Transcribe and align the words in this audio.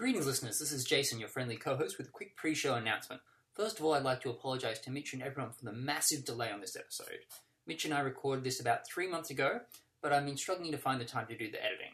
Greetings, 0.00 0.26
listeners. 0.26 0.58
This 0.58 0.72
is 0.72 0.86
Jason, 0.86 1.20
your 1.20 1.28
friendly 1.28 1.56
co 1.56 1.76
host, 1.76 1.98
with 1.98 2.08
a 2.08 2.10
quick 2.10 2.34
pre 2.34 2.54
show 2.54 2.72
announcement. 2.72 3.20
First 3.52 3.78
of 3.78 3.84
all, 3.84 3.92
I'd 3.92 4.02
like 4.02 4.22
to 4.22 4.30
apologise 4.30 4.78
to 4.78 4.90
Mitch 4.90 5.12
and 5.12 5.22
everyone 5.22 5.52
for 5.52 5.66
the 5.66 5.74
massive 5.74 6.24
delay 6.24 6.50
on 6.50 6.62
this 6.62 6.74
episode. 6.74 7.26
Mitch 7.66 7.84
and 7.84 7.92
I 7.92 8.00
recorded 8.00 8.42
this 8.42 8.60
about 8.60 8.88
three 8.88 9.06
months 9.06 9.28
ago, 9.28 9.60
but 10.00 10.10
I've 10.10 10.24
been 10.24 10.38
struggling 10.38 10.72
to 10.72 10.78
find 10.78 11.02
the 11.02 11.04
time 11.04 11.26
to 11.26 11.36
do 11.36 11.50
the 11.50 11.62
editing. 11.62 11.90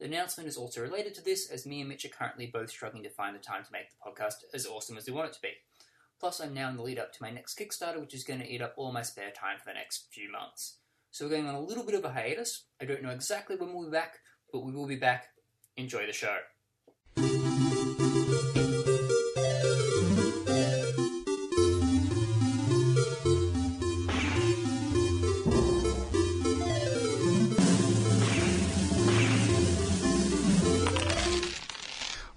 The 0.00 0.06
announcement 0.06 0.48
is 0.48 0.56
also 0.56 0.80
related 0.80 1.14
to 1.14 1.22
this, 1.22 1.48
as 1.48 1.64
me 1.64 1.78
and 1.78 1.88
Mitch 1.88 2.04
are 2.04 2.08
currently 2.08 2.48
both 2.48 2.70
struggling 2.70 3.04
to 3.04 3.10
find 3.10 3.36
the 3.36 3.38
time 3.38 3.62
to 3.62 3.70
make 3.70 3.86
the 3.88 4.10
podcast 4.10 4.42
as 4.52 4.66
awesome 4.66 4.96
as 4.96 5.06
we 5.06 5.12
want 5.12 5.28
it 5.28 5.34
to 5.34 5.42
be. 5.42 5.52
Plus, 6.18 6.40
I'm 6.40 6.54
now 6.54 6.70
in 6.70 6.76
the 6.76 6.82
lead 6.82 6.98
up 6.98 7.12
to 7.12 7.22
my 7.22 7.30
next 7.30 7.56
Kickstarter, 7.56 8.00
which 8.00 8.14
is 8.14 8.24
going 8.24 8.40
to 8.40 8.52
eat 8.52 8.62
up 8.62 8.74
all 8.76 8.90
my 8.90 9.02
spare 9.02 9.30
time 9.30 9.58
for 9.60 9.66
the 9.66 9.74
next 9.74 10.08
few 10.10 10.28
months. 10.28 10.78
So 11.12 11.24
we're 11.24 11.30
going 11.30 11.46
on 11.46 11.54
a 11.54 11.60
little 11.60 11.84
bit 11.84 11.94
of 11.94 12.04
a 12.04 12.10
hiatus. 12.10 12.64
I 12.82 12.84
don't 12.84 13.04
know 13.04 13.10
exactly 13.10 13.54
when 13.54 13.72
we'll 13.72 13.84
be 13.84 13.92
back, 13.92 14.14
but 14.50 14.64
we 14.64 14.72
will 14.72 14.88
be 14.88 14.96
back. 14.96 15.28
Enjoy 15.76 16.04
the 16.04 16.12
show. 16.12 16.38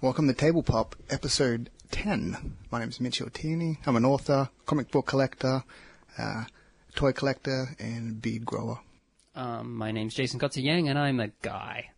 Welcome 0.07 0.27
to 0.29 0.33
Tablepop, 0.33 0.93
episode 1.09 1.69
10. 1.91 2.55
My 2.71 2.79
name 2.79 2.87
is 2.87 3.01
Mitch 3.01 3.19
Altini. 3.19 3.77
I'm 3.85 3.97
an 3.97 4.05
author, 4.05 4.49
comic 4.65 4.89
book 4.89 5.05
collector, 5.05 5.65
uh, 6.17 6.45
toy 6.95 7.11
collector, 7.11 7.75
and 7.77 8.21
bead 8.21 8.45
grower. 8.45 8.79
Um, 9.35 9.75
my 9.75 9.91
name's 9.91 10.13
Jason 10.13 10.39
Kotze 10.39 10.63
Yang, 10.63 10.87
and 10.87 10.97
I'm 10.97 11.19
a 11.19 11.27
guy. 11.41 11.89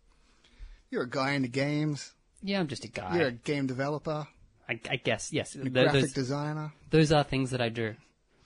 You're 0.90 1.04
a 1.04 1.08
guy 1.08 1.34
into 1.34 1.46
games. 1.48 2.12
Yeah, 2.42 2.58
I'm 2.58 2.66
just 2.66 2.84
a 2.84 2.88
guy. 2.88 3.16
You're 3.16 3.28
a 3.28 3.32
game 3.32 3.68
developer, 3.68 4.26
I, 4.68 4.80
I 4.90 4.96
guess, 4.96 5.32
yes. 5.32 5.54
a 5.54 5.60
Th- 5.60 5.72
graphic 5.72 6.00
those, 6.00 6.12
designer, 6.12 6.72
those 6.90 7.12
are 7.12 7.22
things 7.22 7.52
that 7.52 7.60
I 7.60 7.68
do. 7.68 7.94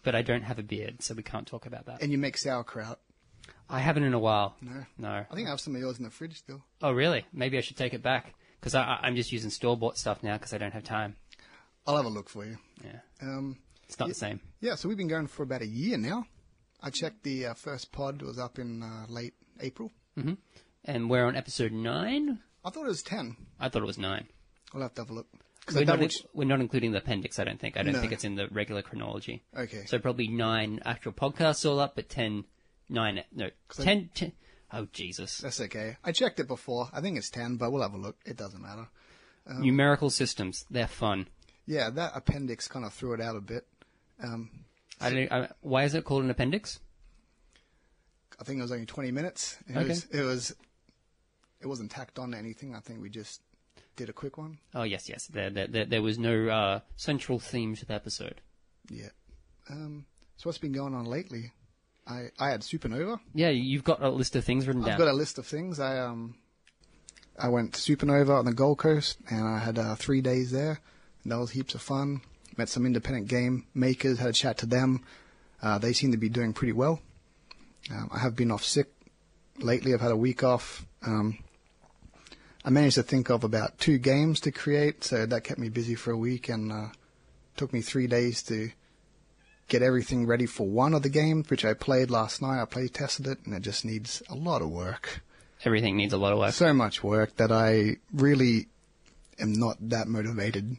But 0.03 0.15
I 0.15 0.21
don't 0.21 0.43
have 0.43 0.59
a 0.59 0.63
beard, 0.63 1.03
so 1.03 1.15
we 1.15 1.23
can't 1.23 1.47
talk 1.47 1.65
about 1.65 1.87
that. 1.87 2.03
and 2.03 2.13
you 2.13 2.19
make 2.19 2.37
sauerkraut. 2.37 3.01
I 3.71 3.79
haven't 3.81 4.03
in 4.03 4.13
a 4.13 4.19
while. 4.19 4.57
No. 4.61 4.85
No. 4.99 5.25
I 5.31 5.35
think 5.35 5.47
I 5.49 5.51
have 5.51 5.61
some 5.61 5.75
of 5.75 5.81
yours 5.81 5.97
in 5.97 6.05
the 6.05 6.11
fridge 6.11 6.37
still. 6.37 6.63
Oh, 6.83 6.93
really? 6.93 7.25
Maybe 7.33 7.57
I 7.57 7.63
should 7.63 7.79
take 7.79 7.95
it 7.95 8.03
back. 8.03 8.35
Because 8.65 8.75
I'm 9.03 9.15
just 9.15 9.31
using 9.31 9.51
store-bought 9.51 9.99
stuff 9.99 10.23
now 10.23 10.39
because 10.39 10.55
I 10.55 10.59
don't 10.59 10.73
have 10.73 10.85
time. 10.85 11.17
I'll 11.87 11.97
have 11.99 12.07
a 12.07 12.09
look 12.09 12.31
for 12.31 12.47
you. 12.47 12.57
Yeah. 12.83 13.01
Um, 13.21 13.59
It's 13.87 13.99
not 13.99 14.09
the 14.09 14.15
same. 14.15 14.41
yeah, 14.63 14.75
so 14.75 14.89
we've 14.89 14.97
been 14.97 15.07
going 15.07 15.27
for 15.27 15.43
about 15.43 15.61
a 15.61 15.67
year 15.67 15.99
now. 15.99 16.25
I 16.83 16.89
checked 16.89 17.25
the 17.25 17.47
uh, 17.49 17.55
first 17.55 17.93
pod 17.93 18.23
was 18.23 18.39
up 18.39 18.59
in 18.59 18.83
uh, 18.83 19.05
late 19.11 19.35
April. 19.61 19.93
Mm-hmm. 20.19 20.35
And 20.87 21.11
we're 21.11 21.27
on 21.27 21.37
episode 21.37 21.73
9? 21.73 22.39
I 22.65 22.71
thought 22.71 22.85
it 22.87 22.89
was 22.89 23.03
10. 23.03 23.37
I 23.61 23.69
thought 23.69 23.83
it 23.83 23.87
was 23.87 23.99
9. 23.99 24.27
I'll 24.73 24.81
have 24.81 24.95
to 24.95 25.03
have 25.03 25.11
a 25.11 25.13
look. 25.13 25.27
I 25.69 25.73
We're 25.75 25.81
not, 25.81 25.87
double 25.87 26.03
in- 26.05 26.09
ch- 26.09 26.27
we're 26.33 26.45
not 26.47 26.61
including 26.63 26.93
the 26.93 26.99
appendix, 26.99 27.39
I 27.39 27.45
don't 27.45 27.61
think. 27.61 27.77
I 27.77 27.83
don't 27.83 27.93
No. 27.93 28.01
think 28.01 28.13
it's 28.13 28.25
in 28.25 28.35
the 28.37 28.49
regular 28.49 28.81
chronology. 28.81 29.45
Okay. 29.55 29.85
So 29.85 29.99
probably 29.99 30.29
9 30.29 30.81
actual 30.87 31.13
podcasts 31.13 31.69
all 31.69 31.81
up, 31.81 31.97
but 31.97 32.09
10, 32.09 32.45
9, 32.89 33.25
no, 33.35 33.51
10, 33.79 34.09
10 34.15 34.33
oh 34.75 34.87
Jesus. 34.93 35.39
That's 35.39 35.61
okay. 35.61 35.97
I 36.05 36.13
checked 36.13 36.41
it 36.41 36.49
before. 36.49 36.89
I 36.93 37.01
think 37.01 37.17
it's 37.17 37.31
10, 37.31 37.57
but 37.57 37.71
we'll 37.73 37.83
have 37.83 37.95
a 37.95 37.99
look. 37.99 38.17
It 38.27 38.37
doesn't 38.37 38.61
matter. 38.63 38.89
Numerical 39.47 40.11
systems, 40.11 40.65
they're 40.71 40.87
fun. 40.87 41.29
Yeah, 41.67 41.91
that 41.91 42.13
appendix 42.15 42.67
kind 42.69 42.85
of 42.85 42.93
threw 42.95 43.13
it 43.13 43.21
out 43.21 43.37
a 43.37 43.41
bit. 43.41 43.67
Um, 44.23 44.51
I 45.01 45.11
don't, 45.11 45.33
I, 45.33 45.49
why 45.61 45.85
is 45.85 45.95
it 45.95 46.05
called 46.05 46.25
an 46.25 46.31
appendix? 46.31 46.81
I 48.41 48.45
think 48.45 48.59
it 48.59 48.63
was 48.63 48.73
only 48.73 48.87
20 48.87 49.11
minutes. 49.11 49.57
It 49.69 49.77
Okay. 49.77 49.89
was, 49.89 50.05
it 50.07 50.23
was, 50.23 50.55
it 51.61 51.67
wasn't 51.67 51.91
tacked 51.91 52.19
on 52.19 52.33
to 52.33 52.39
anything. 52.39 52.75
I 52.75 52.81
think 52.81 53.01
we 53.03 53.11
just 53.11 53.43
did 53.97 54.09
a 54.09 54.13
quick 54.13 54.39
one. 54.39 54.59
Oh 54.75 54.83
yes, 54.83 55.09
yes. 55.09 55.27
There, 55.27 55.51
there, 55.51 55.67
there, 55.67 55.85
there 55.85 56.03
was 56.03 56.19
no 56.19 56.49
uh, 56.49 56.81
central 56.97 57.39
theme 57.39 57.77
to 57.77 57.87
the 57.87 57.95
episode. 57.95 58.41
Yeah. 58.91 59.11
Um, 59.71 60.07
so 60.37 60.49
what's 60.49 60.59
been 60.59 60.73
going 60.73 60.95
on 60.95 61.05
lately? 61.05 61.53
I, 62.07 62.31
I 62.39 62.51
had 62.51 62.61
Supernova. 62.61 63.21
Yeah, 63.35 63.49
you've 63.51 63.85
got 63.85 64.03
a 64.03 64.11
list 64.11 64.37
of 64.37 64.45
things 64.45 64.67
written 64.67 64.83
down. 64.83 64.93
I've 64.93 64.99
got 64.99 65.09
a 65.09 65.13
list 65.13 65.39
of 65.39 65.47
things. 65.47 65.81
I, 65.81 65.99
um, 65.99 66.35
I 67.39 67.49
went 67.49 67.75
to 67.75 67.81
Supernova 67.97 68.39
on 68.39 68.45
the 68.45 68.53
Gold 68.53 68.79
Coast 68.79 69.19
and 69.31 69.47
I 69.47 69.59
had, 69.59 69.79
uh, 69.79 69.95
three 69.95 70.21
days 70.21 70.51
there. 70.51 70.81
And 71.23 71.33
that 71.33 71.39
was 71.39 71.51
heaps 71.51 71.75
of 71.75 71.83
fun. 71.83 72.21
Met 72.57 72.69
some 72.69 72.87
independent 72.87 73.29
game 73.29 73.67
makers, 73.75 74.19
had 74.19 74.31
a 74.31 74.35
chat 74.35 74.59
to 74.59 74.67
them. 74.67 75.03
Uh, 75.63 75.79
they 75.79 75.93
seem 75.93 76.13
to 76.13 76.19
be 76.19 76.29
doing 76.29 76.53
pretty 76.53 76.73
well. 76.73 77.01
Um, 77.91 78.11
I 78.13 78.19
have 78.19 78.37
been 78.37 78.51
off 78.51 78.65
sick 78.65 78.93
lately. 79.59 79.95
I've 79.95 80.01
had 80.01 80.13
a 80.13 80.17
week 80.17 80.45
off. 80.45 80.87
Um, 81.07 81.39
I 82.65 82.71
managed 82.71 82.95
to 82.95 83.03
think 83.03 83.31
of 83.31 83.45
about 83.45 83.79
two 83.79 83.99
games 83.99 84.41
to 84.41 84.53
create, 84.53 85.05
so 85.05 85.27
that 85.27 85.45
kept 85.45 85.59
me 85.59 85.69
busy 85.69 85.95
for 85.95 86.13
a 86.13 86.17
week 86.17 86.49
and 86.49 86.73
uh, 86.73 86.89
took 87.57 87.73
me 87.73 87.83
three 87.83 88.07
days 88.07 88.43
to 88.45 88.71
get 89.69 89.83
everything 89.83 90.27
ready 90.27 90.47
for 90.47 90.67
one 90.67 90.95
of 90.95 91.03
the 91.03 91.09
games, 91.09 91.49
which 91.51 91.65
I 91.65 91.75
played 91.75 92.11
last 92.11 92.43
night. 92.43 92.61
I 92.61 92.65
play 92.65 92.89
tested 92.89 93.27
it, 93.27 93.39
and 93.45 93.55
it 93.55 93.63
just 93.63 93.85
needs 93.85 94.23
a 94.29 94.35
lot 94.35 94.63
of 94.63 94.71
work. 94.71 95.23
Everything 95.65 95.97
needs 95.97 96.13
a 96.13 96.19
lot 96.19 96.33
of 96.33 96.39
work. 96.39 96.53
So 96.53 96.75
much 96.75 97.03
work 97.03 97.37
that 97.37 97.51
I 97.51 97.97
really 98.13 98.69
am 99.39 99.53
not 99.53 99.77
that 99.89 100.09
motivated. 100.09 100.77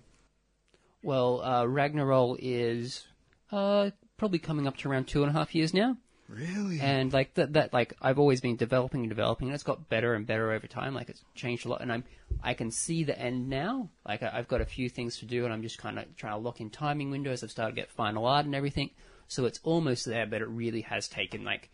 Well, 1.03 1.41
uh, 1.41 1.65
Ragnarok 1.65 2.39
is 2.41 3.05
uh, 3.51 3.91
probably 4.17 4.39
coming 4.39 4.67
up 4.67 4.77
to 4.77 4.89
around 4.89 5.07
two 5.07 5.23
and 5.23 5.29
a 5.29 5.33
half 5.33 5.55
years 5.55 5.73
now. 5.73 5.97
Really? 6.27 6.79
and 6.79 7.13
like 7.13 7.35
that 7.35 7.53
that 7.53 7.71
like 7.71 7.93
I've 8.01 8.17
always 8.17 8.41
been 8.41 8.55
developing 8.55 9.01
and 9.01 9.09
developing 9.09 9.47
and 9.47 9.53
it's 9.55 9.63
got 9.63 9.89
better 9.89 10.15
and 10.15 10.25
better 10.25 10.51
over 10.51 10.65
time 10.65 10.95
like 10.95 11.09
it's 11.09 11.23
changed 11.35 11.65
a 11.65 11.69
lot 11.69 11.81
and 11.81 11.91
I'm 11.93 12.03
I 12.43 12.55
can 12.55 12.71
see 12.71 13.03
the 13.03 13.17
end 13.17 13.47
now 13.47 13.89
like 14.07 14.23
I, 14.23 14.31
I've 14.33 14.47
got 14.47 14.59
a 14.61 14.65
few 14.65 14.89
things 14.89 15.19
to 15.19 15.25
do 15.25 15.45
and 15.45 15.53
I'm 15.53 15.61
just 15.61 15.77
kind 15.77 15.99
of 15.99 16.05
trying 16.17 16.33
to 16.33 16.39
lock 16.39 16.61
in 16.61 16.71
timing 16.71 17.11
windows 17.11 17.43
I've 17.43 17.51
started 17.51 17.75
to 17.75 17.81
get 17.81 17.91
final 17.91 18.25
art 18.25 18.45
and 18.45 18.55
everything 18.55 18.89
so 19.27 19.45
it's 19.45 19.59
almost 19.63 20.05
there 20.05 20.25
but 20.25 20.41
it 20.41 20.47
really 20.47 20.81
has 20.81 21.07
taken 21.07 21.43
like 21.43 21.69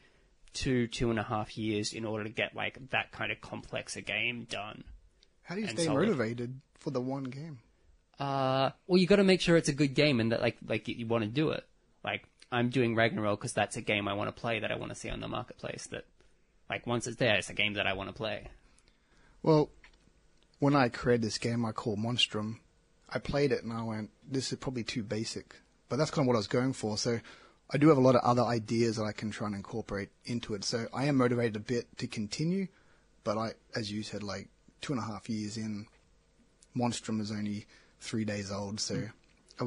two 0.54 0.86
two 0.88 1.10
and 1.12 1.18
a 1.20 1.24
half 1.24 1.58
years 1.58 1.94
in 1.94 2.04
order 2.04 2.26
to 2.26 2.30
get 2.30 2.54
like 2.54 2.78
that 2.90 3.14
kind 3.14 3.32
of 3.32 3.40
complex 3.40 3.96
a 3.96 4.02
game 4.02 4.46
done 4.50 4.84
How 5.44 5.56
do 5.56 5.62
you 5.62 5.68
stay 5.68 5.86
solid. 5.86 6.02
motivated 6.10 6.60
for 6.80 6.92
the 6.92 7.00
one 7.02 7.24
game? 7.24 7.60
uh, 8.20 8.70
well, 8.86 9.00
you 9.00 9.08
got 9.08 9.16
to 9.16 9.24
make 9.24 9.42
sure 9.42 9.56
it's 9.58 9.70
a 9.70 9.74
good 9.74 9.96
game 9.96 10.20
and 10.20 10.32
that 10.34 10.42
like 10.42 10.58
like 10.68 10.88
you, 10.90 10.96
you 10.96 11.08
want 11.08 11.24
to 11.24 11.30
do 11.30 11.50
it. 11.52 11.64
Like 12.04 12.24
I'm 12.52 12.70
doing 12.70 12.96
Ragnarok 12.96 13.40
because 13.40 13.54
that's 13.54 13.78
a 13.78 13.82
game 13.82 14.08
I 14.08 14.14
want 14.14 14.34
to 14.34 14.40
play 14.40 14.60
that 14.60 14.72
I 14.72 14.76
want 14.76 14.92
to 14.92 14.96
see 14.96 15.10
on 15.10 15.22
the 15.22 15.28
marketplace. 15.28 15.88
That 15.92 16.06
like 16.70 16.86
once 16.86 17.08
it's 17.08 17.18
there, 17.18 17.36
it's 17.36 17.50
a 17.50 17.54
game 17.54 17.74
that 17.74 17.88
I 17.88 17.94
want 17.94 18.10
to 18.10 18.14
play. 18.14 18.48
Well, 19.44 19.70
when 20.60 20.76
I 20.76 20.90
created 20.90 21.24
this 21.24 21.38
game 21.38 21.66
I 21.66 21.72
call 21.72 21.96
Monstrum, 21.96 22.60
I 23.10 23.20
played 23.20 23.52
it 23.52 23.64
and 23.64 23.74
I 23.74 23.84
went, 23.84 24.10
this 24.30 24.52
is 24.52 24.60
probably 24.60 24.84
too 24.84 25.04
basic. 25.04 25.56
But 25.90 25.98
that's 25.98 26.12
kind 26.12 26.26
of 26.26 26.28
what 26.28 26.36
I 26.36 26.40
was 26.40 26.48
going 26.48 26.74
for. 26.74 26.98
So 26.98 27.20
I 27.70 27.78
do 27.78 27.90
have 27.90 27.98
a 27.98 28.02
lot 28.02 28.16
of 28.16 28.22
other 28.24 28.44
ideas 28.44 28.98
that 28.98 29.04
I 29.04 29.12
can 29.12 29.32
try 29.32 29.48
and 29.48 29.56
incorporate 29.56 30.10
into 30.26 30.54
it. 30.54 30.64
So 30.64 30.88
I 30.94 31.06
am 31.06 31.18
motivated 31.18 31.56
a 31.56 31.60
bit 31.60 31.88
to 31.98 32.08
continue. 32.08 32.68
But 33.24 33.38
I, 33.38 33.52
as 33.76 33.92
you 33.92 34.04
said, 34.04 34.24
like 34.24 34.50
two 34.82 34.94
and 34.94 35.02
a 35.02 35.06
half 35.06 35.30
years 35.30 35.58
in, 35.58 35.88
Monstrum 36.76 37.22
is 37.22 37.32
only 37.32 37.66
three 38.00 38.26
days 38.26 38.52
old. 38.52 38.80
So 38.80 38.96
got 38.96 39.12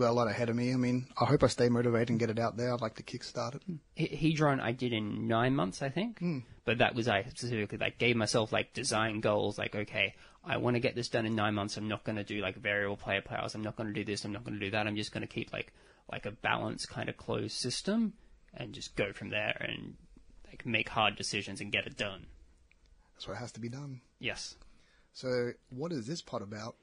a 0.03 0.13
lot 0.13 0.29
ahead 0.29 0.49
of 0.49 0.57
me. 0.57 0.73
I 0.73 0.77
mean, 0.77 1.07
I 1.21 1.25
hope 1.25 1.43
I 1.43 1.49
stay 1.49 1.69
motivated 1.69 2.11
and 2.11 2.19
get 2.19 2.31
it 2.31 2.39
out 2.39 2.57
there. 2.57 2.73
I'd 2.73 2.81
like 2.81 2.97
to 2.97 3.03
kickstart 3.03 3.55
it. 3.55 3.63
He- 3.95 4.35
Hedron 4.35 4.61
I 4.61 4.73
did 4.73 4.93
in 4.93 5.29
nine 5.29 5.55
months, 5.55 5.83
I 5.83 5.89
think. 5.89 6.19
Hmm. 6.19 6.41
But 6.65 6.79
that 6.79 6.95
was 6.95 7.09
I 7.09 7.23
specifically 7.25 7.79
like 7.79 7.99
gave 7.99 8.17
myself 8.17 8.53
like 8.53 8.73
design 8.73 9.21
goals. 9.21 9.59
Like 9.59 9.75
okay, 9.75 10.15
I 10.45 10.57
want 10.57 10.77
to 10.77 10.81
get 10.81 10.95
this 10.95 11.09
done 11.09 11.27
in 11.27 11.35
nine 11.35 11.55
months. 11.55 11.77
I'm 11.77 11.89
not 11.89 12.05
going 12.05 12.17
to 12.17 12.25
do 12.25 12.41
like 12.41 12.57
variable 12.57 12.97
player 12.97 13.23
powers. 13.23 13.55
I'm 13.55 13.63
not 13.63 13.77
going 13.77 13.89
to 13.89 13.95
do 13.95 14.05
this. 14.05 14.25
I'm 14.25 14.33
not 14.33 14.45
going 14.45 14.59
to 14.59 14.65
do 14.65 14.71
that. 14.71 14.87
I'm 14.87 14.97
just 14.97 15.13
going 15.13 15.27
to 15.27 15.33
keep 15.33 15.53
like 15.53 15.73
like 16.11 16.27
a 16.27 16.31
balanced 16.33 16.89
kind 16.89 17.09
of 17.09 17.17
closed 17.17 17.57
system 17.57 18.13
and 18.55 18.73
just 18.73 18.95
go 18.97 19.13
from 19.13 19.31
there 19.31 19.57
and 19.61 19.95
like 20.47 20.67
make 20.67 20.89
hard 20.89 21.17
decisions 21.17 21.61
and 21.61 21.73
get 21.73 21.87
it 21.87 21.97
done. 21.97 22.27
That's 23.15 23.29
what 23.29 23.39
has 23.39 23.53
to 23.53 23.61
be 23.61 23.69
done. 23.69 24.01
Yes. 24.19 24.57
So 25.13 25.53
what 25.71 25.93
is 25.93 26.07
this 26.07 26.23
pod 26.23 26.43
about? 26.43 26.77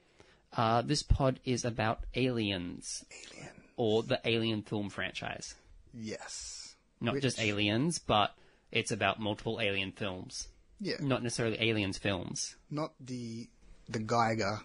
Uh, 0.54 0.82
this 0.82 1.02
pod 1.02 1.40
is 1.44 1.64
about 1.64 2.00
aliens 2.14 3.04
Alien. 3.34 3.48
or 3.76 4.02
the 4.02 4.20
Alien 4.24 4.62
film 4.62 4.90
franchise. 4.90 5.54
Yes. 5.94 6.74
Not 7.00 7.14
Which- 7.14 7.22
just 7.22 7.40
aliens, 7.40 7.98
but 7.98 8.34
it's 8.70 8.90
about 8.92 9.18
multiple 9.20 9.60
alien 9.60 9.92
films. 9.92 10.48
Yeah. 10.80 10.96
Not 11.00 11.22
necessarily 11.22 11.56
aliens 11.60 11.98
films. 11.98 12.56
not 12.70 12.92
the 13.00 13.48
the 13.88 13.98
Giger 13.98 14.60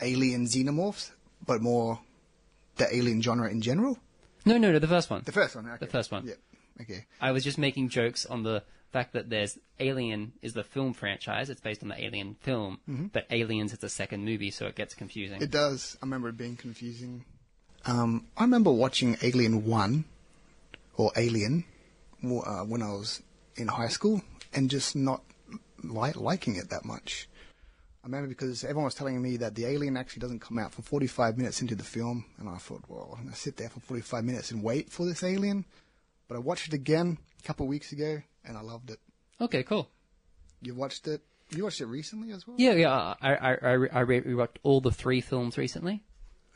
alien 0.00 0.46
xenomorphs, 0.46 1.10
but 1.44 1.60
more 1.62 2.00
the 2.76 2.94
alien 2.94 3.22
genre 3.22 3.50
in 3.50 3.60
general. 3.60 3.98
No, 4.44 4.58
no, 4.58 4.70
no, 4.72 4.78
the 4.78 4.88
first 4.88 5.10
one. 5.10 5.22
The 5.24 5.32
first 5.32 5.56
one, 5.56 5.66
okay. 5.68 5.76
The 5.80 5.86
first 5.90 6.12
one. 6.12 6.26
Yeah. 6.26 6.34
Okay. 6.80 7.06
I 7.20 7.32
was 7.32 7.42
just 7.44 7.58
making 7.58 7.88
jokes 7.88 8.26
on 8.26 8.42
the 8.42 8.62
fact 8.92 9.12
that 9.12 9.28
there's 9.30 9.58
Alien 9.78 10.32
is 10.42 10.54
the 10.54 10.64
film 10.64 10.92
franchise. 10.94 11.50
It's 11.50 11.60
based 11.60 11.82
on 11.82 11.88
the 11.88 12.02
Alien 12.02 12.34
film, 12.40 13.10
but 13.12 13.26
Aliens 13.30 13.72
is 13.72 13.78
the 13.78 13.88
second 13.88 14.24
movie, 14.24 14.50
so 14.50 14.66
it 14.66 14.74
gets 14.74 14.94
confusing. 14.94 15.42
It 15.42 15.50
does. 15.50 15.96
I 16.02 16.06
remember 16.06 16.28
it 16.28 16.36
being 16.36 16.56
confusing. 16.56 17.24
Um, 17.84 18.26
I 18.36 18.42
remember 18.42 18.72
watching 18.72 19.16
Alien 19.22 19.64
One 19.66 20.04
or 20.96 21.12
Alien 21.16 21.64
uh, 22.24 22.64
when 22.64 22.82
I 22.82 22.88
was 22.90 23.22
in 23.56 23.68
high 23.68 23.88
school 23.88 24.22
and 24.52 24.70
just 24.70 24.96
not 24.96 25.22
li- 25.82 26.12
liking 26.14 26.56
it 26.56 26.70
that 26.70 26.84
much. 26.84 27.28
I 28.02 28.06
remember 28.06 28.28
because 28.28 28.62
everyone 28.62 28.84
was 28.84 28.94
telling 28.94 29.20
me 29.20 29.36
that 29.38 29.56
the 29.56 29.66
alien 29.66 29.96
actually 29.96 30.20
doesn't 30.20 30.38
come 30.38 30.60
out 30.60 30.72
for 30.72 30.82
45 30.82 31.36
minutes 31.36 31.60
into 31.60 31.74
the 31.74 31.82
film, 31.82 32.24
and 32.38 32.48
I 32.48 32.56
thought, 32.56 32.84
well, 32.88 33.16
I'm 33.18 33.24
gonna 33.24 33.34
sit 33.36 33.56
there 33.56 33.68
for 33.68 33.80
45 33.80 34.24
minutes 34.24 34.52
and 34.52 34.62
wait 34.62 34.90
for 34.90 35.04
this 35.04 35.24
alien. 35.24 35.64
But 36.28 36.36
I 36.36 36.38
watched 36.38 36.68
it 36.68 36.72
again 36.74 37.18
a 37.40 37.46
couple 37.46 37.64
of 37.66 37.70
weeks 37.70 37.90
ago, 37.92 38.22
and 38.46 38.56
I 38.56 38.60
loved 38.60 38.90
it. 38.90 38.98
Okay, 39.40 39.62
cool. 39.62 39.88
You 40.62 40.74
watched 40.74 41.06
it? 41.06 41.22
You 41.50 41.64
watched 41.64 41.80
it 41.80 41.86
recently 41.86 42.32
as 42.32 42.46
well? 42.46 42.56
Yeah, 42.58 42.72
yeah. 42.72 43.14
I 43.20 43.34
I 43.34 43.50
I, 43.52 43.72
I 43.74 44.04
rewatched 44.04 44.56
all 44.62 44.80
the 44.80 44.90
three 44.90 45.20
films 45.20 45.58
recently. 45.58 46.02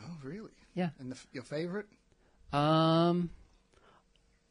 Oh, 0.03 0.17
really? 0.23 0.51
Yeah. 0.75 0.91
And 0.99 1.13
the, 1.13 1.19
your 1.33 1.43
favorite? 1.43 1.87
Um, 2.53 3.31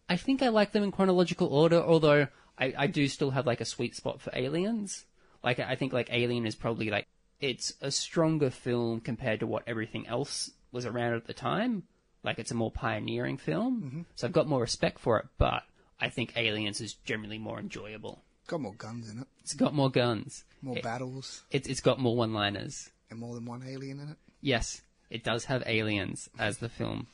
I 0.08 0.16
think 0.16 0.42
I 0.42 0.50
like 0.50 0.72
them 0.72 0.84
in 0.84 0.92
chronological 0.92 1.48
order, 1.48 1.82
although 1.82 2.28
I, 2.58 2.74
I 2.78 2.88
do 2.88 3.08
still 3.08 3.32
have 3.32 3.46
like 3.46 3.62
a 3.62 3.66
sweet 3.66 3.96
spot 3.96 4.22
for 4.22 4.32
Aliens. 4.34 5.06
Like 5.44 5.60
I 5.60 5.76
think 5.76 5.94
like 5.94 6.10
Alien 6.12 6.46
is 6.46 6.56
probably 6.56 6.90
like 6.90 7.08
it's 7.40 7.74
a 7.82 7.92
stronger 7.92 8.50
film 8.50 9.00
compared 9.00 9.40
to 9.40 9.48
what 9.48 9.64
everything 9.68 10.08
else 10.08 10.52
was 10.72 10.86
around 10.86 11.14
at 11.14 11.26
the 11.26 11.34
time. 11.34 11.84
Like 12.24 12.40
it's 12.40 12.52
a 12.52 12.56
more 12.56 12.72
pioneering 12.72 13.38
film, 13.38 14.06
so 14.16 14.28
I've 14.28 14.34
got 14.34 14.48
more 14.48 14.60
respect 14.60 15.00
for 15.00 15.20
it. 15.20 15.26
But 15.38 15.64
I 16.00 16.10
think 16.10 16.34
Aliens 16.38 16.80
is 16.82 16.94
generally 16.94 17.38
more 17.38 17.60
enjoyable. 17.60 18.24
Got 18.48 18.62
more 18.62 18.74
guns 18.74 19.10
in 19.10 19.20
it, 19.20 19.28
It's 19.42 19.54
got 19.54 19.74
more 19.76 19.92
guns. 19.92 20.44
more 20.62 20.78
It- 20.78 20.84
battles, 20.84 21.44
It's 21.52 21.68
it's 21.68 21.82
got 21.82 22.00
more 22.00 22.16
one-liners. 22.16 22.90
and 23.10 23.20
more 23.20 23.36
than 23.36 23.46
one 23.46 23.64
alien 23.64 24.00
in 24.00 24.10
it. 24.10 24.18
Yes, 24.42 24.82
it 25.10 25.24
does 25.24 25.46
have 25.46 25.64
aliens, 25.66 26.30
as 26.38 26.58
the 26.60 26.70
film 26.70 27.08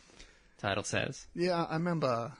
title 0.57 0.83
says. 0.83 1.27
Yeah, 1.33 1.63
I 1.65 1.73
remember 1.75 2.33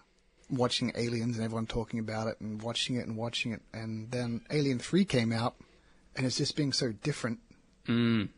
watching 0.50 0.92
Aliens 0.96 1.36
and 1.38 1.44
everyone 1.44 1.66
talking 1.66 2.00
about 2.00 2.28
it 2.28 2.40
and 2.40 2.62
watching 2.62 2.96
it 2.98 3.08
and 3.08 3.18
watching 3.18 3.52
it, 3.52 3.62
and 3.74 4.12
then 4.12 4.42
Alien 4.52 4.78
3 4.80 5.04
came 5.04 5.32
out, 5.32 5.56
and 6.16 6.26
it's 6.26 6.38
just 6.38 6.56
being 6.56 6.72
so 6.72 6.92
different. 6.92 7.40
Mm. 7.88 8.30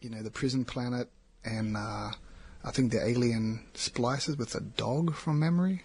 You 0.00 0.10
know, 0.10 0.22
the 0.22 0.30
prison 0.30 0.64
planet, 0.64 1.08
and 1.44 1.76
uh, 1.76 2.10
I 2.64 2.70
think 2.72 2.90
the 2.92 3.06
alien 3.06 3.64
splices 3.74 4.36
with 4.36 4.54
a 4.56 4.60
dog 4.60 5.14
from 5.14 5.38
memory. 5.38 5.82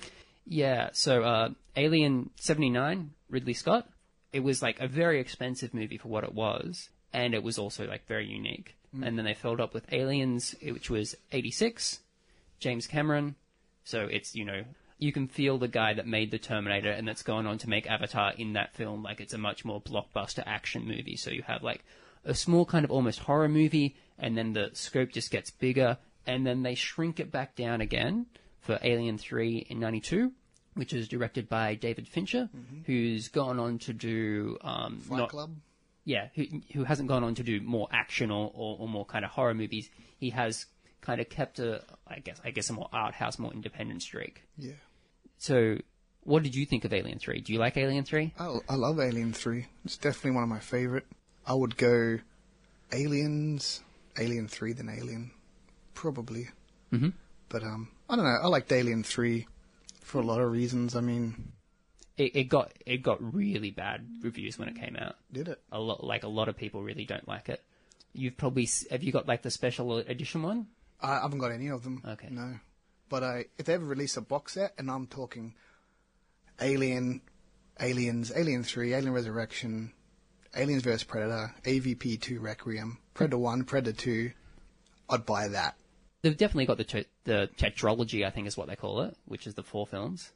Yeah, 0.48 0.90
so 0.94 1.24
uh, 1.24 1.50
Alien 1.76 2.30
79, 2.38 3.12
Ridley 3.30 3.54
Scott, 3.54 3.88
it 4.32 4.40
was 4.40 4.62
like 4.62 4.80
a 4.80 4.88
very 4.88 5.20
expensive 5.20 5.74
movie 5.74 5.98
for 5.98 6.08
what 6.08 6.24
it 6.24 6.34
was, 6.34 6.90
and 7.14 7.34
it 7.34 7.44
was 7.44 7.58
also 7.58 7.86
like 7.86 8.08
very 8.08 8.28
unique. 8.28 8.76
And 9.04 9.18
then 9.18 9.26
they 9.26 9.34
followed 9.34 9.62
up 9.62 9.74
with 9.74 9.92
Aliens, 9.92 10.56
which 10.64 10.90
was 10.90 11.16
86, 11.32 12.00
James 12.60 12.88
Cameron. 12.88 13.36
So 13.84 14.08
it's, 14.10 14.34
you 14.34 14.46
know, 14.46 14.64
you 14.98 15.12
can 15.12 15.28
feel 15.28 15.58
the 15.58 15.68
guy 15.68 15.94
that 15.94 16.08
made 16.08 16.32
the 16.32 16.40
Terminator 16.40 16.90
and 16.90 17.08
that's 17.08 17.22
gone 17.22 17.46
on 17.46 17.58
to 17.60 17.70
make 17.70 17.86
Avatar 17.86 18.34
in 18.38 18.54
that 18.54 18.74
film. 18.74 19.04
Like 19.04 19.20
it's 19.20 19.34
a 19.34 19.38
much 19.38 19.64
more 19.66 19.82
blockbuster 19.82 20.44
action 20.46 20.88
movie. 20.88 21.16
So 21.16 21.30
you 21.30 21.44
have 21.44 21.62
like 21.62 21.84
a 22.26 22.34
small 22.34 22.66
kind 22.66 22.86
of 22.86 22.92
almost 22.92 23.20
horror 23.20 23.50
movie, 23.50 23.96
and 24.18 24.38
then 24.38 24.54
the 24.54 24.72
scope 24.74 25.12
just 25.12 25.30
gets 25.30 25.52
bigger, 25.52 25.98
and 26.26 26.48
then 26.48 26.64
they 26.64 26.74
shrink 26.74 27.20
it 27.20 27.32
back 27.32 27.56
down 27.56 27.82
again 27.82 28.26
for 28.62 28.80
Alien 28.84 29.18
3 29.18 29.68
in 29.70 29.80
92, 29.80 30.32
which 30.76 30.94
is 30.94 31.08
directed 31.08 31.48
by 31.50 31.76
David 31.76 32.08
Fincher, 32.08 32.50
who's 32.86 33.28
gone 33.30 33.60
on 33.60 33.80
to 33.80 33.94
do 33.94 34.58
um, 34.62 34.98
Fight 35.00 35.18
not- 35.18 35.30
Club. 35.30 35.56
yeah, 36.06 36.28
who, 36.36 36.46
who 36.74 36.84
hasn't 36.84 37.08
gone 37.08 37.24
on 37.24 37.36
to 37.36 37.44
do 37.44 37.62
more 37.62 37.88
action 37.92 38.30
or, 38.32 38.52
or, 38.54 38.78
or 38.80 38.88
more 38.88 39.06
kind 39.06 39.24
of 39.26 39.32
horror 39.32 39.54
movies. 39.54 39.90
He 40.20 40.30
has 40.32 40.66
kind 41.02 41.22
of 41.22 41.30
kept 41.30 41.60
a, 41.60 41.82
I 42.08 42.20
guess, 42.20 42.40
I 42.44 42.52
guess 42.52 42.70
a 42.70 42.74
more 42.74 42.90
art 42.92 43.14
house, 43.16 43.40
more 43.40 43.54
independent 43.54 44.02
streak. 44.02 44.44
Yeah. 44.58 44.74
So, 45.38 45.78
what 46.24 46.44
did 46.44 46.56
you 46.56 46.66
think 46.66 46.84
of 46.84 46.92
Alien 46.94 47.20
Three? 47.20 47.40
Do 47.42 47.54
you 47.54 47.60
like 47.60 47.78
Alien 47.78 48.04
Three? 48.04 48.34
I, 48.40 48.58
I 48.68 48.76
love 48.76 49.00
Alien 49.00 49.32
3. 49.34 49.66
It's 49.86 49.96
definitely 49.98 50.32
one 50.32 50.44
of 50.44 50.50
my 50.50 50.60
favorite. 50.60 51.06
I 51.46 51.54
would 51.54 51.78
go 51.78 52.18
Aliens, 52.92 53.82
Alien 54.20 54.48
3, 54.48 54.74
then 54.74 54.90
Alien. 54.90 55.32
Probably. 55.94 56.50
Mhm. 56.92 57.14
But, 57.50 57.64
um, 57.64 57.90
I 58.10 58.16
don't 58.16 58.26
know. 58.26 58.40
I 58.42 58.48
liked 58.48 58.72
Alien 58.72 59.04
3 59.04 59.48
for 60.02 60.22
a 60.22 60.26
lot 60.26 60.40
of 60.40 60.52
reasons. 60.52 60.96
I 60.96 61.02
mean, 61.02 61.52
It, 62.18 62.36
it 62.36 62.44
got 62.46 62.72
it 62.86 63.04
got 63.04 63.18
really 63.34 63.72
bad 63.72 64.08
reviews 64.22 64.58
when 64.58 64.70
it 64.70 64.76
came 64.76 64.96
out. 64.96 65.16
did 65.32 65.48
it? 65.50 65.62
A 65.72 65.80
lot, 65.80 66.04
like 66.04 66.24
a 66.24 66.28
lot 66.30 66.48
of 66.50 66.58
people 66.58 66.82
really 66.84 67.06
don't 67.06 67.28
like 67.28 67.50
it. 67.50 67.62
You've 68.14 68.38
probably 68.38 68.68
have 68.90 69.04
you 69.04 69.12
got 69.12 69.28
like 69.28 69.42
the 69.44 69.52
special 69.52 69.98
edition 69.98 70.42
one? 70.42 70.68
I 71.02 71.16
haven't 71.22 71.40
got 71.40 71.52
any 71.52 71.68
of 71.68 71.84
them. 71.84 72.02
Okay. 72.08 72.30
No. 72.32 72.60
But 73.10 73.24
I, 73.24 73.46
if 73.58 73.66
they 73.66 73.74
ever 73.76 73.86
release 73.86 74.18
a 74.18 74.22
box 74.22 74.54
set, 74.54 74.74
and 74.78 74.90
I'm 74.90 75.06
talking 75.08 75.54
Alien, 76.60 77.22
Aliens, 77.80 78.32
Alien 78.36 78.64
3, 78.64 78.94
Alien 78.94 79.14
Resurrection, 79.14 79.94
Aliens 80.56 80.82
vs. 80.84 81.04
Predator, 81.04 81.54
AVP 81.64 82.20
2 82.20 82.40
Requiem, 82.40 82.98
Predator 83.14 83.38
1, 83.38 83.64
Predator 83.66 83.96
2, 83.98 84.32
I'd 85.10 85.26
buy 85.26 85.48
that. 85.50 85.76
They've 86.22 86.36
definitely 86.36 86.66
got 86.66 86.78
the 86.78 87.06
the 87.26 87.50
tetralogy, 87.58 88.26
I 88.26 88.32
think 88.32 88.48
is 88.48 88.58
what 88.58 88.68
they 88.68 88.76
call 88.76 89.02
it, 89.02 89.16
which 89.26 89.48
is 89.48 89.54
the 89.54 89.64
four 89.64 89.86
films. 89.86 90.32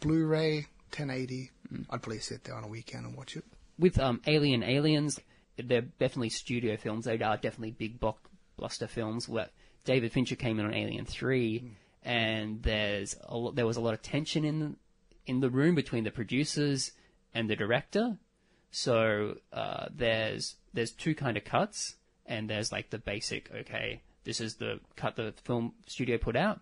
Blu 0.00 0.26
ray, 0.26 0.66
1080, 0.90 1.50
I'd 1.90 2.02
probably 2.02 2.18
sit 2.20 2.44
there 2.44 2.54
on 2.54 2.64
a 2.64 2.68
weekend 2.68 3.04
and 3.06 3.16
watch 3.16 3.36
it. 3.36 3.44
with 3.78 3.98
um, 3.98 4.20
Alien 4.26 4.62
Aliens, 4.62 5.18
they're 5.56 5.82
definitely 5.82 6.28
studio 6.28 6.76
films. 6.76 7.04
They 7.06 7.18
are 7.18 7.36
definitely 7.36 7.72
big 7.72 7.98
blockbuster 7.98 8.88
films. 8.88 9.28
Where 9.28 9.48
David 9.84 10.12
Fincher 10.12 10.36
came 10.36 10.60
in 10.60 10.66
on 10.66 10.74
Alien 10.74 11.04
Three, 11.04 11.72
and 12.04 12.62
there's 12.62 13.16
a 13.24 13.36
lot, 13.36 13.56
there 13.56 13.66
was 13.66 13.76
a 13.76 13.80
lot 13.80 13.94
of 13.94 14.02
tension 14.02 14.44
in 14.44 14.76
in 15.26 15.40
the 15.40 15.50
room 15.50 15.74
between 15.74 16.04
the 16.04 16.10
producers 16.10 16.92
and 17.34 17.50
the 17.50 17.56
director. 17.56 18.18
So 18.70 19.38
uh, 19.52 19.86
there's 19.94 20.56
there's 20.74 20.92
two 20.92 21.14
kind 21.14 21.36
of 21.36 21.44
cuts, 21.44 21.96
and 22.26 22.48
there's 22.48 22.70
like 22.70 22.90
the 22.90 22.98
basic. 22.98 23.50
Okay, 23.52 24.02
this 24.28 24.42
is 24.42 24.56
the 24.56 24.78
cut 24.94 25.16
the 25.16 25.32
film 25.44 25.72
studio 25.86 26.18
put 26.18 26.36
out, 26.36 26.60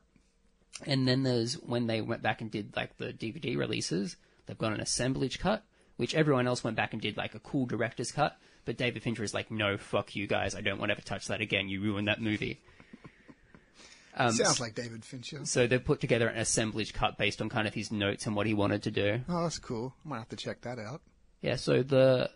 and 0.86 1.06
then 1.08 1.24
there's 1.24 1.54
when 1.54 1.88
they 1.88 2.00
went 2.00 2.22
back 2.22 2.40
and 2.40 2.48
did 2.48 2.76
like 2.76 2.96
the 2.96 3.12
DVD 3.12 3.58
releases, 3.58 4.14
they've 4.46 4.56
got 4.56 4.72
an 4.72 4.80
assemblage 4.80 5.40
cut, 5.40 5.64
which 5.96 6.14
everyone 6.14 6.46
else 6.46 6.62
went 6.62 6.76
back 6.76 6.92
and 6.92 7.02
did 7.02 7.16
like 7.16 7.34
a 7.34 7.40
cool 7.40 7.66
director's 7.66 8.12
cut. 8.12 8.38
But 8.66 8.76
David 8.76 9.02
Fincher 9.02 9.24
is 9.24 9.34
like, 9.34 9.50
no, 9.50 9.76
fuck 9.78 10.14
you 10.14 10.28
guys. 10.28 10.54
I 10.54 10.60
don't 10.60 10.78
want 10.78 10.90
to 10.90 10.94
ever 10.94 11.02
touch 11.02 11.26
that 11.26 11.40
again. 11.40 11.68
You 11.68 11.82
ruined 11.82 12.06
that 12.06 12.20
movie. 12.20 12.60
Um, 14.16 14.32
Sounds 14.32 14.60
like 14.60 14.74
David 14.74 15.04
Fincher. 15.04 15.44
so 15.44 15.66
they've 15.66 15.84
put 15.84 16.00
together 16.00 16.28
an 16.28 16.38
assemblage 16.38 16.94
cut 16.94 17.18
based 17.18 17.42
on 17.42 17.48
kind 17.48 17.66
of 17.68 17.74
his 17.74 17.90
notes 17.92 18.26
and 18.26 18.34
what 18.36 18.46
he 18.46 18.54
wanted 18.54 18.84
to 18.84 18.90
do. 18.92 19.20
Oh, 19.28 19.42
that's 19.42 19.58
cool. 19.58 19.92
I 20.04 20.08
might 20.08 20.18
have 20.18 20.28
to 20.30 20.36
check 20.36 20.62
that 20.62 20.78
out. 20.78 21.02
Yeah, 21.42 21.56
so 21.56 21.82
the 21.82 22.30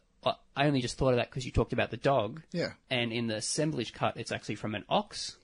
I 0.56 0.66
only 0.66 0.82
just 0.82 0.98
thought 0.98 1.10
of 1.10 1.16
that 1.16 1.30
because 1.30 1.46
you 1.46 1.52
talked 1.52 1.72
about 1.72 1.90
the 1.90 1.96
dog, 1.96 2.42
Yeah. 2.52 2.72
and 2.90 3.12
in 3.12 3.28
the 3.28 3.36
assemblage 3.36 3.94
cut, 3.94 4.16
it's 4.18 4.30
actually 4.32 4.56
from 4.56 4.74
an 4.74 4.84
ox. 4.90 5.36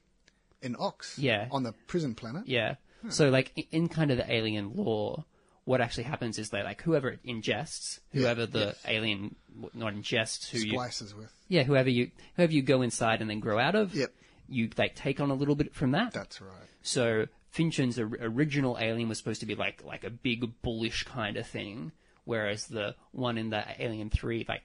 An 0.62 0.76
Ox. 0.78 1.18
Yeah. 1.18 1.48
On 1.50 1.62
the 1.62 1.72
prison 1.86 2.14
planet. 2.14 2.46
Yeah. 2.46 2.74
Hmm. 3.02 3.10
So 3.10 3.30
like 3.30 3.66
in 3.72 3.88
kind 3.88 4.10
of 4.10 4.16
the 4.18 4.30
alien 4.30 4.74
lore, 4.74 5.24
what 5.64 5.80
actually 5.80 6.04
happens 6.04 6.38
is 6.38 6.50
they 6.50 6.62
like 6.62 6.82
whoever 6.82 7.08
it 7.10 7.20
ingests, 7.24 8.00
whoever 8.12 8.44
the 8.46 8.58
yes. 8.58 8.82
alien 8.86 9.36
not 9.74 9.94
ingests, 9.94 10.50
who 10.50 10.58
you 10.58 10.72
Splices 10.72 11.14
with. 11.14 11.32
yeah, 11.48 11.62
whoever 11.62 11.88
you 11.90 12.10
whoever 12.36 12.52
you 12.52 12.62
go 12.62 12.82
inside 12.82 13.20
and 13.22 13.30
then 13.30 13.40
grow 13.40 13.58
out 13.58 13.74
of, 13.74 13.94
Yep. 13.94 14.12
you 14.48 14.70
like 14.76 14.94
take 14.94 15.20
on 15.20 15.30
a 15.30 15.34
little 15.34 15.54
bit 15.56 15.74
from 15.74 15.92
that. 15.92 16.12
That's 16.12 16.40
right. 16.40 16.68
So 16.82 17.26
Finch's 17.50 17.98
original 17.98 18.76
alien 18.80 19.08
was 19.08 19.18
supposed 19.18 19.40
to 19.40 19.46
be 19.46 19.54
like 19.54 19.82
like 19.84 20.04
a 20.04 20.10
big 20.10 20.60
bullish 20.62 21.04
kind 21.04 21.36
of 21.36 21.46
thing, 21.46 21.92
whereas 22.26 22.66
the 22.66 22.94
one 23.12 23.38
in 23.38 23.48
the 23.50 23.64
Alien 23.82 24.10
Three 24.10 24.44
like 24.46 24.62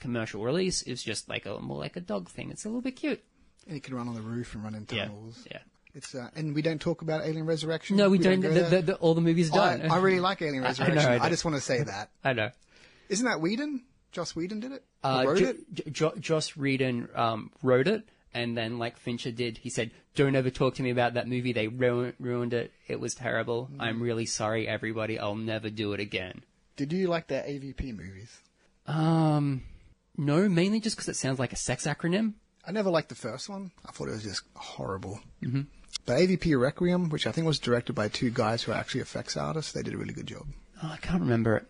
commercial 0.00 0.42
release 0.42 0.80
is 0.82 1.02
just 1.02 1.28
like 1.28 1.44
a 1.44 1.58
more 1.60 1.78
like 1.78 1.96
a 1.96 2.00
dog 2.00 2.28
thing. 2.30 2.50
It's 2.50 2.64
a 2.64 2.68
little 2.68 2.80
bit 2.80 2.96
cute. 2.96 3.22
And 3.66 3.74
you 3.76 3.82
can 3.82 3.94
run 3.94 4.08
on 4.08 4.14
the 4.14 4.22
roof 4.22 4.54
and 4.54 4.64
run 4.64 4.74
in 4.74 4.86
Yeah, 4.90 5.04
tunnels. 5.06 5.46
yeah. 5.50 5.58
It's 5.94 6.14
uh, 6.14 6.28
and 6.36 6.54
we 6.54 6.62
don't 6.62 6.80
talk 6.80 7.02
about 7.02 7.24
Alien 7.24 7.46
Resurrection. 7.46 7.96
No, 7.96 8.08
we, 8.08 8.18
don't. 8.18 8.40
go 8.40 8.52
the, 8.52 8.60
the, 8.62 8.82
the, 8.82 8.94
all 8.96 9.14
the 9.14 9.20
movies 9.20 9.52
I, 9.52 9.76
don't. 9.76 9.90
I 9.90 9.98
really 9.98 10.20
like 10.20 10.40
Alien 10.40 10.62
Resurrection. 10.62 10.98
I 10.98 11.02
know. 11.16 11.22
I 11.22 11.26
I, 11.26 11.28
just 11.28 11.44
want 11.44 11.56
to 11.56 11.60
say 11.60 11.82
that. 11.82 12.10
I 12.24 12.32
know. 12.32 12.50
Isn't 13.08 13.26
that 13.26 13.40
Whedon? 13.40 13.82
Joss 14.12 14.34
Whedon 14.34 14.60
did 14.60 14.72
it. 14.72 14.84
Uh, 15.02 15.24
wrote 15.26 15.38
Jo- 15.38 15.48
it. 15.48 15.74
Jo- 15.74 15.84
Jo- 15.90 16.14
Joss 16.20 16.56
Whedon 16.56 17.08
um, 17.14 17.50
wrote 17.62 17.88
it, 17.88 18.08
and 18.32 18.56
then 18.56 18.78
like 18.78 18.98
Fincher 18.98 19.32
did, 19.32 19.58
he 19.58 19.68
said, 19.68 19.90
"Don't 20.14 20.36
ever 20.36 20.50
talk 20.50 20.76
to 20.76 20.82
me 20.82 20.90
about 20.90 21.14
that 21.14 21.26
movie. 21.28 21.52
They 21.52 21.66
ru- 21.66 22.12
ruined 22.20 22.54
it. 22.54 22.72
It 22.86 23.00
was 23.00 23.14
terrible. 23.16 23.68
Mm. 23.72 23.76
I'm 23.80 24.02
really 24.02 24.26
sorry, 24.26 24.68
everybody. 24.68 25.18
I'll 25.18 25.34
never 25.34 25.70
do 25.70 25.92
it 25.92 26.00
again." 26.00 26.42
Did 26.76 26.92
you 26.92 27.08
like 27.08 27.28
their 27.28 27.42
AVP 27.42 27.96
movies? 27.96 28.40
Um, 28.86 29.62
no, 30.16 30.48
mainly 30.48 30.80
just 30.80 30.96
because 30.96 31.08
it 31.08 31.16
sounds 31.16 31.38
like 31.38 31.52
a 31.52 31.56
sex 31.56 31.86
acronym. 31.86 32.34
I 32.66 32.72
never 32.72 32.90
liked 32.90 33.08
the 33.08 33.14
first 33.14 33.48
one. 33.48 33.70
I 33.86 33.92
thought 33.92 34.08
it 34.08 34.12
was 34.12 34.22
just 34.22 34.42
horrible. 34.54 35.20
Mm-hmm. 35.42 35.62
But 36.06 36.18
AVP 36.18 36.60
Requiem, 36.60 37.08
which 37.08 37.26
I 37.26 37.32
think 37.32 37.46
was 37.46 37.58
directed 37.58 37.94
by 37.94 38.08
two 38.08 38.30
guys 38.30 38.62
who 38.62 38.72
are 38.72 38.76
actually 38.76 39.00
effects 39.00 39.36
artists, 39.36 39.72
they 39.72 39.82
did 39.82 39.94
a 39.94 39.98
really 39.98 40.14
good 40.14 40.26
job. 40.26 40.46
Oh, 40.82 40.90
I 40.92 40.96
can't 40.96 41.20
remember 41.20 41.56
it. 41.56 41.66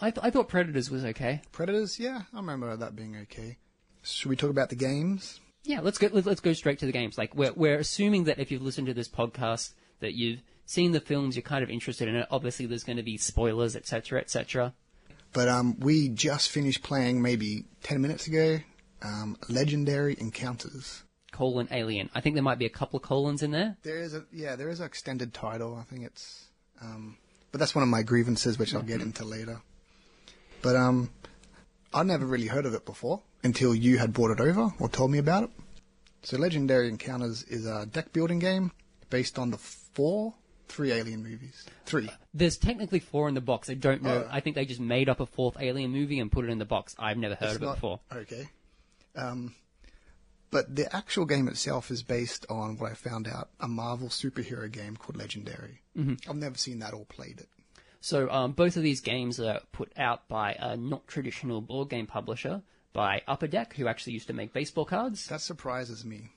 I, 0.00 0.10
th- 0.10 0.24
I 0.24 0.30
thought 0.30 0.48
Predators 0.48 0.90
was 0.90 1.04
okay. 1.04 1.40
Predators, 1.52 1.98
yeah, 1.98 2.22
I 2.32 2.36
remember 2.36 2.76
that 2.76 2.96
being 2.96 3.16
okay. 3.22 3.58
Should 4.02 4.28
we 4.28 4.36
talk 4.36 4.50
about 4.50 4.68
the 4.68 4.76
games? 4.76 5.40
Yeah, 5.62 5.80
let's 5.80 5.98
go. 5.98 6.10
Let's 6.12 6.40
go 6.40 6.52
straight 6.52 6.80
to 6.80 6.86
the 6.86 6.92
games. 6.92 7.16
Like 7.16 7.34
we're 7.34 7.52
we're 7.54 7.78
assuming 7.78 8.24
that 8.24 8.38
if 8.38 8.50
you've 8.50 8.60
listened 8.62 8.86
to 8.88 8.94
this 8.94 9.08
podcast, 9.08 9.72
that 10.00 10.12
you've 10.12 10.42
seen 10.66 10.92
the 10.92 11.00
films, 11.00 11.36
you're 11.36 11.42
kind 11.42 11.62
of 11.62 11.70
interested 11.70 12.08
in 12.08 12.16
it. 12.16 12.26
Obviously, 12.30 12.66
there's 12.66 12.84
going 12.84 12.96
to 12.96 13.02
be 13.02 13.16
spoilers, 13.16 13.76
etc., 13.76 14.20
etc. 14.20 14.74
But 15.32 15.48
um, 15.48 15.78
we 15.80 16.08
just 16.08 16.50
finished 16.50 16.82
playing 16.82 17.20
maybe 17.20 17.64
10 17.82 18.00
minutes 18.00 18.26
ago 18.26 18.60
um, 19.02 19.36
Legendary 19.48 20.16
Encounters. 20.18 21.02
Colon 21.32 21.68
Alien. 21.72 22.08
I 22.14 22.20
think 22.20 22.34
there 22.34 22.44
might 22.44 22.58
be 22.58 22.66
a 22.66 22.70
couple 22.70 22.96
of 22.96 23.02
colons 23.02 23.42
in 23.42 23.50
there. 23.50 23.76
There 23.82 24.00
is 24.00 24.14
a 24.14 24.24
yeah, 24.32 24.54
there 24.54 24.68
is 24.68 24.78
an 24.78 24.86
extended 24.86 25.34
title. 25.34 25.76
I 25.76 25.82
think 25.82 26.04
it's, 26.04 26.46
um, 26.80 27.18
but 27.50 27.58
that's 27.58 27.74
one 27.74 27.82
of 27.82 27.88
my 27.88 28.02
grievances, 28.02 28.56
which 28.56 28.72
I'll 28.74 28.82
get 28.82 29.00
into 29.00 29.24
later. 29.24 29.60
But 30.62 30.76
um, 30.76 31.10
I'd 31.92 32.06
never 32.06 32.24
really 32.24 32.46
heard 32.46 32.66
of 32.66 32.74
it 32.74 32.86
before 32.86 33.20
until 33.42 33.74
you 33.74 33.98
had 33.98 34.12
brought 34.12 34.30
it 34.30 34.40
over 34.40 34.72
or 34.78 34.88
told 34.88 35.10
me 35.10 35.18
about 35.18 35.44
it. 35.44 35.50
So 36.22 36.38
Legendary 36.38 36.88
Encounters 36.88 37.42
is 37.42 37.66
a 37.66 37.84
deck 37.84 38.12
building 38.12 38.38
game 38.38 38.70
based 39.10 39.38
on 39.38 39.50
the 39.50 39.58
four, 39.58 40.34
three 40.68 40.92
Alien 40.92 41.22
movies. 41.22 41.64
Three. 41.86 42.08
There's 42.32 42.56
technically 42.56 42.98
four 43.00 43.28
in 43.28 43.34
the 43.34 43.40
box. 43.40 43.68
I 43.70 43.74
don't 43.74 44.02
know. 44.02 44.24
Oh. 44.26 44.28
I 44.30 44.40
think 44.40 44.56
they 44.56 44.64
just 44.64 44.80
made 44.80 45.08
up 45.08 45.20
a 45.20 45.26
fourth 45.26 45.56
Alien 45.60 45.90
movie 45.90 46.18
and 46.20 46.30
put 46.30 46.44
it 46.44 46.50
in 46.50 46.58
the 46.58 46.64
box. 46.64 46.94
I've 46.98 47.18
never 47.18 47.34
heard 47.34 47.46
It's 47.46 47.56
of 47.56 47.62
it 47.62 47.66
not- 47.66 47.74
before. 47.76 48.00
Okay. 48.12 48.48
Um, 49.16 49.54
but 50.50 50.74
the 50.74 50.94
actual 50.94 51.24
game 51.24 51.48
itself 51.48 51.90
is 51.90 52.02
based 52.02 52.46
on 52.48 52.78
what 52.78 52.90
I 52.90 52.94
found 52.94 53.26
out 53.28 53.50
a 53.60 53.66
Marvel 53.68 54.08
superhero 54.08 54.70
game 54.70 54.96
called 54.96 55.16
Legendary. 55.16 55.82
Mm-hmm. 55.96 56.30
I've 56.30 56.36
never 56.36 56.56
seen 56.56 56.78
that 56.80 56.94
or 56.94 57.04
played 57.04 57.40
it. 57.40 57.48
So 58.00 58.30
um, 58.30 58.52
both 58.52 58.76
of 58.76 58.82
these 58.82 59.00
games 59.00 59.40
are 59.40 59.60
put 59.72 59.90
out 59.96 60.28
by 60.28 60.52
a 60.58 60.76
not 60.76 61.06
traditional 61.08 61.60
board 61.60 61.88
game 61.88 62.06
publisher, 62.06 62.62
by 62.92 63.22
Upper 63.26 63.46
Deck, 63.46 63.74
who 63.74 63.88
actually 63.88 64.12
used 64.12 64.26
to 64.28 64.32
make 64.32 64.52
baseball 64.52 64.84
cards. 64.84 65.26
That 65.26 65.40
surprises 65.40 66.04
me. 66.04 66.28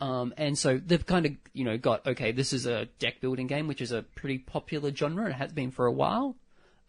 Um, 0.00 0.32
and 0.36 0.58
so 0.58 0.78
they've 0.78 1.04
kind 1.04 1.26
of, 1.26 1.32
you 1.52 1.64
know, 1.64 1.76
got 1.76 2.06
okay, 2.06 2.32
this 2.32 2.52
is 2.52 2.66
a 2.66 2.86
deck 2.98 3.20
building 3.20 3.46
game, 3.46 3.68
which 3.68 3.82
is 3.82 3.92
a 3.92 4.02
pretty 4.02 4.38
popular 4.38 4.94
genre. 4.94 5.28
It 5.28 5.34
has 5.34 5.52
been 5.52 5.70
for 5.70 5.86
a 5.86 5.92
while. 5.92 6.36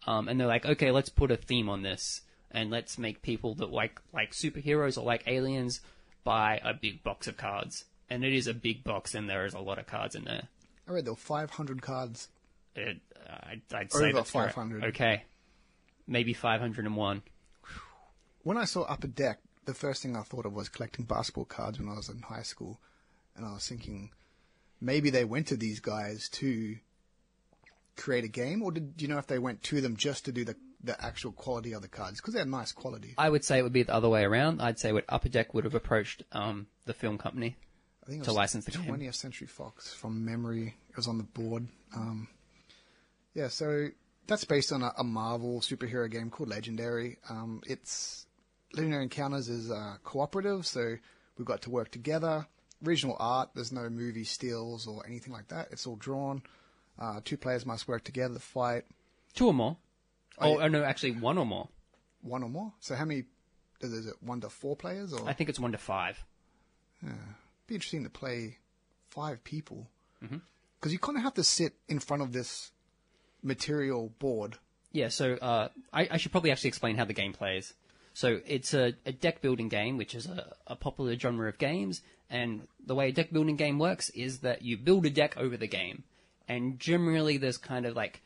Um, 0.06 0.28
and 0.28 0.40
they're 0.40 0.48
like, 0.48 0.66
okay, 0.66 0.90
let's 0.90 1.10
put 1.10 1.30
a 1.30 1.36
theme 1.36 1.68
on 1.68 1.82
this, 1.82 2.22
and 2.50 2.70
let's 2.70 2.98
make 2.98 3.22
people 3.22 3.54
that 3.56 3.70
like 3.70 4.00
like 4.12 4.32
superheroes 4.32 4.98
or 4.98 5.04
like 5.04 5.22
aliens 5.26 5.80
buy 6.24 6.60
a 6.64 6.74
big 6.74 7.04
box 7.04 7.26
of 7.28 7.36
cards. 7.36 7.84
And 8.10 8.24
it 8.24 8.34
is 8.34 8.46
a 8.46 8.54
big 8.54 8.84
box, 8.84 9.14
and 9.14 9.28
there 9.28 9.46
is 9.46 9.54
a 9.54 9.60
lot 9.60 9.78
of 9.78 9.86
cards 9.86 10.14
in 10.14 10.24
there. 10.24 10.48
I 10.88 10.92
read 10.92 11.04
there 11.04 11.12
were 11.12 11.16
500 11.16 11.80
cards. 11.80 12.28
It, 12.74 12.98
uh, 13.16 13.36
I'd, 13.44 13.62
I'd 13.72 13.92
say 13.92 14.06
Over 14.06 14.12
that's 14.14 14.30
correct. 14.30 14.54
500. 14.54 14.84
Okay, 14.86 15.22
maybe 16.06 16.32
five 16.32 16.60
hundred 16.60 16.86
and 16.86 16.96
one. 16.96 17.22
When 18.42 18.58
I 18.58 18.64
saw 18.64 18.82
Upper 18.82 19.06
Deck, 19.06 19.38
the 19.66 19.74
first 19.74 20.02
thing 20.02 20.16
I 20.16 20.22
thought 20.22 20.46
of 20.46 20.52
was 20.52 20.68
collecting 20.68 21.04
basketball 21.04 21.44
cards 21.44 21.78
when 21.78 21.88
I 21.88 21.94
was 21.94 22.08
in 22.08 22.22
high 22.22 22.42
school. 22.42 22.80
And 23.36 23.46
I 23.46 23.52
was 23.52 23.66
thinking, 23.66 24.10
maybe 24.80 25.10
they 25.10 25.24
went 25.24 25.46
to 25.48 25.56
these 25.56 25.80
guys 25.80 26.28
to 26.30 26.76
create 27.96 28.24
a 28.24 28.28
game, 28.28 28.62
or 28.62 28.72
did 28.72 28.94
you 28.98 29.08
know 29.08 29.18
if 29.18 29.26
they 29.26 29.38
went 29.38 29.62
to 29.64 29.80
them 29.80 29.96
just 29.96 30.24
to 30.26 30.32
do 30.32 30.44
the, 30.44 30.56
the 30.82 31.02
actual 31.04 31.32
quality 31.32 31.72
of 31.72 31.82
the 31.82 31.88
cards? 31.88 32.20
Because 32.20 32.34
they're 32.34 32.44
nice 32.44 32.72
quality. 32.72 33.14
I 33.18 33.28
would 33.28 33.44
say 33.44 33.58
it 33.58 33.62
would 33.62 33.72
be 33.72 33.82
the 33.82 33.94
other 33.94 34.08
way 34.08 34.24
around. 34.24 34.60
I'd 34.60 34.78
say 34.78 34.92
what 34.92 35.04
Upper 35.08 35.28
Deck 35.28 35.54
would 35.54 35.64
have 35.64 35.74
approached 35.74 36.22
um, 36.32 36.66
the 36.84 36.94
film 36.94 37.18
company. 37.18 37.56
I 38.04 38.10
think 38.10 38.22
it 38.22 38.24
to 38.24 38.32
license 38.32 38.64
the 38.64 38.72
game. 38.72 38.86
20th 38.86 39.14
Century 39.14 39.46
Fox 39.46 39.92
from 39.94 40.24
memory. 40.24 40.74
It 40.90 40.96
was 40.96 41.06
on 41.06 41.18
the 41.18 41.24
board. 41.24 41.68
Um, 41.94 42.28
yeah, 43.34 43.48
so 43.48 43.88
that's 44.26 44.44
based 44.44 44.72
on 44.72 44.82
a, 44.82 44.92
a 44.98 45.04
Marvel 45.04 45.60
superhero 45.60 46.10
game 46.10 46.30
called 46.30 46.48
Legendary. 46.48 47.18
Um, 47.30 47.62
it's 47.66 48.26
Legendary 48.74 49.04
Encounters 49.04 49.48
is 49.48 49.70
uh, 49.70 49.96
cooperative, 50.02 50.66
so 50.66 50.96
we've 51.38 51.46
got 51.46 51.62
to 51.62 51.70
work 51.70 51.90
together. 51.90 52.46
Regional 52.82 53.16
art, 53.20 53.50
there's 53.54 53.72
no 53.72 53.88
movie 53.88 54.24
stills 54.24 54.86
or 54.86 55.06
anything 55.06 55.32
like 55.32 55.48
that. 55.48 55.68
It's 55.70 55.86
all 55.86 55.96
drawn. 55.96 56.42
Uh, 56.98 57.20
two 57.24 57.36
players 57.36 57.64
must 57.64 57.86
work 57.88 58.04
together 58.04 58.34
to 58.34 58.40
fight. 58.40 58.84
Two 59.34 59.46
or 59.46 59.54
more. 59.54 59.76
Oh, 60.38 60.46
Oh, 60.56 60.58
yeah. 60.58 60.64
oh, 60.64 60.68
no, 60.68 60.84
actually 60.84 61.12
one 61.12 61.38
or 61.38 61.46
more. 61.46 61.68
One 62.22 62.42
or 62.42 62.48
more. 62.48 62.72
So 62.80 62.94
how 62.94 63.04
many? 63.04 63.24
Is 63.80 64.06
it 64.06 64.14
one 64.20 64.40
to 64.42 64.48
four 64.48 64.76
players? 64.76 65.12
Or 65.12 65.28
I 65.28 65.32
think 65.32 65.48
it's 65.50 65.58
one 65.60 65.72
to 65.72 65.78
five. 65.78 66.22
be 67.66 67.74
interesting 67.74 68.04
to 68.04 68.10
play 68.10 68.58
five 69.10 69.42
people 69.44 69.88
because 70.20 70.92
you 70.92 70.98
kind 70.98 71.16
of 71.18 71.24
have 71.24 71.34
to 71.34 71.44
sit 71.44 71.74
in 71.88 71.98
front 71.98 72.22
of 72.22 72.32
this 72.32 72.70
material 73.42 74.12
board. 74.18 74.56
Yeah, 74.92 75.08
so 75.08 75.34
uh, 75.34 75.68
I, 75.92 76.08
I 76.12 76.16
should 76.18 76.32
probably 76.32 76.50
actually 76.52 76.68
explain 76.68 76.96
how 76.96 77.04
the 77.04 77.12
game 77.14 77.32
plays. 77.32 77.72
So 78.14 78.40
it's 78.46 78.74
a, 78.74 78.94
a 79.06 79.12
deck 79.12 79.40
building 79.40 79.68
game, 79.68 79.96
which 79.96 80.14
is 80.14 80.26
a, 80.26 80.54
a 80.66 80.76
popular 80.76 81.18
genre 81.18 81.48
of 81.48 81.58
games, 81.58 82.02
and 82.28 82.66
the 82.84 82.94
way 82.94 83.08
a 83.08 83.12
deck 83.12 83.32
building 83.32 83.56
game 83.56 83.78
works 83.78 84.10
is 84.10 84.40
that 84.40 84.62
you 84.62 84.76
build 84.76 85.06
a 85.06 85.10
deck 85.10 85.36
over 85.36 85.56
the 85.56 85.66
game, 85.66 86.04
and 86.48 86.78
generally 86.78 87.38
there's 87.38 87.58
kind 87.58 87.86
of 87.86 87.96
like 87.96 88.22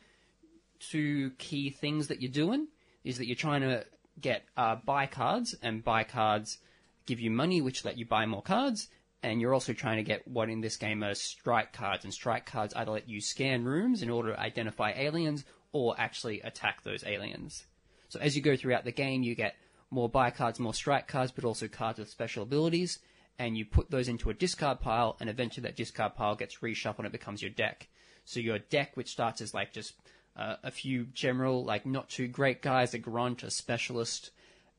two 0.78 1.30
key 1.38 1.70
things 1.70 2.08
that 2.08 2.20
you're 2.20 2.30
doing 2.30 2.68
is 3.04 3.18
that 3.18 3.26
you're 3.26 3.36
trying 3.36 3.62
to 3.62 3.84
get 4.20 4.42
uh, 4.56 4.76
buy 4.84 5.06
cards, 5.06 5.54
and 5.62 5.84
buy 5.84 6.02
cards 6.02 6.58
give 7.06 7.20
you 7.20 7.30
money, 7.30 7.60
which 7.60 7.84
let 7.84 7.96
you 7.96 8.04
buy 8.04 8.26
more 8.26 8.42
cards, 8.42 8.88
and 9.22 9.40
you're 9.40 9.54
also 9.54 9.72
trying 9.72 9.96
to 9.96 10.02
get 10.02 10.26
what 10.26 10.48
in 10.48 10.60
this 10.60 10.76
game 10.76 11.04
are 11.04 11.14
strike 11.14 11.72
cards, 11.72 12.04
and 12.04 12.12
strike 12.12 12.46
cards 12.46 12.74
either 12.74 12.90
let 12.90 13.08
you 13.08 13.20
scan 13.20 13.64
rooms 13.64 14.02
in 14.02 14.10
order 14.10 14.32
to 14.32 14.40
identify 14.40 14.92
aliens 14.96 15.44
or 15.72 15.94
actually 15.98 16.40
attack 16.40 16.82
those 16.82 17.04
aliens. 17.04 17.66
So 18.08 18.18
as 18.20 18.34
you 18.34 18.42
go 18.42 18.56
throughout 18.56 18.84
the 18.84 18.92
game, 18.92 19.22
you 19.22 19.34
get 19.34 19.54
more 19.90 20.08
buy 20.08 20.30
cards, 20.30 20.58
more 20.58 20.74
strike 20.74 21.08
cards, 21.08 21.32
but 21.32 21.44
also 21.44 21.68
cards 21.68 21.98
with 21.98 22.10
special 22.10 22.42
abilities, 22.42 22.98
and 23.38 23.56
you 23.56 23.64
put 23.64 23.90
those 23.90 24.08
into 24.08 24.30
a 24.30 24.34
discard 24.34 24.80
pile, 24.80 25.16
and 25.20 25.30
eventually 25.30 25.62
that 25.62 25.76
discard 25.76 26.14
pile 26.14 26.34
gets 26.34 26.58
reshuffled 26.58 26.98
and 26.98 27.06
it 27.06 27.12
becomes 27.12 27.42
your 27.42 27.50
deck. 27.50 27.88
So 28.24 28.40
your 28.40 28.58
deck, 28.58 28.96
which 28.96 29.10
starts 29.10 29.40
as 29.40 29.54
like 29.54 29.72
just 29.72 29.94
uh, 30.36 30.56
a 30.62 30.70
few 30.70 31.04
general, 31.06 31.64
like 31.64 31.86
not 31.86 32.08
too 32.08 32.28
great 32.28 32.62
guys, 32.62 32.94
a 32.94 32.98
grunt, 32.98 33.42
a 33.42 33.50
specialist, 33.50 34.30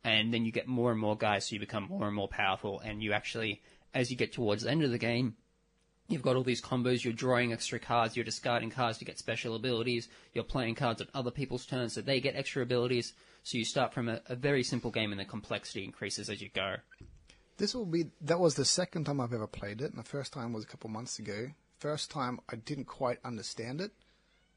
and 0.04 0.34
then 0.34 0.46
you 0.46 0.52
get 0.52 0.68
more 0.68 0.92
and 0.92 1.00
more 1.00 1.18
guys, 1.18 1.46
so 1.46 1.54
you 1.54 1.60
become 1.60 1.88
more 1.90 2.08
and 2.08 2.16
more 2.16 2.28
powerful, 2.28 2.80
and 2.80 3.02
you 3.02 3.14
actually, 3.14 3.62
as 3.94 4.12
you 4.12 4.18
get 4.18 4.34
towards 4.34 4.64
the 4.64 4.70
end 4.70 4.84
of 4.84 4.92
the 4.92 4.98
game, 4.98 5.36
You've 6.10 6.22
got 6.22 6.38
all 6.38 6.44
these 6.44 6.62
combos, 6.62 7.04
you're 7.04 7.12
drawing 7.12 7.52
extra 7.52 7.80
cards, 7.80 8.16
you're 8.16 8.24
discarding 8.24 8.70
cards 8.70 8.98
to 9.00 9.06
get 9.06 9.20
special 9.20 9.56
abilities, 9.56 10.08
you're 10.34 10.46
playing 10.46 10.76
cards 10.76 11.02
on 11.02 11.08
other 11.14 11.32
people's 11.32 11.66
turns 11.66 11.94
so 11.94 12.02
they 12.02 12.22
get 12.22 12.38
extra 12.38 12.64
abilities. 12.64 13.12
So 13.48 13.58
you 13.58 13.63
start 13.63 13.94
from 13.94 14.10
a, 14.10 14.20
a 14.25 14.36
very 14.36 14.62
simple 14.62 14.92
game 14.92 15.13
and 15.13 15.22
the 15.22 15.24
complexity 15.24 15.86
increases 15.86 16.30
as 16.30 16.42
you 16.42 16.50
go. 16.54 16.75
This 17.56 17.74
will 17.74 17.86
be 17.86 18.08
that 18.20 18.42
was 18.42 18.56
the 18.56 18.66
second 18.66 19.06
time 19.06 19.22
I've 19.22 19.32
ever 19.32 19.48
played 19.48 19.80
it, 19.80 19.89
and 19.89 19.98
the 19.98 20.04
first 20.04 20.34
time 20.34 20.51
was 20.51 20.66
a 20.66 20.68
couple 20.68 20.89
months 20.89 21.18
ago. 21.18 21.48
First 21.80 22.12
time 22.12 22.42
I 22.51 22.58
didn't 22.58 22.88
quite 22.88 23.20
understand 23.24 23.80
it. 23.80 23.92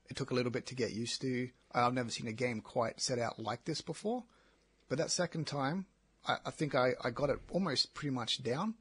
It 0.08 0.16
took 0.16 0.32
a 0.32 0.34
little 0.34 0.50
bit 0.50 0.66
to 0.66 0.74
get 0.74 0.90
used 0.90 1.20
to. 1.20 1.50
I've 1.72 1.94
never 1.94 2.10
seen 2.10 2.26
a 2.26 2.32
game 2.32 2.60
quite 2.60 3.00
set 3.00 3.20
out 3.20 3.38
like 3.38 3.64
this 3.64 3.80
before. 3.80 4.24
But 4.88 4.98
that 4.98 5.12
second 5.12 5.46
time, 5.46 5.86
I, 6.26 6.38
I 6.46 6.50
think 6.50 6.74
I, 6.74 6.94
I 7.04 7.10
got 7.10 7.30
it 7.30 7.38
almost 7.52 7.94
pretty 7.94 8.10
much 8.10 8.42
down. 8.42 8.74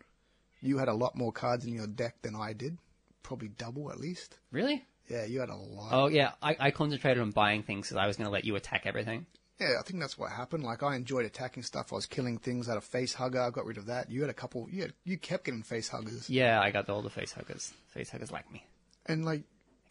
You 0.59 0.79
had 0.79 0.87
a 0.87 0.93
lot 0.95 1.15
more 1.15 1.31
cards 1.31 1.65
in 1.65 1.73
your 1.75 1.85
deck 1.85 2.15
than 2.23 2.35
I 2.35 2.53
did, 2.53 2.79
probably 3.21 3.49
double 3.49 3.91
at 3.91 3.99
least. 3.99 4.39
Really? 4.51 4.87
Yeah, 5.07 5.25
you 5.25 5.39
had 5.39 5.49
a 5.49 5.55
lot. 5.55 5.89
Oh 5.91 6.07
yeah, 6.07 6.31
I, 6.41 6.55
I 6.59 6.71
concentrated 6.71 7.21
on 7.21 7.29
buying 7.29 7.61
things 7.61 7.89
because 7.89 7.97
I 7.97 8.07
was 8.07 8.17
going 8.17 8.25
to 8.25 8.31
let 8.31 8.43
you 8.43 8.55
attack 8.55 8.87
everything. 8.87 9.27
Yeah, 9.59 9.73
I 9.79 9.83
think 9.83 9.99
that's 9.99 10.17
what 10.17 10.31
happened. 10.31 10.63
Like 10.63 10.83
I 10.83 10.95
enjoyed 10.95 11.25
attacking 11.25 11.63
stuff. 11.63 11.91
I 11.91 11.95
was 11.95 12.05
killing 12.05 12.37
things. 12.37 12.67
I 12.67 12.71
had 12.71 12.77
a 12.77 12.81
face 12.81 13.13
hugger. 13.13 13.41
I 13.41 13.49
got 13.49 13.65
rid 13.65 13.77
of 13.77 13.87
that. 13.87 14.09
You 14.09 14.21
had 14.21 14.29
a 14.29 14.33
couple. 14.33 14.67
You 14.71 14.83
had, 14.83 14.93
you 15.03 15.17
kept 15.17 15.43
getting 15.45 15.63
face 15.63 15.89
huggers, 15.89 16.29
Yeah, 16.29 16.61
I 16.61 16.71
got 16.71 16.89
all 16.89 17.01
the 17.01 17.09
face 17.09 17.33
huggers. 17.33 17.73
Face 17.93 18.09
huggers 18.09 18.31
like 18.31 18.49
me. 18.51 18.65
and 19.05 19.25
like 19.25 19.41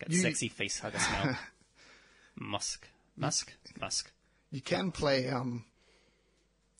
I 0.00 0.04
got 0.04 0.10
You- 0.12 0.18
sexy 0.20 0.48
face 0.48 0.78
hugger 0.78 0.98
smell. 0.98 1.36
Musk. 2.36 2.88
Musk? 3.16 3.52
Musk. 3.80 4.12
you 4.50 4.60
can 4.60 4.90
play. 4.92 5.28
Um, 5.28 5.64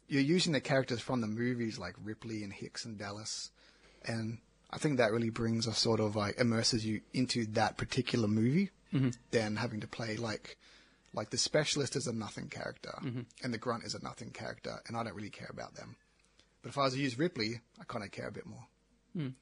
you're 0.07 0.23
using 0.23 0.53
the 0.53 0.61
characters 0.61 1.01
from 1.01 1.21
the 1.21 1.27
movies 1.27 1.79
like 1.79 1.95
Ripley 2.03 2.43
and 2.45 2.53
Hicks 2.53 2.85
and 2.85 2.97
Dallas, 2.99 3.51
and 4.05 4.39
I 4.71 4.79
think 4.79 4.97
that 4.99 5.13
really 5.13 5.31
brings 5.31 5.67
a 5.67 5.75
sort 5.75 6.01
of 6.01 6.17
like 6.17 6.39
immerses 6.41 6.87
you 6.87 7.01
into 7.13 7.45
that 7.53 7.77
particular 7.77 8.29
movie 8.29 8.71
than 9.33 9.57
having 9.57 9.81
to 9.81 9.87
play 9.87 10.17
like 10.17 10.57
like 11.15 11.31
the 11.31 11.39
specialist 11.39 11.97
is 11.97 12.07
a 12.07 12.13
nothing 12.13 12.49
character 12.49 12.93
and 13.43 13.53
the 13.55 13.59
grunt 13.59 13.85
is 13.85 13.95
a 13.95 14.03
nothing 14.03 14.31
character, 14.31 14.81
and 14.87 14.97
I 14.97 15.03
don't 15.05 15.15
really 15.15 15.31
care 15.31 15.51
about 15.51 15.75
them. 15.75 15.97
But 16.63 16.71
if 16.71 16.79
I 16.79 16.83
was 16.85 16.95
to 16.95 17.01
use 17.01 17.19
Ripley, 17.19 17.61
I 17.81 17.85
kind 17.85 18.05
of 18.05 18.11
care 18.11 18.29
a 18.29 18.33
bit 18.33 18.47
more. 18.47 18.67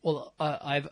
Well, 0.02 0.32
uh, 0.40 0.58
I've 0.62 0.88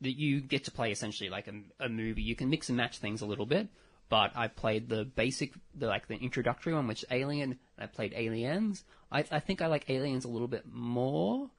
that 0.00 0.16
you 0.18 0.40
get 0.40 0.64
to 0.64 0.70
play 0.70 0.92
essentially 0.92 1.28
like 1.28 1.48
a, 1.48 1.84
a 1.84 1.88
movie. 1.88 2.22
You 2.22 2.36
can 2.36 2.48
mix 2.48 2.68
and 2.68 2.76
match 2.76 2.98
things 2.98 3.20
a 3.20 3.26
little 3.26 3.46
bit, 3.46 3.68
but 4.08 4.30
I 4.36 4.46
played 4.48 4.88
the 4.88 5.04
basic, 5.04 5.52
the 5.74 5.86
like 5.86 6.06
the 6.08 6.16
introductory 6.16 6.72
one, 6.74 6.86
which 6.86 7.02
is 7.02 7.08
Alien. 7.10 7.58
And 7.76 7.84
I 7.84 7.86
played 7.86 8.12
Aliens. 8.16 8.84
I, 9.10 9.24
I 9.30 9.40
think 9.40 9.60
I 9.60 9.66
like 9.66 9.90
Aliens 9.90 10.24
a 10.24 10.28
little 10.28 10.48
bit 10.48 10.64
more. 10.70 11.50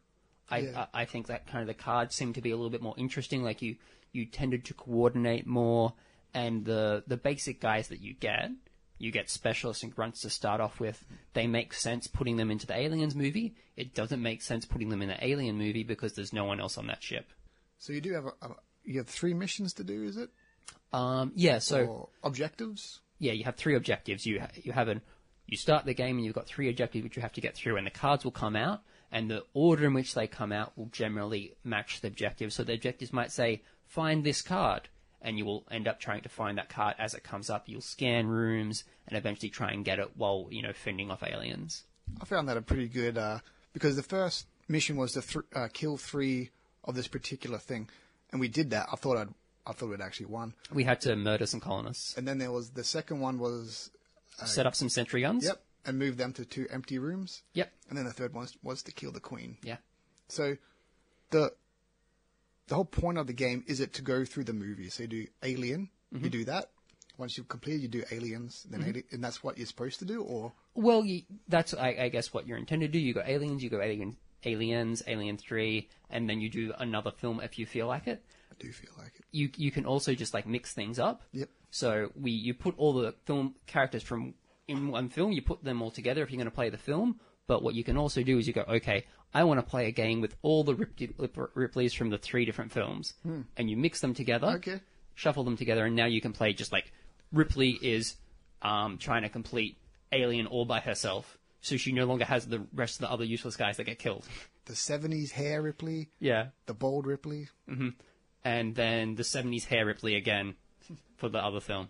I, 0.49 0.57
Yeah. 0.59 0.85
I 0.93 1.01
I 1.01 1.05
think 1.05 1.27
that 1.27 1.47
kind 1.47 1.61
of 1.61 1.67
the 1.67 1.73
cards 1.81 2.15
seem 2.15 2.33
to 2.33 2.41
be 2.41 2.51
a 2.51 2.55
little 2.55 2.71
bit 2.71 2.81
more 2.81 2.95
interesting. 2.97 3.43
Like 3.43 3.61
you 3.61 3.75
you 4.11 4.25
tended 4.25 4.65
to 4.65 4.73
coordinate 4.73 5.45
more, 5.45 5.93
and 6.33 6.65
the 6.65 7.03
the 7.07 7.17
basic 7.17 7.61
guys 7.61 7.87
that 7.89 8.01
you 8.01 8.13
get. 8.13 8.51
You 9.01 9.11
get 9.13 9.29
specialists 9.29 9.81
and 9.83 9.95
grunts 9.95 10.21
to 10.21 10.29
start 10.29 10.59
off 10.59 10.81
with. 10.81 11.05
They 11.33 11.47
make 11.47 11.73
sense 11.73 12.07
putting 12.07 12.35
them 12.35 12.51
into 12.51 12.67
the 12.67 12.77
Aliens 12.77 13.15
movie. 13.15 13.55
It 13.77 13.95
doesn't 13.95 14.21
make 14.21 14.41
sense 14.41 14.65
putting 14.65 14.89
them 14.89 15.01
in 15.01 15.07
the 15.07 15.25
Alien 15.25 15.57
movie 15.57 15.83
because 15.83 16.13
there's 16.13 16.33
no 16.33 16.43
one 16.43 16.59
else 16.59 16.77
on 16.77 16.87
that 16.87 17.01
ship. 17.01 17.31
So 17.77 17.93
you 17.93 18.01
do 18.01 18.13
have 18.13 18.25
a, 18.25 18.33
a 18.41 18.55
you 18.83 18.97
have 18.97 19.07
three 19.07 19.33
missions 19.33 19.73
to 19.75 19.85
do, 19.85 20.03
is 20.03 20.17
it? 20.17 20.29
Um, 20.91 21.31
yeah, 21.35 21.59
so 21.59 21.85
or 21.85 22.09
objectives? 22.23 22.99
yeah, 23.19 23.33
you 23.33 23.43
have 23.45 23.55
three 23.55 23.75
objectives. 23.75 24.25
You 24.25 24.41
ha- 24.41 24.49
you 24.55 24.73
have 24.73 24.87
an 24.89 25.01
you 25.47 25.57
start 25.57 25.85
the 25.85 25.93
game 25.93 26.17
and 26.17 26.25
you've 26.25 26.35
got 26.35 26.47
three 26.47 26.69
objectives 26.69 27.03
which 27.03 27.15
you 27.15 27.21
have 27.21 27.33
to 27.33 27.41
get 27.41 27.55
through, 27.55 27.77
and 27.77 27.87
the 27.87 27.91
cards 27.91 28.23
will 28.23 28.31
come 28.31 28.55
out, 28.55 28.81
and 29.11 29.29
the 29.29 29.43
order 29.53 29.85
in 29.85 29.93
which 29.93 30.13
they 30.13 30.27
come 30.27 30.51
out 30.51 30.77
will 30.77 30.89
generally 30.91 31.55
match 31.63 32.01
the 32.01 32.07
objective. 32.07 32.53
So 32.53 32.63
the 32.63 32.73
objectives 32.73 33.13
might 33.13 33.31
say, 33.31 33.63
find 33.85 34.23
this 34.23 34.41
card, 34.41 34.89
and 35.21 35.37
you 35.37 35.45
will 35.45 35.65
end 35.71 35.87
up 35.87 35.99
trying 35.99 36.21
to 36.21 36.29
find 36.29 36.57
that 36.57 36.69
card 36.69 36.95
as 36.99 37.13
it 37.13 37.23
comes 37.23 37.49
up. 37.49 37.67
You'll 37.67 37.81
scan 37.81 38.27
rooms 38.27 38.83
and 39.07 39.17
eventually 39.17 39.49
try 39.49 39.71
and 39.71 39.83
get 39.85 39.99
it 39.99 40.11
while, 40.15 40.47
you 40.49 40.61
know, 40.61 40.73
fending 40.73 41.11
off 41.11 41.23
aliens. 41.23 41.83
I 42.21 42.25
found 42.25 42.47
that 42.49 42.57
a 42.57 42.61
pretty 42.61 42.87
good 42.87 43.17
uh, 43.17 43.39
because 43.73 43.95
the 43.95 44.03
first 44.03 44.47
mission 44.67 44.95
was 44.95 45.13
to 45.13 45.21
th- 45.21 45.45
uh, 45.55 45.67
kill 45.73 45.97
three 45.97 46.49
of 46.85 46.95
this 46.95 47.07
particular 47.07 47.57
thing, 47.57 47.89
and 48.31 48.39
we 48.39 48.47
did 48.47 48.69
that. 48.71 48.87
I 48.91 48.95
thought 48.95 49.17
I'd 49.17 49.33
I 49.67 49.73
thought 49.73 49.89
we'd 49.89 50.01
actually 50.01 50.25
won, 50.27 50.53
We 50.73 50.83
had 50.85 50.99
to 51.01 51.15
murder 51.15 51.45
some 51.45 51.59
colonists, 51.59 52.17
and 52.17 52.27
then 52.27 52.39
there 52.39 52.51
was 52.51 52.71
the 52.71 52.83
second 52.83 53.19
one 53.19 53.37
was 53.37 53.91
set 54.45 54.65
up 54.65 54.73
some 54.73 54.89
sentry 54.89 55.21
guns. 55.21 55.43
yep, 55.45 55.61
and 55.85 55.99
move 55.99 56.17
them 56.17 56.33
to 56.33 56.45
two 56.45 56.65
empty 56.71 56.97
rooms, 56.97 57.43
Yep. 57.53 57.71
and 57.89 57.97
then 57.97 58.05
the 58.05 58.13
third 58.13 58.33
one 58.33 58.43
was, 58.43 58.57
was 58.63 58.83
to 58.83 58.91
kill 58.91 59.11
the 59.11 59.19
queen. 59.19 59.57
Yeah. 59.61 59.77
So 60.29 60.55
the 61.29 61.53
the 62.69 62.75
whole 62.75 62.85
point 62.85 63.17
of 63.17 63.27
the 63.27 63.33
game 63.33 63.63
is 63.67 63.79
it 63.79 63.93
to 63.93 64.01
go 64.01 64.23
through 64.23 64.45
the 64.45 64.53
movie. 64.53 64.89
So 64.89 65.03
you 65.03 65.09
do 65.09 65.27
Alien, 65.43 65.89
you 66.11 66.19
mm-hmm. 66.19 66.29
do 66.29 66.45
that. 66.45 66.69
Once 67.17 67.37
you've 67.37 67.49
completed, 67.49 67.81
you 67.81 67.89
do 67.89 68.03
Aliens, 68.11 68.65
then 68.69 68.79
mm-hmm. 68.79 68.89
Ali- 68.91 69.05
and 69.11 69.21
that's 69.21 69.43
what 69.43 69.57
you're 69.57 69.67
supposed 69.67 69.99
to 69.99 70.05
do, 70.05 70.23
or 70.23 70.53
Well, 70.73 71.03
you, 71.03 71.23
that's 71.49 71.73
I, 71.73 71.97
I 71.99 72.09
guess 72.09 72.33
what 72.33 72.47
you're 72.47 72.57
intended 72.57 72.93
to 72.93 72.99
do. 72.99 73.03
You 73.03 73.13
go 73.13 73.23
aliens, 73.25 73.61
you 73.61 73.69
go 73.69 73.81
alien, 73.81 74.15
aliens, 74.45 75.03
Alien 75.05 75.37
Three, 75.37 75.89
and 76.09 76.29
then 76.29 76.39
you 76.39 76.49
do 76.49 76.73
another 76.79 77.11
film 77.11 77.41
if 77.41 77.59
you 77.59 77.65
feel 77.65 77.87
like 77.87 78.07
it. 78.07 78.23
I 78.51 78.55
do 78.57 78.71
feel 78.71 78.91
like 78.97 79.13
it. 79.15 79.25
You 79.31 79.49
you 79.57 79.71
can 79.71 79.85
also 79.85 80.13
just 80.13 80.33
like 80.33 80.47
mix 80.47 80.73
things 80.73 80.97
up. 80.97 81.23
Yep. 81.33 81.49
So 81.71 82.11
we 82.15 82.31
you 82.31 82.53
put 82.53 82.75
all 82.77 82.93
the 82.93 83.13
film 83.25 83.55
characters 83.67 84.03
from 84.03 84.35
in 84.69 84.87
one 84.89 85.09
film, 85.09 85.31
you 85.31 85.41
put 85.41 85.63
them 85.63 85.81
all 85.81 85.91
together 85.91 86.23
if 86.23 86.29
you're 86.29 86.37
going 86.37 86.45
to 86.45 86.55
play 86.55 86.69
the 86.69 86.77
film. 86.77 87.19
But 87.47 87.63
what 87.63 87.73
you 87.73 87.83
can 87.83 87.97
also 87.97 88.21
do 88.21 88.37
is 88.37 88.45
you 88.45 88.53
go, 88.53 88.63
okay, 88.69 89.07
I 89.33 89.43
want 89.43 89.59
to 89.59 89.65
play 89.65 89.85
a 89.87 89.91
game 89.91 90.21
with 90.21 90.35
all 90.41 90.63
the 90.63 90.73
Rip- 90.75 90.97
Ripleys 91.55 91.93
from 91.93 92.09
the 92.09 92.17
three 92.17 92.45
different 92.45 92.71
films, 92.71 93.13
and 93.57 93.69
you 93.69 93.77
mix 93.77 94.01
them 94.01 94.13
together, 94.13 94.47
Okay. 94.57 94.79
shuffle 95.15 95.43
them 95.43 95.55
together, 95.57 95.85
and 95.85 95.95
now 95.95 96.05
you 96.07 96.19
can 96.21 96.33
play 96.33 96.53
just 96.53 96.71
like 96.71 96.91
Ripley 97.31 97.71
is 97.81 98.15
um, 98.61 98.97
trying 98.97 99.21
to 99.21 99.29
complete 99.29 99.77
Alien 100.11 100.47
all 100.47 100.65
by 100.65 100.79
herself, 100.79 101.37
so 101.61 101.77
she 101.77 101.91
no 101.91 102.05
longer 102.05 102.25
has 102.25 102.47
the 102.47 102.65
rest 102.73 102.95
of 102.95 103.01
the 103.01 103.11
other 103.11 103.23
useless 103.23 103.55
guys 103.55 103.77
that 103.77 103.83
get 103.85 103.99
killed. 103.99 104.25
The 104.65 104.75
'70s 104.75 105.31
hair 105.31 105.63
Ripley, 105.63 106.09
Yeah, 106.19 106.49
the 106.67 106.75
bold 106.75 107.07
Ripley. 107.07 107.47
and 108.43 108.75
then 108.75 109.15
the 109.15 109.23
'70s 109.23 109.65
hair 109.65 109.83
Ripley 109.83 110.15
again 110.15 110.53
for 111.17 111.27
the 111.27 111.39
other 111.43 111.59
film. 111.59 111.89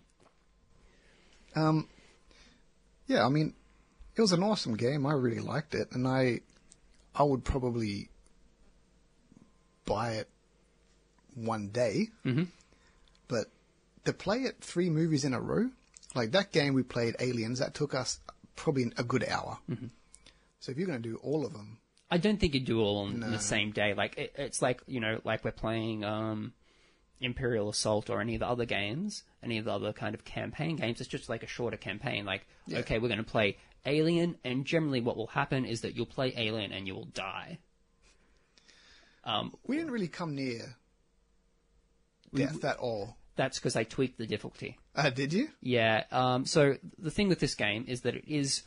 Um, 1.54 1.88
yeah, 3.06 3.26
I 3.26 3.28
mean, 3.28 3.52
it 4.16 4.20
was 4.22 4.32
an 4.32 4.42
awesome 4.42 4.76
game. 4.78 5.04
I 5.04 5.12
really 5.12 5.40
liked 5.40 5.74
it, 5.74 5.88
and 5.92 6.08
I, 6.08 6.40
I 7.20 7.22
would 7.22 7.44
probably 7.44 8.08
buy 9.84 10.12
it 10.12 10.28
one 11.34 11.68
day. 11.68 12.08
Mm-hmm. 12.24 12.44
But 13.28 13.44
to 14.06 14.14
play 14.14 14.38
it 14.38 14.56
three 14.62 14.88
movies 14.88 15.26
in 15.26 15.34
a 15.34 15.40
row, 15.40 15.68
like 16.14 16.32
that 16.32 16.50
game 16.50 16.72
we 16.72 16.82
played 16.82 17.16
Aliens, 17.20 17.58
that 17.58 17.74
took 17.74 17.94
us 17.94 18.20
probably 18.56 18.90
a 18.96 19.04
good 19.04 19.28
hour. 19.28 19.58
Mm-hmm. 19.70 19.88
So 20.60 20.72
if 20.72 20.78
you're 20.78 20.86
going 20.86 21.02
to 21.02 21.08
do 21.10 21.16
all 21.22 21.44
of 21.44 21.52
them, 21.52 21.76
I 22.10 22.16
don't 22.16 22.40
think 22.40 22.54
you'd 22.54 22.64
do 22.64 22.80
all 22.80 23.04
on 23.04 23.20
No. 23.20 23.30
the 23.30 23.38
same 23.38 23.70
day. 23.70 23.92
Like 23.92 24.16
it, 24.16 24.32
it's 24.36 24.62
like 24.62 24.80
you 24.86 25.00
know, 25.00 25.20
like 25.22 25.44
we're 25.44 25.50
playing 25.52 26.02
um, 26.04 26.54
Imperial 27.20 27.68
Assault 27.68 28.08
or 28.08 28.22
any 28.22 28.34
of 28.34 28.40
the 28.40 28.48
other 28.48 28.64
games, 28.64 29.24
any 29.42 29.58
of 29.58 29.66
the 29.66 29.72
other 29.72 29.92
kind 29.92 30.14
of 30.14 30.24
campaign 30.24 30.76
games. 30.76 31.02
It's 31.02 31.10
just 31.10 31.28
like 31.28 31.42
a 31.42 31.46
shorter 31.46 31.76
campaign. 31.76 32.24
Like 32.24 32.46
okay, 32.72 32.98
we're 32.98 33.08
going 33.08 33.18
to 33.18 33.30
play 33.30 33.58
Alien, 33.86 34.36
and 34.44 34.64
generally 34.64 35.00
what 35.00 35.16
will 35.16 35.28
happen 35.28 35.64
is 35.64 35.80
that 35.82 35.94
you'll 35.96 36.06
play 36.06 36.32
Alien 36.36 36.72
and 36.72 36.86
you 36.86 36.94
will 36.94 37.06
die. 37.06 37.58
Um, 39.24 39.54
we 39.66 39.76
didn't 39.76 39.92
really 39.92 40.08
come 40.08 40.34
near 40.34 40.76
death 42.34 42.64
at 42.64 42.76
all. 42.78 43.16
that's 43.36 43.58
because 43.58 43.76
I 43.76 43.84
tweaked 43.84 44.18
the 44.18 44.26
difficulty. 44.26 44.78
Uh, 44.94 45.10
did 45.10 45.32
you? 45.32 45.48
Yeah. 45.60 46.04
Um, 46.10 46.46
so 46.46 46.76
the 46.98 47.10
thing 47.10 47.28
with 47.28 47.38
this 47.40 47.54
game 47.54 47.84
is 47.88 48.02
that 48.02 48.14
it 48.14 48.24
is 48.26 48.62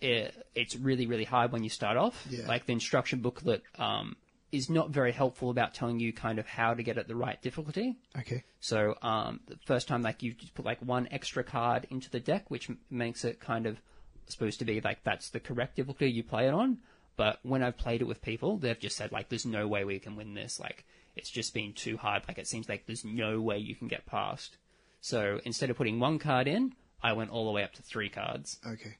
it, 0.00 0.34
it's 0.54 0.76
really 0.76 1.06
really 1.06 1.24
hard 1.24 1.52
when 1.52 1.62
you 1.64 1.70
start 1.70 1.96
off. 1.96 2.26
Yeah. 2.28 2.46
Like 2.46 2.66
the 2.66 2.72
instruction 2.72 3.20
booklet 3.20 3.62
um, 3.78 4.16
is 4.52 4.68
not 4.68 4.90
very 4.90 5.12
helpful 5.12 5.50
about 5.50 5.74
telling 5.74 6.00
you 6.00 6.12
kind 6.12 6.38
of 6.38 6.46
how 6.46 6.74
to 6.74 6.82
get 6.82 6.98
at 6.98 7.08
the 7.08 7.16
right 7.16 7.40
difficulty. 7.40 7.96
Okay. 8.18 8.44
So 8.60 8.94
um, 9.02 9.40
the 9.46 9.56
first 9.64 9.88
time, 9.88 10.02
like 10.02 10.22
you 10.22 10.34
just 10.34 10.54
put 10.54 10.64
like 10.64 10.80
one 10.80 11.08
extra 11.10 11.42
card 11.44 11.86
into 11.90 12.10
the 12.10 12.20
deck, 12.20 12.50
which 12.50 12.68
m- 12.70 12.78
makes 12.90 13.24
it 13.24 13.40
kind 13.40 13.66
of 13.66 13.80
supposed 14.28 14.58
to 14.60 14.64
be 14.64 14.80
like 14.80 15.02
that's 15.04 15.30
the 15.30 15.40
correct 15.40 15.76
difficulty 15.76 16.10
you 16.10 16.22
play 16.22 16.46
it 16.48 16.54
on. 16.54 16.78
But 17.16 17.38
when 17.42 17.62
I've 17.62 17.78
played 17.78 18.00
it 18.00 18.06
with 18.08 18.22
people, 18.22 18.56
they've 18.58 18.78
just 18.78 18.96
said 18.96 19.12
like, 19.12 19.28
"There's 19.28 19.46
no 19.46 19.68
way 19.68 19.84
we 19.84 19.98
can 19.98 20.16
win 20.16 20.34
this. 20.34 20.58
Like 20.58 20.84
it's 21.16 21.30
just 21.30 21.54
been 21.54 21.72
too 21.72 21.96
hard. 21.96 22.22
Like 22.26 22.38
it 22.38 22.46
seems 22.48 22.68
like 22.68 22.86
there's 22.86 23.04
no 23.04 23.40
way 23.40 23.58
you 23.58 23.74
can 23.74 23.88
get 23.88 24.06
past." 24.06 24.56
So 25.00 25.40
instead 25.44 25.70
of 25.70 25.76
putting 25.76 26.00
one 26.00 26.18
card 26.18 26.48
in, 26.48 26.74
I 27.02 27.12
went 27.12 27.30
all 27.30 27.44
the 27.44 27.52
way 27.52 27.62
up 27.62 27.72
to 27.74 27.82
three 27.82 28.08
cards, 28.08 28.58
Okay. 28.66 28.96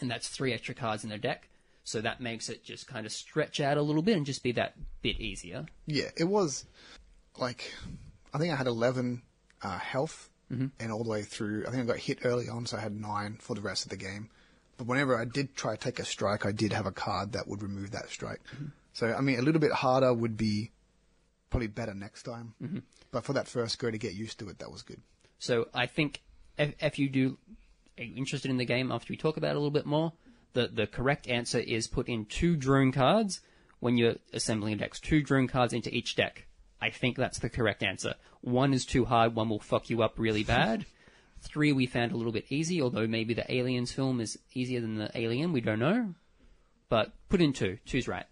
and 0.00 0.10
that's 0.10 0.28
three 0.28 0.52
extra 0.52 0.74
cards 0.74 1.02
in 1.04 1.10
the 1.10 1.18
deck. 1.18 1.48
So 1.84 2.00
that 2.00 2.20
makes 2.20 2.48
it 2.48 2.62
just 2.62 2.86
kind 2.86 3.04
of 3.06 3.12
stretch 3.12 3.58
out 3.60 3.76
a 3.76 3.82
little 3.82 4.02
bit 4.02 4.16
and 4.16 4.24
just 4.24 4.44
be 4.44 4.52
that 4.52 4.74
bit 5.02 5.18
easier. 5.20 5.66
Yeah, 5.86 6.10
it 6.16 6.24
was 6.24 6.64
like 7.36 7.74
I 8.32 8.38
think 8.38 8.52
I 8.52 8.56
had 8.56 8.66
eleven 8.68 9.22
uh, 9.62 9.78
health, 9.78 10.30
and 10.48 10.92
all 10.92 11.02
the 11.02 11.10
way 11.10 11.22
through. 11.22 11.64
I 11.66 11.70
think 11.70 11.82
I 11.82 11.86
got 11.86 11.96
hit 11.98 12.20
early 12.24 12.48
on, 12.48 12.66
so 12.66 12.76
I 12.76 12.80
had 12.80 12.94
nine 12.98 13.36
for 13.40 13.54
the 13.54 13.60
rest 13.62 13.84
of 13.84 13.90
the 13.90 13.96
game. 13.96 14.30
But 14.82 14.88
whenever 14.88 15.16
I 15.16 15.24
did 15.24 15.54
try 15.54 15.76
to 15.76 15.80
take 15.80 16.00
a 16.00 16.04
strike, 16.04 16.44
I 16.44 16.50
did 16.50 16.72
have 16.72 16.86
a 16.86 16.90
card 16.90 17.34
that 17.34 17.46
would 17.46 17.62
remove 17.62 17.92
that 17.92 18.10
strike. 18.10 18.40
Mm-hmm. 18.52 18.66
So 18.92 19.14
I 19.14 19.20
mean, 19.20 19.38
a 19.38 19.42
little 19.42 19.60
bit 19.60 19.70
harder 19.70 20.12
would 20.12 20.36
be 20.36 20.72
probably 21.50 21.68
better 21.68 21.94
next 21.94 22.24
time. 22.24 22.54
Mm-hmm. 22.60 22.78
But 23.12 23.22
for 23.22 23.32
that 23.34 23.46
first 23.46 23.78
go 23.78 23.92
to 23.92 23.96
get 23.96 24.14
used 24.14 24.40
to 24.40 24.48
it, 24.48 24.58
that 24.58 24.72
was 24.72 24.82
good. 24.82 25.00
So 25.38 25.68
I 25.72 25.86
think 25.86 26.20
if, 26.58 26.74
if 26.80 26.98
you 26.98 27.08
do 27.08 27.38
are 27.96 28.02
you 28.02 28.16
interested 28.16 28.50
in 28.50 28.56
the 28.56 28.64
game 28.64 28.90
after 28.90 29.12
we 29.12 29.16
talk 29.16 29.36
about 29.36 29.50
it 29.50 29.56
a 29.56 29.60
little 29.60 29.70
bit 29.70 29.86
more, 29.86 30.14
the 30.52 30.66
the 30.66 30.88
correct 30.88 31.28
answer 31.28 31.60
is 31.60 31.86
put 31.86 32.08
in 32.08 32.24
two 32.24 32.56
drone 32.56 32.90
cards 32.90 33.40
when 33.78 33.96
you're 33.96 34.16
assembling 34.32 34.72
a 34.72 34.76
deck. 34.78 34.94
Two 34.94 35.22
drone 35.22 35.46
cards 35.46 35.72
into 35.72 35.94
each 35.94 36.16
deck. 36.16 36.46
I 36.80 36.90
think 36.90 37.16
that's 37.16 37.38
the 37.38 37.48
correct 37.48 37.84
answer. 37.84 38.16
One 38.40 38.74
is 38.74 38.84
too 38.84 39.04
hard. 39.04 39.36
One 39.36 39.48
will 39.48 39.60
fuck 39.60 39.90
you 39.90 40.02
up 40.02 40.18
really 40.18 40.42
bad. 40.42 40.86
Three 41.42 41.72
we 41.72 41.86
found 41.86 42.12
a 42.12 42.16
little 42.16 42.32
bit 42.32 42.46
easy, 42.50 42.80
although 42.80 43.06
maybe 43.06 43.34
the 43.34 43.52
Aliens 43.52 43.92
film 43.92 44.20
is 44.20 44.38
easier 44.54 44.80
than 44.80 44.96
the 44.96 45.10
Alien. 45.14 45.52
We 45.52 45.60
don't 45.60 45.80
know. 45.80 46.14
But 46.88 47.12
put 47.28 47.40
in 47.40 47.52
two. 47.52 47.78
Two's 47.86 48.06
right. 48.08 48.26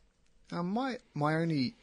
Um, 0.53 0.70
my 0.70 0.99
my 1.14 1.35
only 1.35 1.75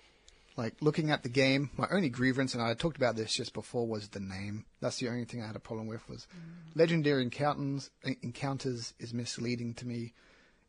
like 0.55 0.75
looking 0.81 1.11
at 1.11 1.23
the 1.23 1.29
game, 1.29 1.69
my 1.77 1.87
only 1.91 2.09
grievance, 2.09 2.53
and 2.53 2.63
I 2.63 2.73
talked 2.73 2.97
about 2.97 3.15
this 3.15 3.33
just 3.33 3.53
before, 3.53 3.87
was 3.87 4.09
the 4.09 4.19
name. 4.19 4.65
That's 4.79 4.97
the 4.97 5.09
only 5.09 5.25
thing 5.25 5.41
I 5.41 5.47
had 5.47 5.55
a 5.55 5.59
problem 5.59 5.87
with. 5.87 6.07
Was 6.09 6.27
legendary 6.75 7.21
encounters 7.23 7.89
encounters 8.03 8.93
is 8.99 9.13
misleading 9.13 9.73
to 9.75 9.87
me. 9.87 10.13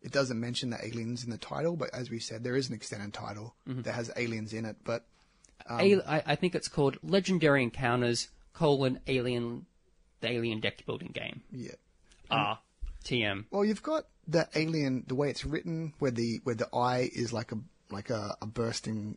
It 0.03 0.13
doesn't 0.13 0.39
mention 0.39 0.71
the 0.71 0.85
aliens 0.85 1.25
in 1.25 1.31
the 1.31 1.39
title, 1.39 1.77
but 1.77 1.93
as 1.93 2.09
we 2.11 2.21
said, 2.21 2.45
there 2.45 2.55
is 2.57 2.69
an 2.69 2.75
extended 2.75 3.13
title 3.13 3.55
that 3.67 3.93
has 3.93 4.11
aliens 4.17 4.53
in 4.53 4.65
it. 4.65 4.77
But 4.85 5.05
A- 5.69 6.01
I, 6.03 6.23
I 6.25 6.35
think 6.37 6.55
it's 6.55 6.69
called 6.69 6.99
Legendary 7.03 7.65
Encounters 7.65 8.29
colon 8.53 9.01
Alien, 9.09 9.67
Alien 10.23 10.61
deck 10.61 10.85
building 10.87 11.11
game. 11.15 11.43
yeah, 11.53 11.73
Ah, 12.31 12.61
TM. 13.05 13.45
well, 13.51 13.65
you've 13.65 13.83
got 13.83 14.05
the 14.27 14.49
alien 14.55 15.05
the 15.07 15.15
way 15.15 15.31
it's 15.31 15.45
written, 15.45 15.95
where 15.99 16.11
the 16.11 16.41
where 16.45 16.55
the 16.55 16.69
eye 16.75 17.09
is 17.15 17.33
like 17.33 17.53
a 17.53 17.59
like 17.91 18.11
a, 18.11 18.37
a 18.43 18.47
bursting. 18.47 19.17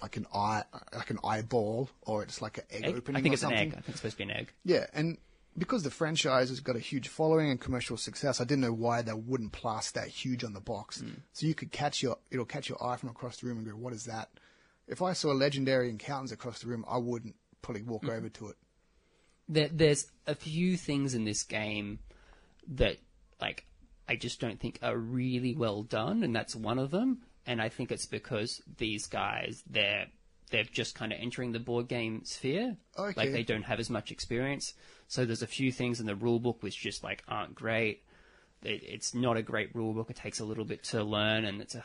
Like 0.00 0.16
an 0.16 0.26
eye, 0.34 0.64
like 0.92 1.10
an 1.10 1.20
eyeball, 1.22 1.88
or 2.00 2.24
it's 2.24 2.42
like 2.42 2.58
an 2.58 2.64
egg, 2.72 2.84
Egg? 2.86 2.96
opening. 2.96 3.16
I 3.20 3.22
think 3.22 3.30
or 3.30 3.34
it's 3.34 3.42
something. 3.42 3.56
an 3.58 3.66
egg. 3.68 3.72
I 3.74 3.74
think 3.82 3.88
it's 3.90 3.98
supposed 3.98 4.14
to 4.18 4.18
be 4.18 4.24
an 4.24 4.36
egg. 4.36 4.52
Yeah, 4.64 4.86
and 4.92 5.16
because 5.56 5.84
the 5.84 5.92
franchise 5.92 6.48
has 6.48 6.58
got 6.58 6.74
a 6.74 6.80
huge 6.80 7.06
following 7.06 7.50
and 7.52 7.60
commercial 7.60 7.96
success, 7.96 8.40
I 8.40 8.44
didn't 8.44 8.62
know 8.62 8.72
why 8.72 9.02
they 9.02 9.12
wouldn't 9.12 9.52
plaster 9.52 10.00
that 10.00 10.08
huge 10.08 10.42
on 10.42 10.54
the 10.54 10.60
box. 10.60 11.04
So 11.34 11.46
you 11.46 11.54
could 11.54 11.70
catch 11.70 12.02
your 12.02 12.18
it'll 12.32 12.44
catch 12.46 12.68
your 12.68 12.84
eye 12.84 12.96
from 12.96 13.10
across 13.10 13.36
the 13.36 13.46
room 13.46 13.58
and 13.58 13.66
go, 13.68 13.74
"What 13.76 13.92
is 13.92 14.06
that?" 14.06 14.28
If 14.88 15.02
I 15.02 15.12
saw 15.12 15.30
legendary 15.30 15.88
encounters 15.88 16.32
across 16.32 16.58
the 16.58 16.66
room, 16.66 16.84
I 16.88 16.98
wouldn't 16.98 17.36
probably 17.60 17.82
walk 17.82 18.08
over 18.08 18.28
to 18.28 18.48
it. 18.48 18.56
There, 19.48 19.68
there's 19.68 20.06
a 20.26 20.34
few 20.34 20.76
things 20.76 21.14
in 21.14 21.24
this 21.24 21.42
game 21.42 21.98
that, 22.68 22.98
like, 23.40 23.66
I 24.08 24.16
just 24.16 24.40
don't 24.40 24.60
think 24.60 24.78
are 24.82 24.96
really 24.96 25.54
well 25.54 25.82
done, 25.82 26.22
and 26.22 26.34
that's 26.34 26.54
one 26.54 26.78
of 26.78 26.90
them. 26.90 27.22
And 27.46 27.60
I 27.60 27.68
think 27.68 27.90
it's 27.90 28.06
because 28.06 28.62
these 28.78 29.06
guys, 29.06 29.62
they're 29.68 30.06
they're 30.50 30.64
just 30.64 30.94
kind 30.94 31.12
of 31.12 31.18
entering 31.20 31.52
the 31.52 31.58
board 31.58 31.88
game 31.88 32.24
sphere. 32.24 32.76
Okay. 32.96 33.14
Like 33.16 33.32
they 33.32 33.42
don't 33.42 33.64
have 33.64 33.80
as 33.80 33.90
much 33.90 34.12
experience. 34.12 34.74
So 35.08 35.24
there's 35.24 35.42
a 35.42 35.46
few 35.46 35.72
things 35.72 35.98
in 35.98 36.06
the 36.06 36.14
rule 36.14 36.38
book 36.38 36.62
which 36.62 36.78
just 36.78 37.02
like 37.02 37.24
aren't 37.26 37.54
great. 37.54 38.04
It, 38.62 38.82
it's 38.84 39.14
not 39.14 39.36
a 39.36 39.42
great 39.42 39.74
rule 39.74 39.94
book. 39.94 40.10
It 40.10 40.16
takes 40.16 40.40
a 40.40 40.44
little 40.44 40.64
bit 40.64 40.84
to 40.84 41.02
learn, 41.02 41.44
and 41.46 41.60
it's 41.60 41.74
a 41.74 41.82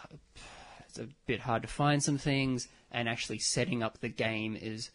it's 0.88 1.00
a 1.00 1.08
bit 1.26 1.40
hard 1.40 1.64
to 1.64 1.68
find 1.68 2.04
some 2.04 2.18
things. 2.18 2.68
And 2.92 3.10
actually 3.10 3.40
setting 3.40 3.82
up 3.82 4.00
the 4.00 4.10
game 4.10 4.56
is 4.56 4.92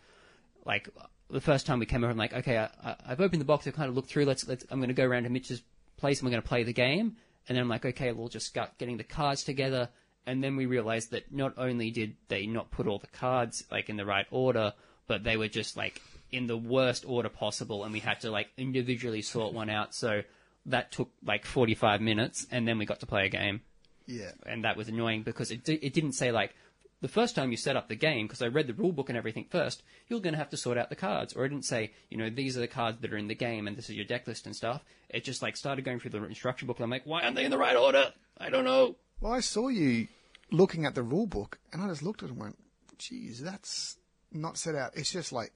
like 0.64 0.88
the 1.31 1.40
first 1.40 1.66
time 1.66 1.79
we 1.79 1.87
came 1.87 2.05
over, 2.05 2.11
I'm 2.11 2.16
like, 2.18 2.33
okay, 2.35 2.59
I, 2.59 2.96
I've 3.07 3.20
opened 3.20 3.40
the 3.40 3.46
box. 3.46 3.66
I've 3.66 3.75
kind 3.75 3.88
of 3.88 3.94
looked 3.96 4.09
through. 4.11 4.25
Let's 4.27 4.46
let's. 4.46 4.64
I'm 4.70 4.79
going 4.79 4.88
to 4.88 4.94
go 4.94 5.05
around 5.05 5.25
to 5.25 5.31
Mitch's 5.31 5.62
place 5.96 6.20
and 6.20 6.27
we're 6.27 6.33
going 6.33 6.42
to 6.42 6.48
play 6.48 6.62
the 6.62 6.72
game. 6.72 7.16
And 7.48 7.57
then 7.57 7.62
I'm 7.62 7.68
like, 7.68 7.85
okay, 7.85 8.12
we'll 8.12 8.29
just 8.29 8.46
start 8.46 8.79
getting 8.79 8.96
the 8.98 9.05
cards 9.05 9.42
together. 9.44 9.88
and 10.27 10.42
then 10.44 10.55
we 10.55 10.66
realized 10.66 11.11
that 11.11 11.33
not 11.33 11.53
only 11.59 11.90
did 11.90 12.14
they 12.29 12.46
not 12.46 12.70
put 12.70 12.87
all 12.87 12.98
the 13.01 13.09
cards 13.09 13.64
like 13.72 13.88
in 13.88 13.96
the 13.96 14.05
right 14.07 14.27
order, 14.31 14.72
but 15.09 15.25
they 15.25 15.37
were 15.37 15.48
just 15.48 15.77
like 15.77 16.01
in 16.31 16.46
the 16.46 16.57
worst 16.57 17.05
order 17.07 17.29
possible, 17.29 17.83
and 17.85 17.92
we 17.92 17.98
had 18.01 18.20
to 18.20 18.31
like 18.31 18.48
individually 18.57 19.20
sort 19.22 19.53
one 19.53 19.68
out. 19.68 19.94
So 19.94 20.22
that 20.66 20.92
took 20.92 21.11
like 21.25 21.44
45 21.44 22.01
minutes, 22.01 22.46
and 22.53 22.66
then 22.68 22.79
we 22.79 22.87
got 22.87 23.01
to 23.01 23.07
play 23.07 23.27
a 23.27 23.29
game 23.29 23.61
Yeah. 24.07 24.31
and 24.46 24.64
that 24.64 24.77
was 24.77 24.88
annoying 24.88 25.25
because 25.25 25.51
it 25.51 25.68
it 25.68 25.92
didn't 25.92 26.12
say 26.12 26.31
like 26.31 26.55
the 27.03 27.09
first 27.09 27.37
time 27.37 27.51
you 27.51 27.59
set 27.59 27.77
up 27.77 27.88
the 27.88 27.95
game 27.95 28.27
because 28.27 28.41
I 28.41 28.47
read 28.47 28.67
the 28.67 28.73
rule 28.73 28.93
book 28.93 29.11
and 29.11 29.19
everything 29.19 29.45
first 29.51 29.83
you're 30.09 30.21
going 30.21 30.33
to 30.33 30.38
have 30.38 30.51
to 30.51 30.57
sort 30.57 30.79
out 30.79 30.88
the 30.88 30.97
cards. 30.97 31.35
Or 31.35 31.45
it 31.45 31.51
didn't 31.51 31.67
say 31.67 31.93
you 32.09 32.17
know 32.17 32.31
these 32.31 32.57
are 32.57 32.61
the 32.61 32.69
cards 32.69 33.01
that 33.01 33.12
are 33.12 33.19
in 33.19 33.29
the 33.29 33.35
game 33.35 33.67
and 33.67 33.77
this 33.77 33.91
is 33.91 33.97
your 33.97 34.07
deck 34.07 34.27
list 34.27 34.47
and 34.47 34.57
stuff. 34.57 34.83
It 35.11 35.25
just 35.25 35.43
like 35.43 35.57
started 35.57 35.85
going 35.85 36.01
through 36.01 36.12
the 36.12 36.25
instruction 36.25 36.67
book 36.67 36.79
and 36.79 36.85
I'm 36.85 36.91
like 36.91 37.05
why 37.05 37.23
aren't 37.23 37.37
they 37.37 37.45
in 37.45 37.51
the 37.51 37.59
right 37.59 37.77
order? 37.77 38.12
I 38.38 38.49
don't 38.49 38.65
know. 38.65 38.97
Well, 39.21 39.33
I 39.33 39.41
saw 39.41 39.69
you 39.69 40.09
looking 40.51 40.87
at 40.87 40.95
the 40.95 41.03
rule 41.03 41.27
book, 41.27 41.59
and 41.73 41.81
I 41.81 41.87
just 41.87 42.03
looked 42.03 42.23
at 42.23 42.29
it 42.29 42.33
and 42.33 42.41
went, 42.41 42.59
"Geez, 42.99 43.41
that's 43.41 43.97
not 44.33 44.59
set 44.59 44.75
out. 44.75 44.97
It's 44.97 45.12
just 45.12 45.33
like 45.33 45.53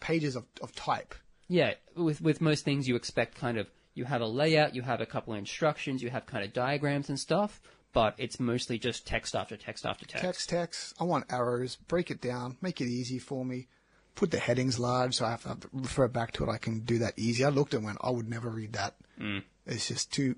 pages 0.00 0.34
of, 0.34 0.46
of 0.60 0.74
type." 0.74 1.14
yeah 1.48 1.72
with 1.96 2.20
with 2.20 2.40
most 2.40 2.64
things 2.64 2.86
you 2.86 2.94
expect 2.94 3.34
kind 3.34 3.58
of 3.58 3.68
you 3.94 4.04
have 4.04 4.20
a 4.20 4.26
layout 4.26 4.74
you 4.74 4.82
have 4.82 5.00
a 5.00 5.06
couple 5.06 5.32
of 5.32 5.38
instructions 5.38 6.02
you 6.02 6.10
have 6.10 6.26
kind 6.26 6.44
of 6.44 6.52
diagrams 6.52 7.08
and 7.08 7.18
stuff 7.18 7.60
but 7.92 8.14
it's 8.18 8.38
mostly 8.38 8.78
just 8.78 9.06
text 9.06 9.34
after 9.34 9.56
text 9.56 9.86
after 9.86 10.06
text, 10.06 10.24
Text, 10.24 10.48
text. 10.48 10.94
I 11.00 11.04
want 11.04 11.24
arrows. 11.30 11.76
Break 11.76 12.10
it 12.10 12.20
down. 12.20 12.56
Make 12.60 12.80
it 12.80 12.86
easy 12.88 13.18
for 13.18 13.44
me. 13.44 13.66
Put 14.14 14.30
the 14.30 14.38
headings 14.38 14.78
large, 14.78 15.14
so 15.14 15.24
I 15.24 15.30
have 15.30 15.42
to, 15.60 15.68
refer 15.72 16.08
back 16.08 16.32
to 16.32 16.44
it. 16.44 16.50
I 16.50 16.58
can 16.58 16.80
do 16.80 16.98
that 16.98 17.14
easy. 17.16 17.44
I 17.44 17.50
looked 17.50 17.74
and 17.74 17.84
went, 17.84 17.98
I 18.00 18.10
would 18.10 18.28
never 18.28 18.48
read 18.50 18.72
that. 18.72 18.94
Mm. 19.20 19.42
It's 19.66 19.88
just 19.88 20.12
too, 20.12 20.34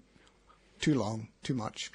too 0.81 0.95
long, 0.95 1.29
too 1.43 1.55
much. 1.55 1.91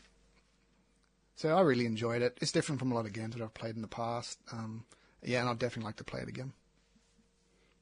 So 1.35 1.55
I 1.55 1.61
really 1.61 1.85
enjoyed 1.85 2.21
it. 2.21 2.37
It's 2.41 2.51
different 2.51 2.79
from 2.79 2.91
a 2.91 2.95
lot 2.95 3.05
of 3.05 3.13
games 3.13 3.35
that 3.35 3.43
I've 3.43 3.53
played 3.53 3.75
in 3.75 3.81
the 3.81 3.87
past. 3.87 4.39
Um, 4.51 4.85
yeah, 5.21 5.41
and 5.41 5.49
I'd 5.49 5.59
definitely 5.59 5.87
like 5.87 5.97
to 5.97 6.03
play 6.03 6.21
it 6.21 6.29
again. 6.29 6.53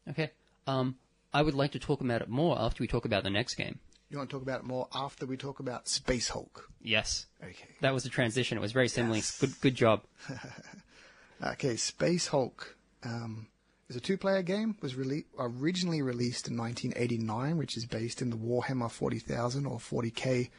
okay 0.10 0.32
um 0.68 0.96
I 1.34 1.42
would 1.42 1.56
like 1.56 1.72
to 1.72 1.80
talk 1.80 2.02
about 2.02 2.22
it 2.22 2.30
more 2.30 2.60
after 2.60 2.84
we 2.84 2.88
talk 2.88 3.06
about 3.06 3.24
the 3.24 3.30
next 3.30 3.56
game 3.56 3.80
You 4.14 4.20
want 4.20 4.30
to 4.30 4.36
talk 4.36 4.44
about 4.44 4.60
it 4.60 4.66
more 4.66 4.88
after 4.94 5.26
we 5.26 5.38
talk 5.38 5.60
about 5.60 5.88
Space 5.88 6.30
Hulk? 6.30 6.70
yes 6.82 7.26
Okay. 7.44 7.68
That 7.82 7.94
was 7.94 8.04
the 8.04 8.10
transition. 8.10 8.58
It 8.58 8.62
was 8.62 8.72
very 8.72 8.88
similar. 8.88 9.16
Yes. 9.16 9.40
Good, 9.40 9.60
good 9.60 9.76
job. 9.76 10.04
Okay, 11.46 11.76
Space 11.76 12.28
Hulk 12.28 12.78
um, 13.04 13.48
is 13.90 13.98
a 13.98 14.00
two-player 14.00 14.44
game. 14.44 14.78
Was 14.82 14.94
rele- 14.94 15.26
originally 15.38 16.02
released 16.02 16.48
in 16.48 16.56
1989, 16.56 17.58
which 17.58 17.76
is 17.76 17.86
based 17.86 18.22
in 18.22 18.30
the 18.30 18.38
Warhammer 18.38 18.90
40,000 18.90 19.66
or 19.66 19.78
40k 19.78 20.50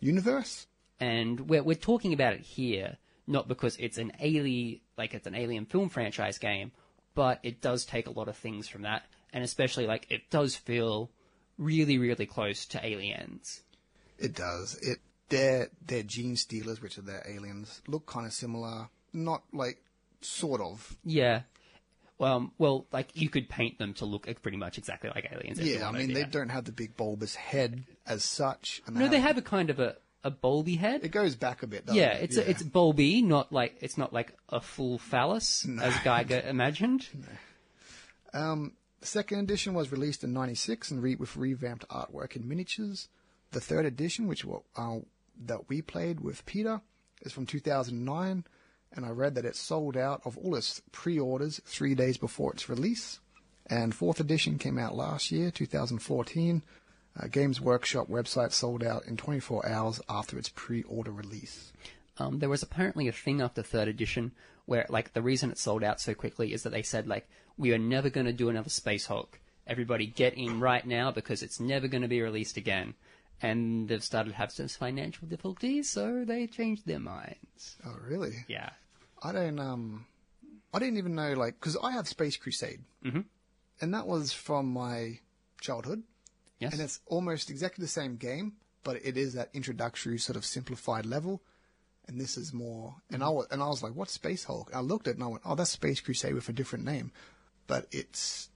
universe. 0.00 0.66
And 0.98 1.48
we're 1.48 1.62
we're 1.62 1.76
talking 1.76 2.12
about 2.12 2.32
it 2.32 2.40
here 2.40 2.96
not 3.26 3.48
because 3.48 3.76
it's 3.78 3.98
an 3.98 4.12
alien 4.20 4.80
like 4.98 5.14
it's 5.14 5.26
an 5.26 5.34
alien 5.34 5.66
film 5.66 5.88
franchise 5.88 6.38
game, 6.38 6.72
but 7.14 7.38
it 7.42 7.60
does 7.60 7.84
take 7.84 8.06
a 8.06 8.10
lot 8.10 8.28
of 8.28 8.36
things 8.36 8.68
from 8.68 8.82
that, 8.82 9.04
and 9.32 9.44
especially 9.44 9.86
like 9.86 10.06
it 10.10 10.30
does 10.30 10.56
feel 10.56 11.10
really 11.58 11.98
really 11.98 12.26
close 12.26 12.66
to 12.66 12.84
Aliens. 12.84 13.62
It 14.18 14.34
does. 14.34 14.78
It 14.82 14.98
their 15.28 15.68
their 15.86 16.02
gene 16.02 16.36
stealers, 16.36 16.80
which 16.80 16.98
are 16.98 17.02
their 17.02 17.24
aliens, 17.26 17.82
look 17.86 18.06
kind 18.06 18.26
of 18.26 18.32
similar. 18.32 18.88
Not 19.12 19.42
like 19.52 19.82
sort 20.20 20.60
of. 20.60 20.96
Yeah. 21.04 21.42
Well, 22.18 22.36
um, 22.36 22.52
well, 22.58 22.86
like 22.92 23.08
you 23.14 23.28
could 23.28 23.48
paint 23.48 23.78
them 23.78 23.94
to 23.94 24.04
look 24.04 24.28
pretty 24.42 24.56
much 24.56 24.78
exactly 24.78 25.10
like 25.14 25.28
aliens. 25.32 25.58
Yeah, 25.60 25.88
I 25.88 25.92
mean 25.92 26.12
they 26.12 26.24
don't 26.24 26.50
have 26.50 26.64
the 26.64 26.72
big 26.72 26.96
bulbous 26.96 27.34
head 27.34 27.84
as 28.06 28.24
such. 28.24 28.82
And 28.86 28.96
No, 28.96 29.08
they 29.08 29.20
have 29.20 29.36
a 29.36 29.42
kind 29.42 29.70
of 29.70 29.80
a 29.80 29.96
a 30.22 30.30
bulby 30.30 30.78
head. 30.78 31.04
It 31.04 31.10
goes 31.10 31.36
back 31.36 31.62
a 31.62 31.66
bit. 31.66 31.84
Yeah, 31.92 32.12
it? 32.12 32.24
it's 32.24 32.36
A, 32.38 32.50
it's 32.50 32.62
bulby, 32.62 33.22
not 33.22 33.52
like 33.52 33.76
it's 33.80 33.98
not 33.98 34.12
like 34.12 34.32
a 34.48 34.60
full 34.60 34.98
phallus 34.98 35.66
as 35.80 35.92
Giger 35.94 36.46
imagined. 36.46 37.06
Um, 38.32 38.72
The 39.04 39.10
second 39.10 39.40
edition 39.40 39.74
was 39.74 39.92
released 39.92 40.24
in 40.24 40.32
'96 40.32 40.90
and 40.90 41.02
re- 41.02 41.14
with 41.14 41.36
revamped 41.36 41.86
artwork 41.88 42.36
and 42.36 42.48
miniatures. 42.48 43.10
The 43.50 43.60
third 43.60 43.84
edition, 43.84 44.26
which 44.26 44.46
uh, 44.76 45.00
that 45.44 45.68
we 45.68 45.82
played 45.82 46.20
with 46.20 46.46
Peter, 46.46 46.80
is 47.20 47.30
from 47.30 47.44
2009, 47.44 48.44
and 48.92 49.04
I 49.04 49.10
read 49.10 49.34
that 49.34 49.44
it 49.44 49.56
sold 49.56 49.98
out 49.98 50.22
of 50.24 50.38
all 50.38 50.54
its 50.56 50.80
pre-orders 50.90 51.60
three 51.66 51.94
days 51.94 52.16
before 52.16 52.54
its 52.54 52.70
release. 52.70 53.20
And 53.66 53.94
fourth 53.94 54.20
edition 54.20 54.56
came 54.56 54.78
out 54.78 54.96
last 54.96 55.30
year, 55.30 55.50
2014. 55.50 56.62
Uh, 57.14 57.26
Games 57.26 57.60
Workshop 57.60 58.08
website 58.08 58.52
sold 58.52 58.82
out 58.82 59.04
in 59.04 59.18
24 59.18 59.68
hours 59.68 60.00
after 60.08 60.38
its 60.38 60.48
pre-order 60.48 61.12
release. 61.12 61.74
um, 62.16 62.38
there 62.38 62.48
was 62.48 62.62
apparently 62.62 63.08
a 63.08 63.12
thing 63.12 63.42
after 63.42 63.62
third 63.62 63.88
edition 63.88 64.32
where 64.64 64.86
like 64.88 65.12
the 65.12 65.20
reason 65.20 65.50
it 65.50 65.58
sold 65.58 65.84
out 65.84 66.00
so 66.00 66.14
quickly 66.14 66.54
is 66.54 66.62
that 66.62 66.70
they 66.70 66.82
said 66.82 67.06
like 67.06 67.28
we 67.56 67.72
are 67.72 67.78
never 67.78 68.10
going 68.10 68.26
to 68.26 68.32
do 68.32 68.48
another 68.48 68.70
Space 68.70 69.06
Hulk. 69.06 69.38
Everybody 69.66 70.06
get 70.06 70.34
in 70.34 70.60
right 70.60 70.86
now 70.86 71.10
because 71.10 71.42
it's 71.42 71.60
never 71.60 71.88
going 71.88 72.02
to 72.02 72.08
be 72.08 72.20
released 72.20 72.56
again. 72.56 72.94
And 73.42 73.88
they've 73.88 74.02
started 74.02 74.30
to 74.30 74.36
have 74.36 74.52
some 74.52 74.68
financial 74.68 75.26
difficulties, 75.26 75.90
so 75.90 76.24
they 76.24 76.46
changed 76.46 76.86
their 76.86 77.00
minds. 77.00 77.76
Oh, 77.84 77.96
really? 78.06 78.44
Yeah. 78.48 78.70
I 79.22 79.32
don't 79.32 79.58
um, 79.58 80.06
I 80.72 80.78
didn't 80.78 80.98
even 80.98 81.14
know 81.14 81.32
like 81.32 81.54
because 81.58 81.76
I 81.82 81.92
have 81.92 82.06
Space 82.06 82.36
Crusade, 82.36 82.80
mm-hmm. 83.04 83.20
and 83.80 83.94
that 83.94 84.06
was 84.06 84.32
from 84.32 84.66
my 84.72 85.18
childhood, 85.60 86.02
Yes. 86.58 86.72
and 86.72 86.82
it's 86.82 87.00
almost 87.06 87.48
exactly 87.48 87.82
the 87.82 87.88
same 87.88 88.16
game, 88.16 88.54
but 88.82 88.96
it 89.02 89.16
is 89.16 89.32
that 89.34 89.48
introductory 89.54 90.18
sort 90.18 90.36
of 90.36 90.44
simplified 90.44 91.06
level, 91.06 91.42
and 92.06 92.20
this 92.20 92.36
is 92.36 92.52
more. 92.52 92.96
And 93.10 93.22
I 93.22 93.30
was 93.30 93.46
and 93.50 93.62
I 93.62 93.66
was 93.66 93.82
like, 93.82 93.94
what's 93.94 94.12
Space 94.12 94.44
Hulk? 94.44 94.68
And 94.68 94.76
I 94.78 94.80
looked 94.80 95.06
at 95.08 95.12
it 95.12 95.16
and 95.16 95.24
I 95.24 95.28
went, 95.28 95.42
oh, 95.46 95.54
that's 95.54 95.70
Space 95.70 96.00
Crusade 96.00 96.34
with 96.34 96.48
a 96.48 96.52
different 96.52 96.84
name, 96.84 97.10
but 97.66 97.86
it's 97.92 98.48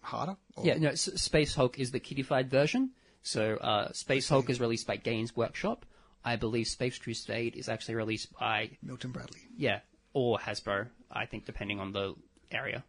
harder. 0.00 0.36
Or- 0.56 0.64
Yeah, 0.66 0.78
no, 0.78 0.94
Space 0.94 1.54
Hulk 1.54 1.78
is 1.78 1.90
the 1.90 2.00
kiddified 2.00 2.50
version. 2.50 2.90
So 3.22 3.56
uh, 3.56 3.92
Space 3.92 4.28
Hulk 4.28 4.48
is 4.50 4.60
released 4.60 4.86
by 4.86 4.96
Games 4.96 5.36
Workshop. 5.36 5.84
I 6.24 6.36
believe 6.36 6.66
Space 6.66 6.98
Crusade 6.98 7.56
is 7.56 7.68
actually 7.68 7.94
released 7.94 8.32
by 8.38 8.70
Milton 8.82 9.10
Bradley. 9.12 9.40
yeah 9.56 9.80
or 10.14 10.38
Hasbro. 10.38 10.88
I 11.12 11.26
think 11.26 11.44
depending 11.44 11.78
on 11.80 11.92
the 11.92 12.14
area. 12.50 12.82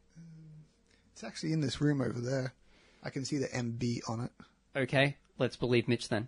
It's 1.13 1.23
actually 1.23 1.51
in 1.53 1.59
this 1.61 1.81
room 1.81 2.01
over 2.01 2.19
there. 2.19 2.53
I 3.03 3.09
can 3.09 3.25
see 3.25 3.37
the 3.37 3.47
MB 3.47 3.99
on 4.09 4.21
it. 4.21 4.31
Okay, 4.75 5.17
let's 5.37 5.55
believe 5.57 5.87
Mitch 5.87 6.09
then. 6.09 6.27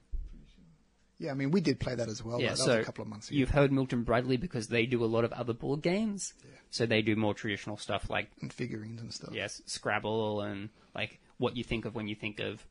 Yeah, 1.21 1.31
I 1.31 1.34
mean 1.36 1.51
we 1.51 1.62
did 1.62 1.79
play 1.79 1.93
that 1.95 2.10
as 2.10 2.23
well. 2.23 2.41
Yeah, 2.41 2.49
that 2.49 2.57
so 2.57 2.77
was 2.77 2.84
a 2.84 2.84
couple 2.84 3.03
of 3.03 3.07
months 3.10 3.29
ago. 3.29 3.38
you've 3.38 3.51
heard 3.51 3.71
Milton 3.71 4.01
Bradley 4.03 4.38
because 4.38 4.67
they 4.67 4.86
do 4.88 5.03
a 5.03 5.05
lot 5.05 5.23
of 5.23 5.31
other 5.34 5.53
board 5.53 5.81
games. 5.84 6.34
Yeah. 6.43 6.49
So 6.71 6.86
they 6.88 7.01
do 7.01 7.15
more 7.15 7.34
traditional 7.36 7.77
stuff 7.77 8.10
like 8.10 8.29
and 8.41 8.51
figurines 8.51 9.01
and 9.01 9.13
stuff. 9.13 9.29
yes, 9.34 9.62
Scrabble 9.67 10.41
and 10.41 10.69
like 10.95 11.19
what 11.38 11.55
you 11.55 11.63
think 11.63 11.86
of 11.86 11.93
when 11.95 12.07
you 12.07 12.15
think 12.15 12.39
of 12.39 12.65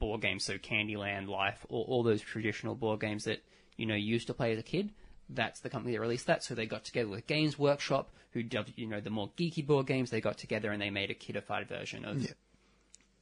board 0.00 0.20
games. 0.22 0.44
So 0.44 0.58
Candyland, 0.58 1.28
Life, 1.28 1.64
all, 1.68 1.84
all 1.88 2.02
those 2.02 2.20
traditional 2.20 2.74
board 2.74 3.00
games 3.00 3.24
that 3.24 3.44
you 3.76 3.86
know 3.86 3.94
you 3.94 4.06
used 4.12 4.26
to 4.26 4.34
play 4.34 4.52
as 4.52 4.58
a 4.58 4.62
kid. 4.64 4.90
That's 5.30 5.60
the 5.60 5.70
company 5.70 5.94
that 5.94 6.00
released 6.00 6.26
that. 6.26 6.42
So 6.42 6.54
they 6.54 6.66
got 6.66 6.84
together 6.84 7.08
with 7.08 7.26
Games 7.26 7.58
Workshop, 7.58 8.10
who 8.32 8.42
did 8.42 8.72
you 8.76 8.86
know 8.88 9.00
the 9.00 9.08
more 9.10 9.30
geeky 9.38 9.64
board 9.66 9.86
games. 9.86 10.10
They 10.10 10.20
got 10.20 10.36
together 10.36 10.72
and 10.72 10.82
they 10.82 10.90
made 10.90 11.10
a 11.10 11.14
kiddified 11.14 11.68
version 11.68 12.04
of 12.04 12.22
Yeah. 12.22 12.32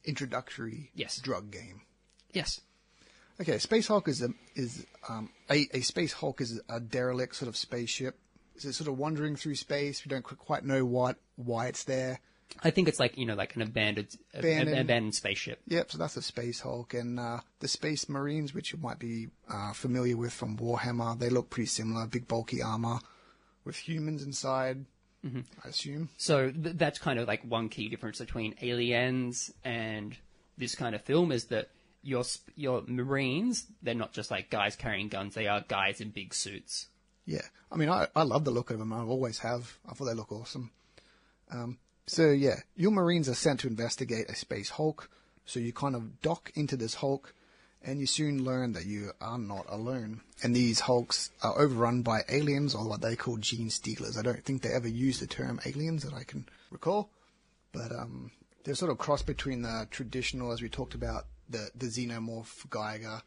Introductory 0.05 0.91
Yes. 0.95 1.17
drug 1.19 1.51
game. 1.51 1.81
yes. 2.33 2.59
Okay, 3.41 3.57
Space 3.57 3.87
Hulk 3.87 4.07
is 4.07 4.21
a 4.21 4.29
is 4.55 4.85
um, 5.09 5.29
a 5.49 5.67
a 5.73 5.81
Space 5.81 6.13
Hulk 6.13 6.41
is 6.41 6.61
a 6.69 6.79
derelict 6.79 7.35
sort 7.35 7.49
of 7.49 7.57
spaceship. 7.57 8.17
It's 8.55 8.77
sort 8.77 8.87
of 8.87 8.97
wandering 8.97 9.35
through 9.35 9.55
space. 9.55 10.05
We 10.05 10.09
don't 10.09 10.23
quite 10.23 10.63
know 10.63 10.85
what 10.85 11.17
why 11.35 11.67
it's 11.67 11.83
there. 11.83 12.19
I 12.63 12.69
think 12.69 12.87
it's 12.87 12.99
like 12.99 13.17
you 13.17 13.25
know 13.25 13.33
like 13.33 13.55
an 13.55 13.63
abandoned 13.63 14.15
Abandoned. 14.35 14.77
abandoned 14.77 15.15
spaceship. 15.15 15.59
Yep, 15.67 15.91
so 15.91 15.97
that's 15.97 16.15
a 16.17 16.21
Space 16.21 16.59
Hulk, 16.59 16.93
and 16.93 17.19
uh, 17.19 17.39
the 17.59 17.67
Space 17.67 18.07
Marines, 18.07 18.53
which 18.53 18.71
you 18.71 18.79
might 18.79 18.99
be 18.99 19.29
uh, 19.49 19.73
familiar 19.73 20.15
with 20.15 20.31
from 20.33 20.55
Warhammer, 20.57 21.17
they 21.17 21.29
look 21.29 21.49
pretty 21.49 21.65
similar. 21.67 22.05
Big 22.05 22.27
bulky 22.27 22.61
armor 22.61 22.99
with 23.65 23.75
humans 23.77 24.21
inside. 24.23 24.85
I 25.25 25.69
assume. 25.69 26.09
So 26.17 26.51
th- 26.51 26.75
that's 26.75 26.99
kind 26.99 27.17
of 27.17 27.29
like 27.29 27.43
one 27.43 27.69
key 27.69 27.87
difference 27.87 28.19
between 28.19 28.55
Aliens 28.61 29.53
and 29.63 30.17
this 30.57 30.75
kind 30.75 30.93
of 30.93 31.01
film 31.01 31.31
is 31.31 31.45
that 31.45 31.69
your 32.03 32.23
your 32.55 32.83
Marines 32.87 33.65
they're 33.81 33.95
not 33.95 34.13
just 34.13 34.29
like 34.29 34.49
guys 34.49 34.75
carrying 34.75 35.07
guns; 35.07 35.33
they 35.33 35.47
are 35.47 35.63
guys 35.67 36.01
in 36.01 36.09
big 36.09 36.33
suits. 36.33 36.87
Yeah, 37.25 37.41
I 37.71 37.77
mean, 37.77 37.89
I, 37.89 38.07
I 38.15 38.23
love 38.23 38.43
the 38.43 38.51
look 38.51 38.69
of 38.69 38.79
them. 38.79 38.91
I 38.91 39.01
always 39.01 39.39
have. 39.39 39.77
I 39.89 39.93
thought 39.93 40.05
they 40.05 40.13
look 40.13 40.31
awesome. 40.31 40.71
Um, 41.49 41.77
so 42.05 42.29
yeah, 42.29 42.57
your 42.75 42.91
Marines 42.91 43.29
are 43.29 43.33
sent 43.33 43.61
to 43.61 43.67
investigate 43.67 44.29
a 44.29 44.35
space 44.35 44.71
Hulk. 44.71 45.09
So 45.45 45.59
you 45.59 45.73
kind 45.73 45.95
of 45.95 46.21
dock 46.21 46.51
into 46.55 46.77
this 46.77 46.95
Hulk, 46.95 47.33
and 47.81 47.99
you 47.99 48.05
soon 48.05 48.43
learn 48.43 48.73
that 48.73 48.85
you 48.85 49.11
are 49.21 49.37
not 49.37 49.65
alone. 49.69 50.21
And 50.41 50.55
these 50.55 50.81
Hulks 50.81 51.31
are 51.41 51.57
overrun 51.59 52.01
by 52.01 52.21
aliens, 52.29 52.75
or 52.75 52.87
what 52.87 53.01
they 53.01 53.15
call 53.15 53.37
gene 53.37 53.69
stealers. 53.69 54.17
I 54.17 54.21
don't 54.21 54.43
think 54.43 54.61
they 54.61 54.73
ever 54.73 54.87
use 54.87 55.19
the 55.19 55.27
term 55.27 55.59
aliens 55.65 56.03
that 56.03 56.13
I 56.13 56.23
can 56.23 56.47
recall, 56.71 57.09
but 57.71 57.91
um, 57.91 58.31
they're 58.63 58.75
sort 58.75 58.91
of 58.91 58.97
cross 58.97 59.21
between 59.21 59.61
the 59.61 59.87
traditional, 59.91 60.51
as 60.51 60.61
we 60.61 60.69
talked 60.69 60.95
about, 60.95 61.25
the 61.49 61.69
the 61.75 61.87
xenomorph 61.87 62.67
Giger, 62.69 63.21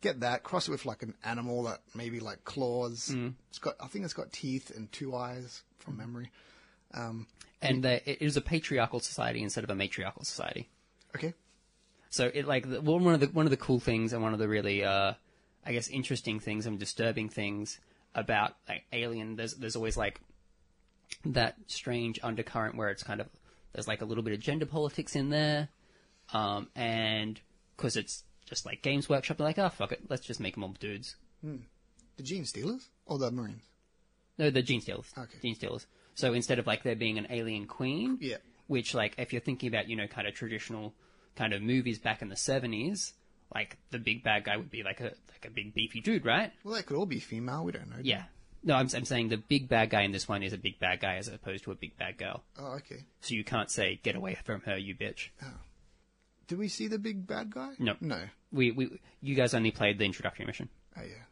get 0.00 0.20
that, 0.20 0.42
cross 0.42 0.68
it 0.68 0.70
with 0.70 0.86
like 0.86 1.02
an 1.02 1.14
animal 1.24 1.64
that 1.64 1.80
maybe 1.94 2.20
like 2.20 2.44
claws. 2.44 3.10
Mm. 3.12 3.34
It's 3.50 3.58
got, 3.58 3.76
I 3.80 3.86
think 3.86 4.04
it's 4.04 4.14
got 4.14 4.32
teeth 4.32 4.70
and 4.74 4.90
two 4.92 5.14
eyes 5.14 5.62
from 5.78 5.96
memory. 5.96 6.30
Um, 6.94 7.26
And 7.62 7.84
uh, 7.84 8.00
it 8.04 8.22
is 8.22 8.36
a 8.36 8.40
patriarchal 8.40 9.00
society 9.00 9.42
instead 9.42 9.64
of 9.64 9.70
a 9.70 9.74
matriarchal 9.74 10.24
society. 10.24 10.68
okay. 11.14 11.34
So 12.12 12.30
it 12.34 12.46
like 12.46 12.68
the, 12.68 12.80
well, 12.80 12.98
one 12.98 13.14
of 13.14 13.20
the 13.20 13.26
one 13.28 13.46
of 13.46 13.50
the 13.50 13.56
cool 13.56 13.78
things 13.78 14.12
and 14.12 14.20
one 14.20 14.32
of 14.32 14.40
the 14.40 14.48
really 14.48 14.82
uh, 14.82 15.12
I 15.64 15.72
guess 15.72 15.86
interesting 15.88 16.40
things 16.40 16.66
and 16.66 16.76
disturbing 16.78 17.28
things 17.28 17.78
about 18.16 18.56
like 18.68 18.84
Alien. 18.92 19.36
There's 19.36 19.54
there's 19.54 19.76
always 19.76 19.96
like 19.96 20.20
that 21.24 21.54
strange 21.68 22.18
undercurrent 22.22 22.74
where 22.74 22.88
it's 22.88 23.04
kind 23.04 23.20
of 23.20 23.28
there's 23.72 23.86
like 23.86 24.02
a 24.02 24.04
little 24.04 24.24
bit 24.24 24.32
of 24.32 24.40
gender 24.40 24.66
politics 24.66 25.14
in 25.14 25.30
there, 25.30 25.68
um, 26.32 26.68
and 26.74 27.40
because 27.80 27.96
it's 27.96 28.24
just 28.44 28.66
like 28.66 28.82
Games 28.82 29.08
Workshop, 29.08 29.38
they're 29.38 29.46
like, 29.46 29.58
oh 29.58 29.70
fuck 29.70 29.92
it, 29.92 30.02
let's 30.10 30.26
just 30.26 30.38
make 30.40 30.54
them 30.54 30.64
all 30.64 30.74
dudes. 30.78 31.16
Hmm. 31.40 31.56
The 32.18 32.22
Gene 32.22 32.44
Stealers 32.44 32.88
or 33.06 33.16
the 33.18 33.30
Marines? 33.30 33.62
No, 34.38 34.50
the 34.50 34.60
Gene 34.62 34.80
Stealers. 34.82 35.06
Okay. 35.16 35.38
Gene 35.40 35.54
Stealers. 35.54 35.86
So 36.14 36.34
instead 36.34 36.58
of 36.58 36.66
like 36.66 36.82
there 36.82 36.94
being 36.96 37.16
an 37.16 37.26
alien 37.30 37.66
queen, 37.66 38.18
Yeah. 38.20 38.36
which 38.66 38.92
like 38.94 39.14
if 39.18 39.32
you're 39.32 39.40
thinking 39.40 39.68
about 39.68 39.88
you 39.88 39.96
know 39.96 40.06
kind 40.06 40.28
of 40.28 40.34
traditional 40.34 40.92
kind 41.36 41.54
of 41.54 41.62
movies 41.62 41.98
back 41.98 42.20
in 42.20 42.28
the 42.28 42.36
seventies, 42.36 43.14
like 43.54 43.78
the 43.90 43.98
big 43.98 44.22
bad 44.22 44.44
guy 44.44 44.56
would 44.58 44.70
be 44.70 44.82
like 44.82 45.00
a 45.00 45.12
like 45.30 45.46
a 45.46 45.50
big 45.50 45.72
beefy 45.72 46.00
dude, 46.02 46.26
right? 46.26 46.52
Well, 46.64 46.74
they 46.74 46.82
could 46.82 46.96
all 46.98 47.06
be 47.06 47.20
female. 47.20 47.64
We 47.64 47.72
don't 47.72 47.88
know. 47.88 47.96
Yeah. 48.02 48.24
No, 48.62 48.74
I'm 48.74 48.88
I'm 48.94 49.06
saying 49.06 49.30
the 49.30 49.38
big 49.38 49.68
bad 49.70 49.88
guy 49.88 50.02
in 50.02 50.12
this 50.12 50.28
one 50.28 50.42
is 50.42 50.52
a 50.52 50.58
big 50.58 50.78
bad 50.78 51.00
guy 51.00 51.16
as 51.16 51.28
opposed 51.28 51.64
to 51.64 51.70
a 51.70 51.74
big 51.74 51.96
bad 51.96 52.18
girl. 52.18 52.42
Oh, 52.58 52.72
okay. 52.74 53.06
So 53.22 53.34
you 53.34 53.44
can't 53.44 53.70
say 53.70 53.98
get 54.02 54.16
away 54.16 54.36
from 54.44 54.60
her, 54.62 54.76
you 54.76 54.94
bitch. 54.94 55.28
Oh. 55.42 55.46
Did 56.50 56.58
we 56.58 56.66
see 56.66 56.88
the 56.88 56.98
big 56.98 57.28
bad 57.28 57.54
guy? 57.54 57.74
No. 57.78 57.94
No. 58.00 58.20
We 58.50 58.72
we 58.72 58.98
you 59.20 59.36
guys 59.36 59.54
only 59.54 59.70
played 59.70 59.98
the 59.98 60.04
introductory 60.04 60.44
mission. 60.44 60.68
Oh 60.98 61.02
yeah. 61.02 61.22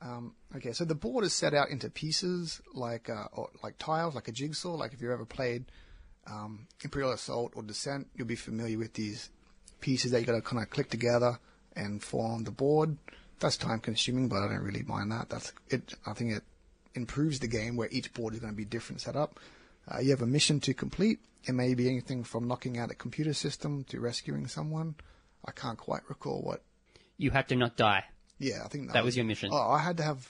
Um, 0.00 0.36
okay, 0.54 0.72
so 0.72 0.84
the 0.84 0.94
board 0.94 1.24
is 1.24 1.32
set 1.32 1.54
out 1.54 1.70
into 1.70 1.90
pieces 1.90 2.62
like 2.72 3.10
uh, 3.10 3.24
or 3.32 3.50
like 3.64 3.78
tiles, 3.78 4.14
like 4.14 4.28
a 4.28 4.32
jigsaw. 4.32 4.74
Like 4.74 4.92
if 4.92 5.02
you've 5.02 5.10
ever 5.10 5.24
played 5.24 5.64
um, 6.28 6.68
Imperial 6.84 7.10
Assault 7.10 7.54
or 7.56 7.64
Descent, 7.64 8.06
you'll 8.14 8.28
be 8.28 8.36
familiar 8.36 8.78
with 8.78 8.94
these 8.94 9.28
pieces 9.80 10.12
that 10.12 10.20
you 10.20 10.26
got 10.26 10.36
to 10.36 10.40
kind 10.40 10.62
of 10.62 10.70
click 10.70 10.88
together 10.88 11.40
and 11.74 12.00
form 12.00 12.44
the 12.44 12.52
board. 12.52 12.96
That's 13.40 13.56
time 13.56 13.80
consuming, 13.80 14.28
but 14.28 14.44
I 14.44 14.46
don't 14.46 14.62
really 14.62 14.84
mind 14.84 15.10
that. 15.10 15.30
That's 15.30 15.52
it. 15.68 15.94
I 16.06 16.12
think 16.12 16.30
it 16.30 16.44
improves 16.94 17.40
the 17.40 17.48
game 17.48 17.74
where 17.74 17.88
each 17.90 18.14
board 18.14 18.34
is 18.34 18.38
going 18.38 18.52
to 18.52 18.56
be 18.56 18.64
different 18.64 19.00
setup. 19.00 19.40
Uh, 19.92 19.98
you 19.98 20.10
have 20.10 20.22
a 20.22 20.26
mission 20.26 20.60
to 20.60 20.74
complete. 20.74 21.18
It 21.44 21.52
may 21.52 21.74
be 21.74 21.88
anything 21.88 22.24
from 22.24 22.48
knocking 22.48 22.78
out 22.78 22.90
a 22.90 22.94
computer 22.94 23.32
system 23.32 23.84
to 23.84 24.00
rescuing 24.00 24.46
someone. 24.46 24.96
I 25.44 25.52
can't 25.52 25.78
quite 25.78 26.02
recall 26.08 26.42
what 26.42 26.62
You 27.16 27.30
had 27.30 27.48
to 27.48 27.56
not 27.56 27.76
die. 27.76 28.04
yeah, 28.38 28.62
I 28.64 28.68
think 28.68 28.88
that, 28.88 28.94
That 28.94 29.04
was 29.04 29.16
your 29.16 29.24
mission. 29.24 29.50
Oh, 29.52 29.70
I 29.70 29.78
had 29.78 29.96
to 29.98 30.02
have 30.02 30.28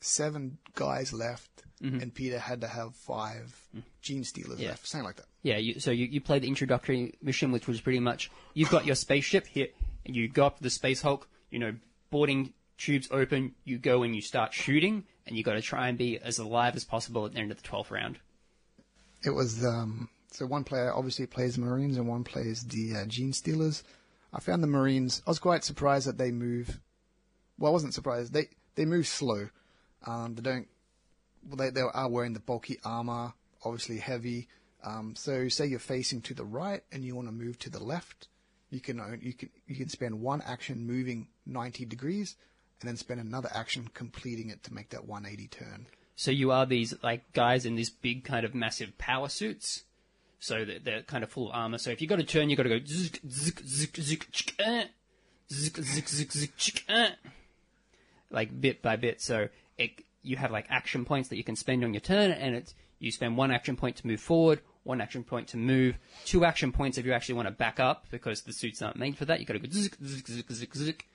seven 0.00 0.58
guys 0.74 1.12
left, 1.12 1.64
mm-hmm. 1.82 2.00
and 2.00 2.14
Peter 2.14 2.38
had 2.38 2.60
to 2.62 2.66
have 2.66 2.94
five 2.94 3.54
mm. 3.76 3.82
gene 4.02 4.24
stealers 4.24 4.60
Yeah. 4.60 4.70
left, 4.70 4.86
something 4.86 5.04
like 5.04 5.16
that. 5.16 5.26
Yeah, 5.42 5.58
you, 5.58 5.80
so 5.80 5.90
you, 5.90 6.06
you 6.06 6.20
played 6.20 6.42
the 6.42 6.48
introductory 6.48 7.14
mission, 7.22 7.52
which 7.52 7.66
was 7.66 7.80
pretty 7.80 8.00
much 8.00 8.30
you've 8.54 8.70
got 8.70 8.86
your 8.86 8.94
spaceship 8.96 9.46
here, 9.46 9.68
and 10.04 10.16
you 10.16 10.28
go 10.28 10.46
up 10.46 10.56
to 10.56 10.62
the 10.62 10.70
Space 10.70 11.02
Hulk, 11.02 11.28
you 11.50 11.58
know, 11.58 11.74
boarding 12.10 12.52
tubes 12.78 13.08
open, 13.10 13.54
you 13.64 13.78
go 13.78 14.02
and 14.02 14.14
you 14.14 14.22
start 14.22 14.52
shooting, 14.52 15.04
and 15.26 15.36
you 15.36 15.42
got 15.42 15.54
to 15.54 15.62
try 15.62 15.88
and 15.88 15.96
be 15.96 16.18
as 16.18 16.38
alive 16.38 16.76
as 16.76 16.84
possible 16.84 17.26
at 17.26 17.32
the 17.32 17.38
end 17.38 17.50
of 17.50 17.62
the 17.62 17.68
12th 17.68 17.90
round. 17.90 18.18
It 19.26 19.34
was 19.34 19.64
um, 19.64 20.08
so 20.30 20.46
one 20.46 20.62
player 20.62 20.94
obviously 20.94 21.26
plays 21.26 21.58
Marines 21.58 21.96
and 21.96 22.06
one 22.06 22.22
plays 22.22 22.62
the 22.62 22.94
uh, 22.94 23.06
gene 23.06 23.32
stealers. 23.32 23.82
I 24.32 24.38
found 24.38 24.62
the 24.62 24.68
Marines. 24.68 25.20
I 25.26 25.30
was 25.30 25.40
quite 25.40 25.64
surprised 25.64 26.06
that 26.06 26.16
they 26.16 26.30
move. 26.30 26.78
Well, 27.58 27.72
I 27.72 27.72
wasn't 27.72 27.94
surprised. 27.94 28.32
They 28.32 28.50
they 28.76 28.84
move 28.84 29.08
slow. 29.08 29.48
Um, 30.06 30.36
they 30.36 30.42
don't. 30.42 30.68
Well, 31.44 31.56
they 31.56 31.70
they 31.70 31.80
are 31.80 32.08
wearing 32.08 32.34
the 32.34 32.40
bulky 32.40 32.78
armor, 32.84 33.34
obviously 33.64 33.98
heavy. 33.98 34.48
Um, 34.84 35.16
so 35.16 35.48
say 35.48 35.66
you're 35.66 35.80
facing 35.80 36.20
to 36.22 36.34
the 36.34 36.44
right 36.44 36.82
and 36.92 37.04
you 37.04 37.16
want 37.16 37.26
to 37.26 37.32
move 37.32 37.58
to 37.60 37.70
the 37.70 37.82
left, 37.82 38.28
you 38.70 38.78
can 38.78 39.18
you 39.20 39.32
can 39.32 39.50
you 39.66 39.74
can 39.74 39.88
spend 39.88 40.20
one 40.20 40.40
action 40.42 40.86
moving 40.86 41.26
90 41.46 41.84
degrees, 41.86 42.36
and 42.80 42.88
then 42.88 42.96
spend 42.96 43.20
another 43.20 43.50
action 43.52 43.88
completing 43.92 44.50
it 44.50 44.62
to 44.64 44.72
make 44.72 44.90
that 44.90 45.04
180 45.04 45.48
turn. 45.48 45.86
So 46.16 46.30
you 46.30 46.50
are 46.50 46.64
these 46.64 46.94
like 47.02 47.30
guys 47.34 47.66
in 47.66 47.76
these 47.76 47.90
big 47.90 48.24
kind 48.24 48.44
of 48.44 48.54
massive 48.54 48.96
power 48.96 49.28
suits. 49.28 49.84
So 50.38 50.64
they're, 50.64 50.78
they're 50.78 51.02
kind 51.02 51.22
of 51.22 51.30
full 51.30 51.50
armor. 51.52 51.78
So 51.78 51.90
if 51.90 52.00
you've 52.00 52.08
got 52.08 52.16
to 52.16 52.24
turn, 52.24 52.48
you've 52.48 52.56
got 52.56 52.64
to 52.64 52.68
go 52.70 52.84
zik 52.84 53.20
zik 53.28 53.60
zik 53.64 53.96
zik 53.96 54.26
chick, 54.32 54.54
eh. 54.58 54.84
zik 55.52 55.76
zik 55.76 56.08
zik 56.08 56.32
zik 56.32 56.56
chick, 56.56 56.84
eh. 56.88 57.10
like 58.30 58.60
bit 58.60 58.80
by 58.80 58.96
bit. 58.96 59.20
So 59.20 59.48
it, 59.76 59.90
you 60.22 60.36
have 60.36 60.50
like 60.50 60.66
action 60.70 61.04
points 61.04 61.28
that 61.28 61.36
you 61.36 61.44
can 61.44 61.56
spend 61.56 61.84
on 61.84 61.92
your 61.92 62.00
turn, 62.00 62.30
and 62.32 62.54
it's 62.54 62.74
you 62.98 63.12
spend 63.12 63.36
one 63.36 63.50
action 63.50 63.76
point 63.76 63.96
to 63.96 64.06
move 64.06 64.20
forward, 64.20 64.60
one 64.84 65.02
action 65.02 65.22
point 65.22 65.48
to 65.48 65.58
move, 65.58 65.98
two 66.24 66.46
action 66.46 66.72
points 66.72 66.96
if 66.96 67.04
you 67.04 67.12
actually 67.12 67.34
want 67.34 67.48
to 67.48 67.52
back 67.52 67.78
up 67.78 68.06
because 68.10 68.42
the 68.42 68.52
suits 68.52 68.80
aren't 68.80 68.96
made 68.96 69.18
for 69.18 69.26
that. 69.26 69.38
You 69.40 69.46
got 69.46 69.54
to 69.54 69.58
go 69.58 69.68
zik 69.70 69.96
zik 70.02 70.26
zik 70.26 70.50
zik 70.50 70.74
zik, 70.74 71.08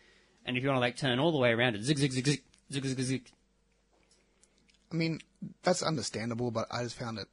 and 0.45 0.57
if 0.57 0.63
you 0.63 0.69
want 0.69 0.77
to 0.77 0.81
like 0.81 0.95
turn 0.95 1.17
all 1.19 1.31
the 1.31 1.39
way 1.39 1.51
around, 1.51 1.75
it's 1.75 1.85
zik 1.85 1.97
zik 1.97 2.11
zik 2.11 2.25
zik 2.25 2.43
zik 2.71 2.83
zik 2.85 2.99
zik. 2.99 3.31
I 4.91 4.95
mean, 4.95 5.19
that's 5.63 5.83
understandable, 5.83 6.51
but 6.51 6.67
I 6.71 6.83
just 6.83 6.97
found 6.97 7.17
it 7.17 7.27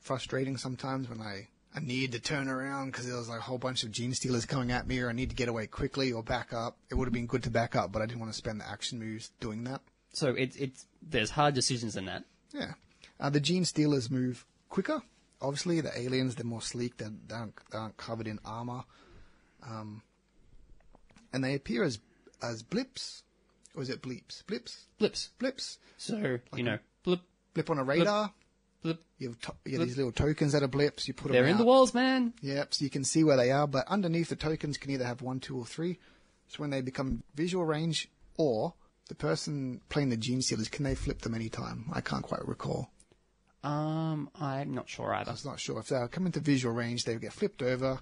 frustrating 0.00 0.56
sometimes 0.56 1.08
when 1.08 1.20
I, 1.20 1.48
I 1.74 1.80
need 1.80 2.12
to 2.12 2.20
turn 2.20 2.48
around 2.48 2.92
because 2.92 3.06
there 3.06 3.16
was 3.16 3.28
like 3.28 3.40
a 3.40 3.42
whole 3.42 3.58
bunch 3.58 3.82
of 3.82 3.90
gene 3.90 4.14
stealers 4.14 4.46
coming 4.46 4.70
at 4.70 4.86
me 4.86 5.00
or 5.00 5.08
I 5.08 5.12
need 5.12 5.30
to 5.30 5.36
get 5.36 5.48
away 5.48 5.66
quickly 5.66 6.12
or 6.12 6.22
back 6.22 6.52
up. 6.52 6.76
It 6.90 6.94
would 6.94 7.06
have 7.06 7.12
been 7.12 7.26
good 7.26 7.42
to 7.44 7.50
back 7.50 7.74
up, 7.74 7.92
but 7.92 8.02
I 8.02 8.06
didn't 8.06 8.20
want 8.20 8.32
to 8.32 8.36
spend 8.36 8.60
the 8.60 8.68
action 8.68 8.98
moves 8.98 9.30
doing 9.40 9.64
that. 9.64 9.80
So 10.12 10.28
it's 10.28 10.56
it's 10.56 10.86
there's 11.02 11.30
hard 11.30 11.54
decisions 11.54 11.96
in 11.96 12.04
that. 12.04 12.24
Yeah. 12.52 12.74
Uh, 13.18 13.30
the 13.30 13.40
gene 13.40 13.64
stealers 13.64 14.10
move 14.10 14.44
quicker. 14.68 15.02
Obviously, 15.40 15.80
the 15.80 15.96
aliens, 15.98 16.36
they're 16.36 16.44
more 16.44 16.62
sleek. 16.62 16.96
They're, 16.96 17.12
they 17.26 17.34
aren't, 17.34 17.54
they 17.70 17.78
aren't 17.78 17.96
covered 17.96 18.26
in 18.26 18.38
armor. 18.44 18.84
Um, 19.66 20.02
and 21.32 21.42
they 21.42 21.54
appear 21.54 21.82
as, 21.84 21.98
as 22.42 22.62
blips. 22.62 23.24
Or 23.74 23.82
is 23.82 23.90
it 23.90 24.02
bleeps? 24.02 24.44
Blips? 24.46 24.86
Blips. 24.98 25.30
Blips. 25.38 25.78
So 25.96 26.38
you 26.56 26.62
know, 26.62 26.78
blip, 27.02 27.20
Blip 27.54 27.70
on 27.70 27.78
a 27.78 27.84
radar. 27.84 28.32
blip. 28.82 29.02
You 29.18 29.28
have, 29.30 29.40
to- 29.40 29.54
you 29.64 29.78
have 29.78 29.86
these 29.88 29.96
little 29.96 30.12
tokens 30.12 30.52
that 30.52 30.62
are 30.62 30.68
blips. 30.68 31.08
You 31.08 31.14
put 31.14 31.24
them 31.28 31.32
They're 31.32 31.46
in 31.46 31.56
the 31.58 31.64
walls, 31.64 31.94
man. 31.94 32.34
Yep, 32.42 32.74
so 32.74 32.84
you 32.84 32.90
can 32.90 33.04
see 33.04 33.24
where 33.24 33.36
they 33.36 33.50
are, 33.50 33.66
but 33.66 33.86
underneath 33.88 34.28
the 34.28 34.36
tokens 34.36 34.76
can 34.78 34.90
either 34.90 35.04
have 35.06 35.22
one, 35.22 35.40
two, 35.40 35.56
or 35.58 35.64
three. 35.64 35.98
So 36.48 36.58
when 36.58 36.70
they 36.70 36.82
become 36.82 37.22
visual 37.34 37.64
range, 37.64 38.08
or 38.36 38.74
the 39.08 39.14
person 39.14 39.80
playing 39.88 40.10
the 40.10 40.16
gene 40.16 40.42
stealers, 40.42 40.68
can 40.68 40.84
they 40.84 40.94
flip 40.94 41.20
them 41.22 41.34
anytime? 41.34 41.86
I 41.92 42.00
can't 42.00 42.22
quite 42.22 42.46
recall. 42.46 42.90
Um, 43.62 44.28
I'm 44.38 44.74
not 44.74 44.88
sure 44.88 45.14
either. 45.14 45.30
I 45.30 45.32
was 45.32 45.44
not 45.44 45.58
sure. 45.58 45.78
If 45.80 45.88
they 45.88 46.06
come 46.10 46.26
into 46.26 46.40
visual 46.40 46.74
range, 46.74 47.04
they 47.04 47.14
get 47.16 47.32
flipped 47.32 47.62
over. 47.62 47.98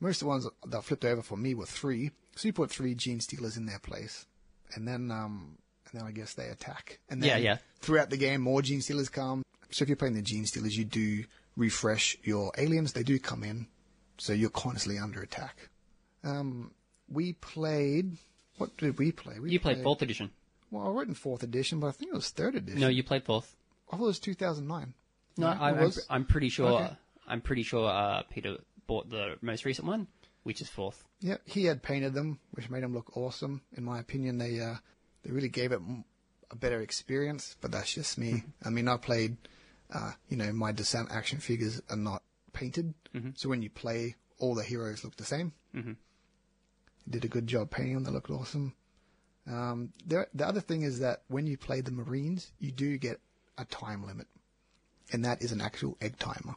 Most 0.00 0.16
of 0.16 0.20
the 0.20 0.26
ones 0.26 0.46
that 0.66 0.76
are 0.76 0.82
flipped 0.82 1.04
over 1.04 1.22
for 1.22 1.36
me 1.36 1.54
were 1.54 1.66
three. 1.66 2.10
So 2.34 2.48
you 2.48 2.52
put 2.52 2.70
three 2.70 2.94
gene 2.94 3.20
stealers 3.20 3.56
in 3.56 3.66
their 3.66 3.78
place. 3.78 4.26
And 4.74 4.86
then, 4.86 5.10
um, 5.10 5.56
and 5.90 6.00
then 6.00 6.06
I 6.06 6.12
guess 6.12 6.34
they 6.34 6.48
attack. 6.48 6.98
And 7.08 7.22
then 7.22 7.28
Yeah, 7.30 7.36
yeah. 7.36 7.56
throughout 7.80 8.10
the 8.10 8.16
game, 8.16 8.40
more 8.42 8.62
gene 8.62 8.80
stealers 8.82 9.08
come. 9.08 9.42
So 9.70 9.82
if 9.82 9.88
you're 9.88 9.96
playing 9.96 10.14
the 10.14 10.22
gene 10.22 10.46
stealers, 10.46 10.76
you 10.76 10.84
do 10.84 11.24
refresh 11.56 12.16
your 12.22 12.52
aliens. 12.56 12.92
They 12.92 13.02
do 13.02 13.18
come 13.18 13.42
in. 13.42 13.66
So 14.18 14.32
you're 14.32 14.50
constantly 14.50 14.98
under 15.00 15.20
attack. 15.20 15.68
Um, 16.24 16.72
we 17.08 17.34
played, 17.34 18.16
what 18.56 18.76
did 18.76 18.98
we 18.98 19.12
play? 19.12 19.38
We 19.38 19.50
You 19.50 19.60
played 19.60 19.82
fourth 19.82 20.02
edition. 20.02 20.30
Well, 20.70 20.86
I 20.86 20.90
wrote 20.90 21.08
in 21.08 21.14
fourth 21.14 21.42
edition, 21.42 21.80
but 21.80 21.86
I 21.88 21.92
think 21.92 22.12
it 22.12 22.14
was 22.14 22.30
third 22.30 22.54
edition. 22.54 22.80
No, 22.80 22.88
you 22.88 23.02
played 23.02 23.24
fourth. 23.24 23.54
I 23.90 23.96
thought 23.96 24.04
it 24.04 24.06
was 24.06 24.18
2009. 24.18 24.94
No, 25.38 25.46
I, 25.46 25.52
it 25.52 25.56
I'm, 25.60 25.80
was? 25.80 26.06
I'm 26.10 26.24
pretty 26.24 26.48
sure. 26.48 26.70
Okay. 26.72 26.90
I'm 27.26 27.40
pretty 27.40 27.62
sure 27.62 27.88
uh, 27.88 28.22
Peter 28.30 28.56
bought 28.86 29.08
the 29.08 29.36
most 29.40 29.64
recent 29.64 29.86
one, 29.86 30.06
which 30.48 30.62
is 30.62 30.68
fourth. 30.70 31.04
Yeah, 31.20 31.36
he 31.44 31.66
had 31.66 31.82
painted 31.82 32.14
them, 32.14 32.38
which 32.52 32.70
made 32.70 32.82
them 32.82 32.94
look 32.94 33.14
awesome. 33.18 33.60
In 33.76 33.84
my 33.84 33.98
opinion, 33.98 34.38
they 34.38 34.58
uh, 34.60 34.76
they 35.22 35.30
really 35.30 35.50
gave 35.50 35.72
it 35.72 35.80
a 36.50 36.56
better 36.56 36.80
experience. 36.80 37.54
But 37.60 37.70
that's 37.70 37.92
just 37.92 38.16
me. 38.16 38.44
I 38.64 38.70
mean, 38.70 38.88
I 38.88 38.96
played, 38.96 39.36
uh, 39.92 40.12
you 40.30 40.38
know, 40.38 40.50
my 40.54 40.72
Descent 40.72 41.10
action 41.10 41.38
figures 41.38 41.82
are 41.90 41.98
not 41.98 42.22
painted, 42.54 42.94
so 43.34 43.50
when 43.50 43.60
you 43.60 43.68
play, 43.68 44.16
all 44.38 44.54
the 44.54 44.62
heroes 44.62 45.04
look 45.04 45.16
the 45.16 45.24
same. 45.24 45.52
Mm-hmm. 45.76 45.92
Did 47.10 47.26
a 47.26 47.28
good 47.28 47.46
job 47.46 47.70
painting 47.70 47.92
them; 47.92 48.04
they 48.04 48.10
looked 48.10 48.30
awesome. 48.30 48.72
Um, 49.46 49.92
the, 50.06 50.28
the 50.32 50.48
other 50.48 50.62
thing 50.62 50.80
is 50.80 51.00
that 51.00 51.24
when 51.28 51.46
you 51.46 51.58
play 51.58 51.82
the 51.82 51.92
Marines, 51.92 52.52
you 52.58 52.72
do 52.72 52.96
get 52.96 53.20
a 53.58 53.66
time 53.66 54.02
limit, 54.06 54.28
and 55.12 55.26
that 55.26 55.42
is 55.42 55.52
an 55.52 55.60
actual 55.60 55.98
egg 56.00 56.18
timer, 56.18 56.56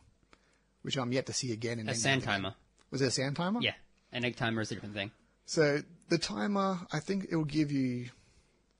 which 0.81 0.97
I'm 0.97 1.11
yet 1.11 1.25
to 1.25 1.33
see 1.33 1.51
again 1.51 1.77
in 1.77 1.89
A 1.89 1.93
sand 1.93 2.23
timer. 2.23 2.55
Was 2.91 3.01
it 3.01 3.07
a 3.07 3.11
sand 3.11 3.35
timer? 3.35 3.59
Yeah, 3.61 3.73
an 4.11 4.25
egg 4.25 4.35
timer 4.35 4.61
is 4.61 4.71
a 4.71 4.75
different 4.75 4.95
thing. 4.95 5.11
So 5.45 5.81
the 6.09 6.17
timer, 6.17 6.79
I 6.91 6.99
think 6.99 7.27
it 7.29 7.35
will 7.35 7.45
give 7.45 7.71
you 7.71 8.09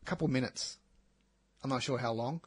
a 0.02 0.06
couple 0.06 0.28
minutes. 0.28 0.78
I'm 1.63 1.69
not 1.69 1.84
sure 1.84 1.97
how 1.97 2.12
long, 2.12 2.41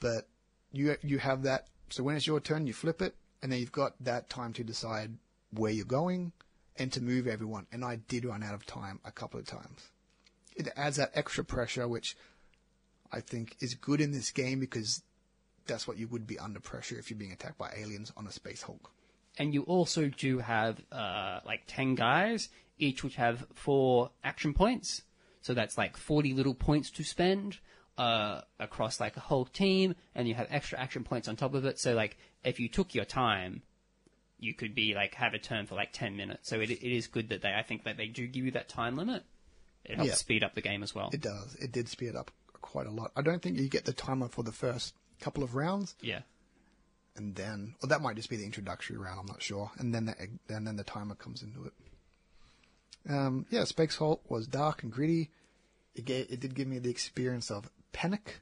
but 0.00 0.28
you 0.72 0.96
you 1.02 1.18
have 1.18 1.42
that. 1.42 1.68
So 1.90 2.02
when 2.02 2.16
it's 2.16 2.26
your 2.26 2.40
turn, 2.40 2.66
you 2.66 2.72
flip 2.72 3.02
it, 3.02 3.14
and 3.42 3.50
then 3.50 3.58
you've 3.58 3.72
got 3.72 3.94
that 4.04 4.30
time 4.30 4.52
to 4.54 4.64
decide 4.64 5.12
where 5.50 5.72
you're 5.72 5.84
going 5.84 6.32
and 6.76 6.92
to 6.92 7.02
move 7.02 7.26
everyone. 7.26 7.66
And 7.72 7.84
I 7.84 7.96
did 7.96 8.24
run 8.24 8.42
out 8.42 8.54
of 8.54 8.64
time 8.64 9.00
a 9.04 9.10
couple 9.10 9.40
of 9.40 9.46
times. 9.46 9.90
It 10.56 10.68
adds 10.76 10.96
that 10.96 11.12
extra 11.14 11.44
pressure, 11.44 11.86
which 11.88 12.16
I 13.12 13.20
think 13.20 13.56
is 13.60 13.74
good 13.74 14.00
in 14.00 14.12
this 14.12 14.30
game 14.30 14.60
because 14.60 15.02
that's 15.66 15.86
what 15.86 15.98
you 15.98 16.08
would 16.08 16.26
be 16.26 16.38
under 16.38 16.60
pressure 16.60 16.98
if 16.98 17.10
you're 17.10 17.18
being 17.18 17.32
attacked 17.32 17.58
by 17.58 17.72
aliens 17.76 18.12
on 18.16 18.26
a 18.26 18.32
Space 18.32 18.62
Hulk. 18.62 18.90
And 19.38 19.54
you 19.54 19.62
also 19.62 20.08
do 20.08 20.38
have 20.38 20.80
uh, 20.92 21.40
like 21.46 21.62
ten 21.66 21.94
guys, 21.94 22.48
each 22.78 23.02
which 23.04 23.16
have 23.16 23.46
four 23.54 24.10
action 24.24 24.52
points. 24.54 25.02
So 25.40 25.54
that's 25.54 25.78
like 25.78 25.96
forty 25.96 26.34
little 26.34 26.54
points 26.54 26.90
to 26.92 27.04
spend 27.04 27.58
uh, 27.96 28.42
across 28.58 29.00
like 29.00 29.16
a 29.16 29.20
whole 29.20 29.44
team, 29.46 29.94
and 30.14 30.28
you 30.28 30.34
have 30.34 30.46
extra 30.50 30.78
action 30.78 31.04
points 31.04 31.28
on 31.28 31.36
top 31.36 31.54
of 31.54 31.64
it. 31.64 31.78
So 31.78 31.94
like 31.94 32.18
if 32.44 32.60
you 32.60 32.68
took 32.68 32.94
your 32.94 33.04
time, 33.06 33.62
you 34.38 34.52
could 34.54 34.74
be 34.74 34.94
like 34.94 35.14
have 35.14 35.32
a 35.34 35.38
turn 35.38 35.66
for 35.66 35.74
like 35.74 35.92
ten 35.92 36.16
minutes. 36.16 36.48
So 36.48 36.60
it, 36.60 36.70
it 36.70 36.82
is 36.82 37.06
good 37.06 37.28
that 37.30 37.40
they 37.42 37.54
I 37.54 37.62
think 37.62 37.84
that 37.84 37.96
they 37.96 38.08
do 38.08 38.26
give 38.26 38.44
you 38.44 38.50
that 38.52 38.68
time 38.68 38.96
limit. 38.96 39.22
It 39.84 39.96
helps 39.96 40.08
Yeah. 40.10 40.14
speed 40.16 40.44
up 40.44 40.54
the 40.54 40.60
game 40.60 40.82
as 40.82 40.94
well. 40.94 41.08
It 41.12 41.22
does. 41.22 41.54
It 41.54 41.72
did 41.72 41.88
speed 41.88 42.14
up 42.14 42.30
quite 42.60 42.86
a 42.86 42.90
lot. 42.90 43.12
I 43.16 43.22
don't 43.22 43.40
think 43.40 43.58
you 43.58 43.68
get 43.68 43.86
the 43.86 43.94
timer 43.94 44.28
for 44.28 44.42
the 44.42 44.52
first 44.52 44.94
couple 45.20 45.42
of 45.42 45.54
rounds, 45.54 45.94
yeah. 46.02 46.20
And 47.20 47.34
then, 47.34 47.74
or 47.82 47.88
that 47.88 48.00
might 48.00 48.16
just 48.16 48.30
be 48.30 48.36
the 48.36 48.46
introductory 48.46 48.96
round. 48.96 49.20
I'm 49.20 49.26
not 49.26 49.42
sure. 49.42 49.70
And 49.76 49.94
then 49.94 50.06
the 50.06 50.14
and 50.48 50.66
then 50.66 50.76
the 50.76 50.84
timer 50.84 51.14
comes 51.14 51.42
into 51.42 51.66
it. 51.66 51.72
Um, 53.12 53.44
yeah, 53.50 53.64
Space 53.64 53.96
Hulk 53.96 54.30
was 54.30 54.46
dark 54.46 54.82
and 54.82 54.90
gritty. 54.90 55.28
It 55.94 56.06
gave, 56.06 56.30
it 56.30 56.40
did 56.40 56.54
give 56.54 56.66
me 56.66 56.78
the 56.78 56.88
experience 56.88 57.50
of 57.50 57.70
panic 57.92 58.40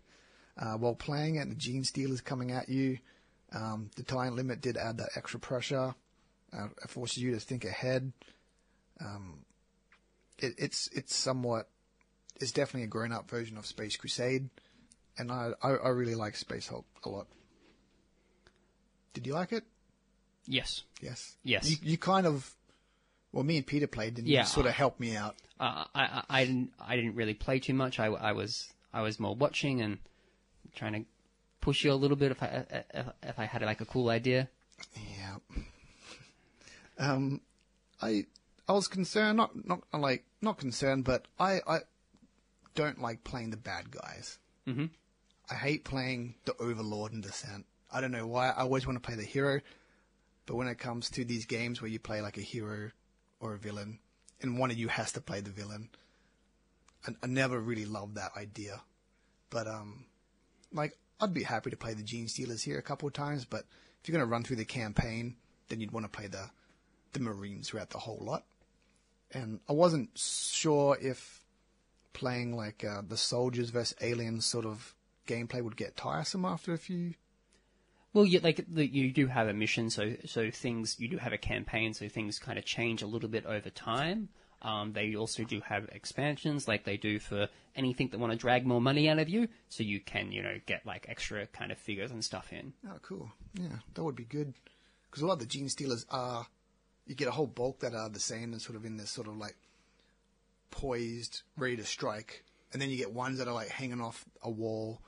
uh, 0.57 0.75
while 0.75 0.95
playing 0.95 1.37
it. 1.37 1.41
And 1.41 1.51
the 1.51 1.57
Genestealers 1.57 2.23
coming 2.23 2.53
at 2.53 2.69
you. 2.69 2.99
Um, 3.53 3.91
the 3.97 4.05
time 4.05 4.37
limit 4.37 4.61
did 4.61 4.77
add 4.77 4.99
that 4.99 5.11
extra 5.17 5.41
pressure. 5.41 5.97
Uh, 6.57 6.69
it 6.81 6.89
forces 6.89 7.19
you 7.19 7.33
to 7.33 7.41
think 7.41 7.65
ahead. 7.65 8.13
Um, 9.01 9.41
it, 10.39 10.55
it's 10.57 10.89
it's 10.93 11.17
somewhat 11.17 11.69
it's 12.37 12.53
definitely 12.53 12.85
a 12.85 12.87
grown 12.89 13.11
up 13.11 13.29
version 13.29 13.59
of 13.59 13.67
Space 13.67 13.97
Crusade, 13.97 14.51
and 15.19 15.33
I, 15.33 15.51
I 15.61 15.71
I 15.71 15.89
really 15.89 16.15
like 16.15 16.37
Space 16.37 16.69
Hulk 16.69 16.87
a 17.05 17.09
lot. 17.09 17.27
Did 19.15 19.27
you 19.27 19.35
like 19.35 19.53
it? 19.53 19.65
Yes. 20.47 20.83
Yes. 21.01 21.37
Yes. 21.45 21.71
You, 21.71 21.77
you 21.83 21.99
kind 21.99 22.27
of, 22.27 22.55
well, 23.33 23.45
me 23.45 23.57
and 23.57 23.67
Peter 23.67 23.87
played, 23.87 24.15
didn't 24.15 24.29
Yeah. 24.29 24.41
you? 24.41 24.47
Sort 24.47 24.67
of 24.67 24.73
helped 24.73 25.01
me 25.01 25.15
out. 25.17 25.37
Uh, 25.61 25.85
I, 25.95 26.03
I 26.03 26.23
I 26.31 26.45
didn't 26.45 26.73
I 26.81 26.97
didn't 26.97 27.15
really 27.17 27.35
play 27.35 27.59
too 27.59 27.75
much. 27.75 27.99
I, 27.99 28.07
I 28.07 28.33
was 28.33 28.73
I 28.93 29.03
was 29.03 29.19
more 29.19 29.35
watching 29.35 29.81
and 29.81 29.99
trying 30.75 30.93
to 30.93 31.05
push 31.61 31.85
you 31.85 31.93
a 31.93 31.95
little 31.95 32.17
bit 32.17 32.31
if 32.31 32.43
I 32.43 32.65
if, 32.95 33.07
if 33.25 33.39
I 33.39 33.45
had 33.45 33.63
like 33.63 33.81
a 33.81 33.85
cool 33.85 34.09
idea. 34.09 34.49
Yeah. 34.97 35.37
Um, 37.01 37.41
I 38.03 38.27
I 38.69 38.73
was 38.73 38.89
concerned, 38.89 39.37
not 39.37 39.53
not 39.67 39.83
like 39.93 40.25
not 40.43 40.59
concerned, 40.59 41.05
but 41.05 41.27
I 41.39 41.61
I 41.67 41.79
don't 42.75 43.01
like 43.01 43.23
playing 43.25 43.51
the 43.51 43.57
bad 43.57 43.91
guys. 43.91 44.39
Mm-hmm. 44.67 44.87
I 45.51 45.55
hate 45.55 45.85
playing 45.85 46.35
the 46.45 46.57
Overlord 46.59 47.13
and 47.13 47.23
Descent. 47.23 47.67
I 47.91 48.01
don't 48.01 48.13
know 48.13 48.27
why. 48.27 48.51
I 48.51 48.63
always 48.63 48.87
want 48.87 49.03
to 49.03 49.07
play 49.07 49.17
the 49.17 49.25
hero, 49.25 49.61
but 50.47 50.57
when 50.57 50.69
it 50.69 50.79
comes 50.79 51.11
to 51.11 51.25
these 51.25 51.47
games 51.47 51.81
where 51.81 51.91
you 51.91 51.99
play 51.99 52.21
like 52.21 52.37
a 52.37 52.43
hero 52.43 52.91
or 53.41 53.55
a 53.55 53.59
villain, 53.59 53.99
and 54.41 54.59
one 54.59 54.71
of 54.71 54.79
you 54.79 54.89
has 54.89 55.13
to 55.13 55.21
play 55.21 55.41
the 55.41 55.51
villain, 55.51 55.89
I, 57.07 57.13
I 57.23 57.27
never 57.27 57.59
really 57.61 57.87
loved 57.87 58.17
that 58.17 58.33
idea. 58.37 58.83
But 59.51 59.67
um, 59.67 60.05
like 60.73 60.99
I'd 61.21 61.35
be 61.35 61.43
happy 61.43 61.71
to 61.71 61.77
play 61.77 61.95
the 61.95 62.03
Genestealers 62.03 62.63
here 62.63 62.79
a 62.79 62.83
couple 62.83 63.09
of 63.09 63.15
times, 63.15 63.45
but 63.45 63.65
if 64.01 64.09
you're 64.09 64.19
gonna 64.19 64.31
run 64.31 64.45
through 64.45 64.57
the 64.57 64.65
campaign, 64.65 65.37
then 65.69 65.81
you'd 65.81 65.93
want 65.93 66.05
to 66.05 66.17
play 66.17 66.27
the 66.27 66.51
the 67.13 67.21
Marines 67.21 67.69
throughout 67.69 67.91
the 67.91 67.99
whole 67.99 68.19
lot. 68.21 68.45
And 69.33 69.61
I 69.69 69.73
wasn't 69.73 70.11
sure 70.17 70.97
if 71.01 71.43
playing 72.13 72.57
like 72.57 72.85
uh, 72.85 73.03
the 73.07 73.17
soldiers 73.17 73.71
versus 73.71 73.97
aliens 74.01 74.45
sort 74.45 74.65
of 74.65 74.95
gameplay 75.27 75.63
would 75.63 75.77
get 75.77 75.97
tiresome 75.97 76.45
after 76.45 76.73
a 76.73 76.79
few. 76.79 77.15
Well, 78.19 78.27
you, 78.27 78.41
like 78.41 78.65
you 78.75 79.13
do 79.13 79.29
have 79.29 79.47
a 79.47 79.53
mission, 79.53 79.91
so 79.91 80.17
so 80.27 80.51
things 80.51 80.97
you 80.99 81.07
do 81.07 81.19
have 81.19 81.33
a 81.33 81.39
campaign, 81.39 81.95
so 81.95 82.09
things 82.09 82.41
kind 82.41 82.59
of 82.59 82.65
change 82.65 83.01
a 83.01 83.07
little 83.07 83.29
bit 83.29 83.47
over 83.47 83.71
time. 83.71 84.29
Um, 84.61 84.93
they 84.93 85.15
also 85.15 85.45
do 85.45 85.61
have 85.61 85.89
expansions, 85.93 86.67
like 86.67 86.83
they 86.83 86.97
do 86.97 87.21
for 87.21 87.47
anything 87.77 88.09
that 88.09 88.19
want 88.19 88.33
to 88.33 88.37
drag 88.37 88.67
more 88.67 88.81
money 88.81 89.09
out 89.09 89.21
of 89.21 89.29
you, 89.29 89.47
so 89.69 89.85
you 89.85 90.01
can 90.01 90.33
you 90.33 90.43
know 90.43 90.57
get 90.67 90.85
like 90.85 91.07
extra 91.09 91.47
kind 91.47 91.71
of 91.71 91.79
figures 91.79 92.11
and 92.11 92.25
stuff 92.25 92.53
in. 92.53 92.73
Oh, 92.89 92.99
cool. 93.03 93.31
Yeah, 93.55 93.77
that 93.95 94.03
would 94.03 94.17
be 94.17 94.25
good. 94.25 94.53
Because 95.09 95.23
a 95.23 95.27
lot 95.29 95.35
of 95.35 95.39
the 95.39 95.47
Genestealers 95.47 96.05
are, 96.11 96.45
you 97.07 97.15
get 97.15 97.29
a 97.29 97.31
whole 97.31 97.47
bulk 97.47 97.79
that 97.83 97.95
are 97.95 98.09
the 98.09 98.19
same 98.19 98.53
and 98.53 98.61
sort 98.61 98.75
of 98.75 98.85
in 98.85 98.97
this 98.97 99.13
sort 99.13 99.29
of 99.29 99.37
like 99.37 99.55
poised, 100.73 101.43
ready 101.57 101.77
to 101.77 101.85
strike. 101.85 102.43
And 102.73 102.83
then 102.83 102.91
you 102.91 102.97
get 102.97 103.13
ones 103.13 103.39
that 103.39 103.47
are 103.47 103.55
like 103.55 103.69
hanging 103.69 104.01
off 104.01 104.25
a 104.43 104.51
wall, 104.51 105.03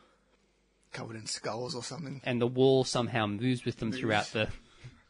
covered 0.92 1.16
in 1.16 1.26
skulls 1.26 1.74
or 1.74 1.82
something. 1.82 2.20
and 2.24 2.40
the 2.40 2.46
wall 2.46 2.84
somehow 2.84 3.26
moves 3.26 3.64
with 3.64 3.76
them 3.78 3.92
throughout 3.92 4.26
the. 4.32 4.48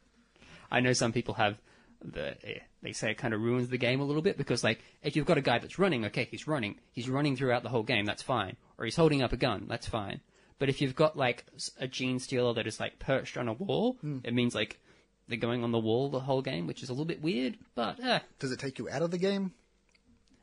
I 0.70 0.80
know 0.80 0.92
some 0.92 1.12
people 1.12 1.34
have 1.34 1.58
the. 2.02 2.36
eh, 2.46 2.60
They 2.82 2.92
say 2.92 3.10
it 3.10 3.18
kind 3.18 3.34
of 3.34 3.40
ruins 3.40 3.68
the 3.68 3.78
game 3.78 4.00
a 4.00 4.04
little 4.04 4.22
bit 4.22 4.36
because, 4.38 4.62
like, 4.64 4.80
if 5.02 5.16
you've 5.16 5.26
got 5.26 5.38
a 5.38 5.42
guy 5.42 5.58
that's 5.58 5.78
running, 5.78 6.04
okay, 6.06 6.28
he's 6.30 6.46
running, 6.46 6.76
he's 6.92 7.08
running 7.08 7.36
throughout 7.36 7.62
the 7.62 7.68
whole 7.68 7.82
game, 7.82 8.04
that's 8.06 8.22
fine, 8.22 8.56
or 8.78 8.84
he's 8.84 8.96
holding 8.96 9.22
up 9.22 9.32
a 9.32 9.36
gun, 9.36 9.66
that's 9.68 9.86
fine. 9.88 10.20
But 10.58 10.68
if 10.68 10.80
you've 10.80 10.94
got 10.94 11.16
like 11.16 11.44
a 11.80 11.88
genestealer 11.88 12.54
that 12.54 12.66
is 12.66 12.78
like 12.78 12.98
perched 12.98 13.36
on 13.36 13.48
a 13.48 13.52
wall, 13.54 13.96
it 14.24 14.34
means 14.34 14.54
like 14.54 14.78
they're 15.26 15.38
going 15.38 15.64
on 15.64 15.72
the 15.72 15.78
wall 15.78 16.08
the 16.10 16.20
whole 16.20 16.42
game, 16.42 16.66
which 16.66 16.82
is 16.82 16.88
a 16.90 16.92
little 16.92 17.06
bit 17.06 17.22
weird. 17.22 17.56
But 17.74 17.98
eh, 18.02 18.18
Does 18.38 18.52
it 18.52 18.58
take 18.60 18.78
you 18.78 18.88
out 18.90 19.02
of 19.02 19.10
the 19.10 19.18
game? 19.18 19.52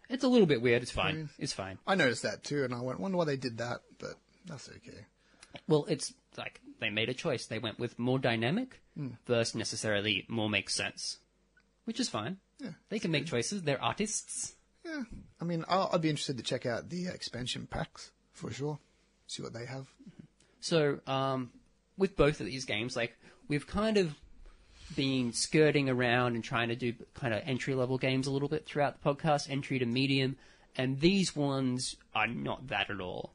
it's 0.09 0.23
a 0.23 0.27
little 0.27 0.47
bit 0.47 0.61
weird. 0.61 0.81
It's 0.81 0.91
fine. 0.91 1.29
It's 1.37 1.53
fine. 1.53 1.77
I 1.85 1.95
noticed 1.95 2.23
that 2.23 2.43
too, 2.43 2.63
and 2.63 2.73
I 2.73 2.79
went, 2.81 2.99
wonder 2.99 3.17
why 3.17 3.25
they 3.25 3.35
did 3.37 3.57
that, 3.59 3.81
but 3.99 4.13
that's 4.45 4.69
okay. 4.69 5.05
Well, 5.67 5.85
it's 5.87 6.13
like 6.37 6.61
they 6.79 6.89
made 6.89 7.09
a 7.09 7.13
choice. 7.13 7.45
They 7.45 7.59
went 7.59 7.79
with 7.79 7.97
more 7.97 8.19
dynamic 8.19 8.81
versus 9.25 9.55
necessarily 9.55 10.25
more 10.27 10.49
makes 10.49 10.75
sense, 10.75 11.17
which 11.85 11.99
is 11.99 12.09
fine. 12.09 12.37
Yeah. 12.59 12.71
They 12.89 12.99
can 12.99 13.11
make 13.11 13.25
choices. 13.25 13.63
They're 13.63 13.81
artists. 13.81 14.55
Yeah, 14.83 15.03
I 15.41 15.45
mean, 15.45 15.65
I'll, 15.67 15.89
I'd 15.91 16.01
be 16.01 16.09
interested 16.09 16.37
to 16.37 16.43
check 16.43 16.65
out 16.65 16.89
the 16.89 17.07
expansion 17.07 17.67
packs 17.69 18.11
for 18.31 18.51
sure. 18.51 18.79
See 19.27 19.43
what 19.43 19.53
they 19.53 19.65
have. 19.65 19.87
So, 20.59 20.99
um, 21.05 21.51
with 21.97 22.15
both 22.15 22.39
of 22.39 22.45
these 22.45 22.65
games, 22.65 22.95
like 22.95 23.17
we've 23.47 23.67
kind 23.67 23.97
of 23.97 24.15
been 24.95 25.33
skirting 25.33 25.89
around 25.89 26.35
and 26.35 26.43
trying 26.43 26.69
to 26.69 26.75
do 26.75 26.93
kind 27.13 27.33
of 27.33 27.41
entry 27.45 27.75
level 27.75 27.97
games 27.97 28.27
a 28.27 28.31
little 28.31 28.47
bit 28.47 28.65
throughout 28.65 29.01
the 29.01 29.13
podcast, 29.13 29.49
entry 29.49 29.79
to 29.79 29.85
medium, 29.85 30.37
and 30.75 30.99
these 30.99 31.35
ones 31.35 31.95
are 32.15 32.27
not 32.27 32.67
that 32.67 32.89
at 32.89 33.01
all. 33.01 33.33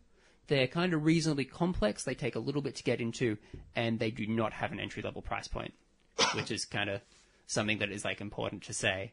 They're 0.52 0.66
kind 0.66 0.92
of 0.92 1.02
reasonably 1.06 1.46
complex. 1.46 2.04
They 2.04 2.14
take 2.14 2.36
a 2.36 2.38
little 2.38 2.60
bit 2.60 2.76
to 2.76 2.82
get 2.82 3.00
into, 3.00 3.38
and 3.74 3.98
they 3.98 4.10
do 4.10 4.26
not 4.26 4.52
have 4.52 4.70
an 4.70 4.78
entry 4.80 5.02
level 5.02 5.22
price 5.22 5.48
point, 5.48 5.72
which 6.34 6.50
is 6.50 6.66
kind 6.66 6.90
of 6.90 7.00
something 7.46 7.78
that 7.78 7.90
is 7.90 8.04
like 8.04 8.20
important 8.20 8.62
to 8.64 8.74
say. 8.74 9.12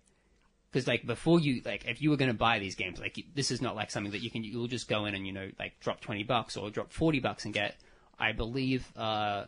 Because 0.69 0.85
like 0.85 1.05
before 1.05 1.39
you 1.39 1.61
like 1.63 1.85
if 1.87 2.01
you 2.01 2.09
were 2.09 2.17
going 2.17 2.29
to 2.29 2.37
buy 2.37 2.59
these 2.59 2.75
games 2.75 2.99
like 2.99 3.17
this 3.33 3.51
is 3.51 3.61
not 3.61 3.77
like 3.77 3.89
something 3.89 4.11
that 4.11 4.19
you 4.21 4.29
can 4.29 4.43
you'll 4.43 4.67
just 4.67 4.89
go 4.89 5.05
in 5.05 5.15
and 5.15 5.25
you 5.25 5.31
know 5.31 5.49
like 5.57 5.79
drop 5.79 6.01
20 6.01 6.23
bucks 6.23 6.57
or 6.57 6.69
drop 6.69 6.91
40 6.91 7.21
bucks 7.21 7.45
and 7.45 7.53
get 7.53 7.75
I 8.19 8.33
believe 8.33 8.85
uh 8.97 9.45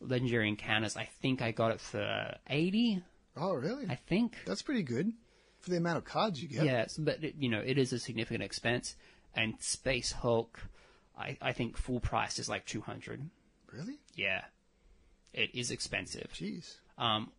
legendary 0.00 0.48
encounters 0.48 0.96
I 0.96 1.08
think 1.22 1.40
I 1.42 1.52
got 1.52 1.70
it 1.70 1.80
for 1.80 2.34
80 2.48 3.02
Oh, 3.36 3.54
really? 3.54 3.86
I 3.88 3.94
think 3.94 4.36
That's 4.44 4.62
pretty 4.62 4.82
good 4.82 5.12
for 5.60 5.70
the 5.70 5.76
amount 5.76 5.96
of 5.98 6.04
cards 6.04 6.42
you 6.42 6.48
get. 6.48 6.64
yes 6.64 6.96
but 6.98 7.22
it, 7.24 7.36
you 7.38 7.48
know 7.48 7.62
it 7.64 7.78
is 7.78 7.92
a 7.94 7.98
significant 7.98 8.42
expense 8.42 8.96
and 9.34 9.54
Space 9.60 10.10
Hulk 10.12 10.60
I 11.18 11.36
I 11.40 11.52
think 11.52 11.76
full 11.76 12.00
price 12.00 12.38
is 12.38 12.48
like 12.48 12.64
200 12.66 13.28
Really? 13.72 13.98
yeah 14.14 14.44
it 15.32 15.54
is 15.54 15.70
expensive 15.70 16.28
Jeez. 16.34 16.76
um, 16.98 17.30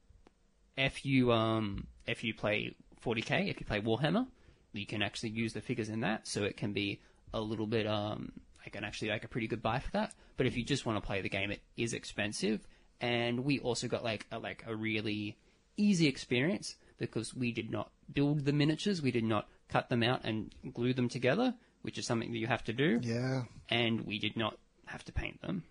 if 0.78 1.06
you 1.06 1.32
um, 1.32 1.88
if 2.08 2.24
you 2.24 2.34
play 2.34 2.76
40k, 3.06 3.50
if 3.50 3.60
you 3.60 3.66
play 3.66 3.82
Warhammer, 3.82 4.28
you 4.74 4.86
can 4.86 5.02
actually 5.02 5.30
use 5.30 5.54
the 5.54 5.62
figures 5.62 5.90
in 5.90 6.02
that, 6.02 6.28
so 6.28 6.44
it 6.44 6.56
can 6.56 6.72
be 6.72 7.02
a 7.34 7.42
little 7.42 7.68
bit 7.68 7.86
um, 7.88 8.32
like 8.64 8.76
an 8.76 8.84
actually 8.84 9.10
like 9.10 9.24
a 9.26 9.28
pretty 9.28 9.48
good 9.48 9.62
buy 9.62 9.80
for 9.80 9.92
that. 9.92 10.14
But 10.38 10.46
if 10.46 10.56
you 10.56 10.64
just 10.64 10.86
want 10.86 10.98
to 11.02 11.06
play 11.06 11.22
the 11.22 11.30
game, 11.30 11.52
it 11.52 11.62
is 11.76 11.94
expensive, 11.94 12.66
and 13.02 13.44
we 13.44 13.60
also 13.60 13.88
got 13.88 14.04
like 14.04 14.28
a, 14.32 14.40
like 14.40 14.64
a 14.68 14.76
really 14.76 15.38
easy 15.78 16.08
experience 16.08 16.76
because 16.98 17.34
we 17.34 17.52
did 17.52 17.70
not 17.72 17.92
build 18.14 18.46
the 18.46 18.54
miniatures, 18.54 19.02
we 19.02 19.12
did 19.12 19.24
not 19.26 19.48
cut 19.68 19.90
them 19.90 20.04
out 20.04 20.22
and 20.24 20.54
glue 20.74 20.94
them 20.94 21.10
together, 21.10 21.56
which 21.82 21.98
is 21.98 22.06
something 22.06 22.32
that 22.32 22.38
you 22.38 22.48
have 22.48 22.64
to 22.66 22.74
do 22.74 23.00
Yeah. 23.04 23.44
and 23.70 24.02
we 24.06 24.20
did 24.20 24.36
not 24.38 24.58
have 24.86 25.04
to 25.06 25.12
paint 25.12 25.42
them. 25.42 25.64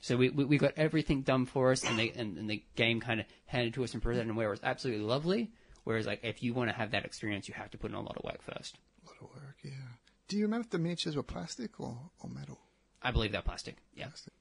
So 0.00 0.16
we, 0.16 0.30
we, 0.30 0.44
we 0.44 0.58
got 0.58 0.72
everything 0.76 1.22
done 1.22 1.46
for 1.46 1.70
us, 1.70 1.84
and, 1.84 1.96
they, 1.96 2.10
and, 2.10 2.36
and 2.36 2.50
the 2.50 2.64
game 2.74 3.00
kind 3.00 3.20
of 3.20 3.26
handed 3.46 3.74
to 3.74 3.84
us 3.84 3.94
and 3.94 4.02
presented 4.02 4.30
in 4.30 4.34
a 4.34 4.38
way 4.38 4.44
where 4.44 4.48
it 4.48 4.50
was 4.50 4.60
absolutely 4.64 5.04
lovely. 5.04 5.52
Whereas, 5.84 6.06
like, 6.06 6.20
if 6.24 6.42
you 6.42 6.54
want 6.54 6.70
to 6.70 6.76
have 6.76 6.90
that 6.90 7.04
experience, 7.04 7.46
you 7.46 7.54
have 7.54 7.70
to 7.70 7.78
put 7.78 7.90
in 7.90 7.96
a 7.96 8.00
lot 8.00 8.16
of 8.16 8.24
work 8.24 8.42
first. 8.42 8.78
A 9.04 9.08
lot 9.08 9.16
of 9.20 9.28
work, 9.42 9.56
yeah. 9.62 9.70
Do 10.26 10.36
you 10.36 10.44
remember 10.44 10.64
if 10.64 10.70
the 10.70 10.78
miniatures 10.78 11.14
were 11.14 11.22
plastic 11.22 11.78
or, 11.78 11.96
or 12.18 12.28
metal? 12.30 12.58
I 13.00 13.12
believe 13.12 13.30
they're 13.30 13.42
plastic. 13.42 13.76
Yeah. 13.94 14.06
Plastic. 14.06 14.32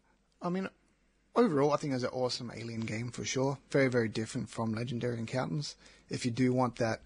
I 0.41 0.49
mean, 0.49 0.67
overall, 1.35 1.73
I 1.73 1.77
think 1.77 1.93
it's 1.93 2.03
an 2.03 2.09
awesome 2.11 2.51
Alien 2.55 2.81
game 2.81 3.11
for 3.11 3.23
sure. 3.23 3.59
Very, 3.69 3.87
very 3.87 4.09
different 4.09 4.49
from 4.49 4.73
Legendary 4.73 5.19
Encounters. 5.19 5.75
If 6.09 6.25
you 6.25 6.31
do 6.31 6.53
want 6.53 6.77
that 6.77 7.01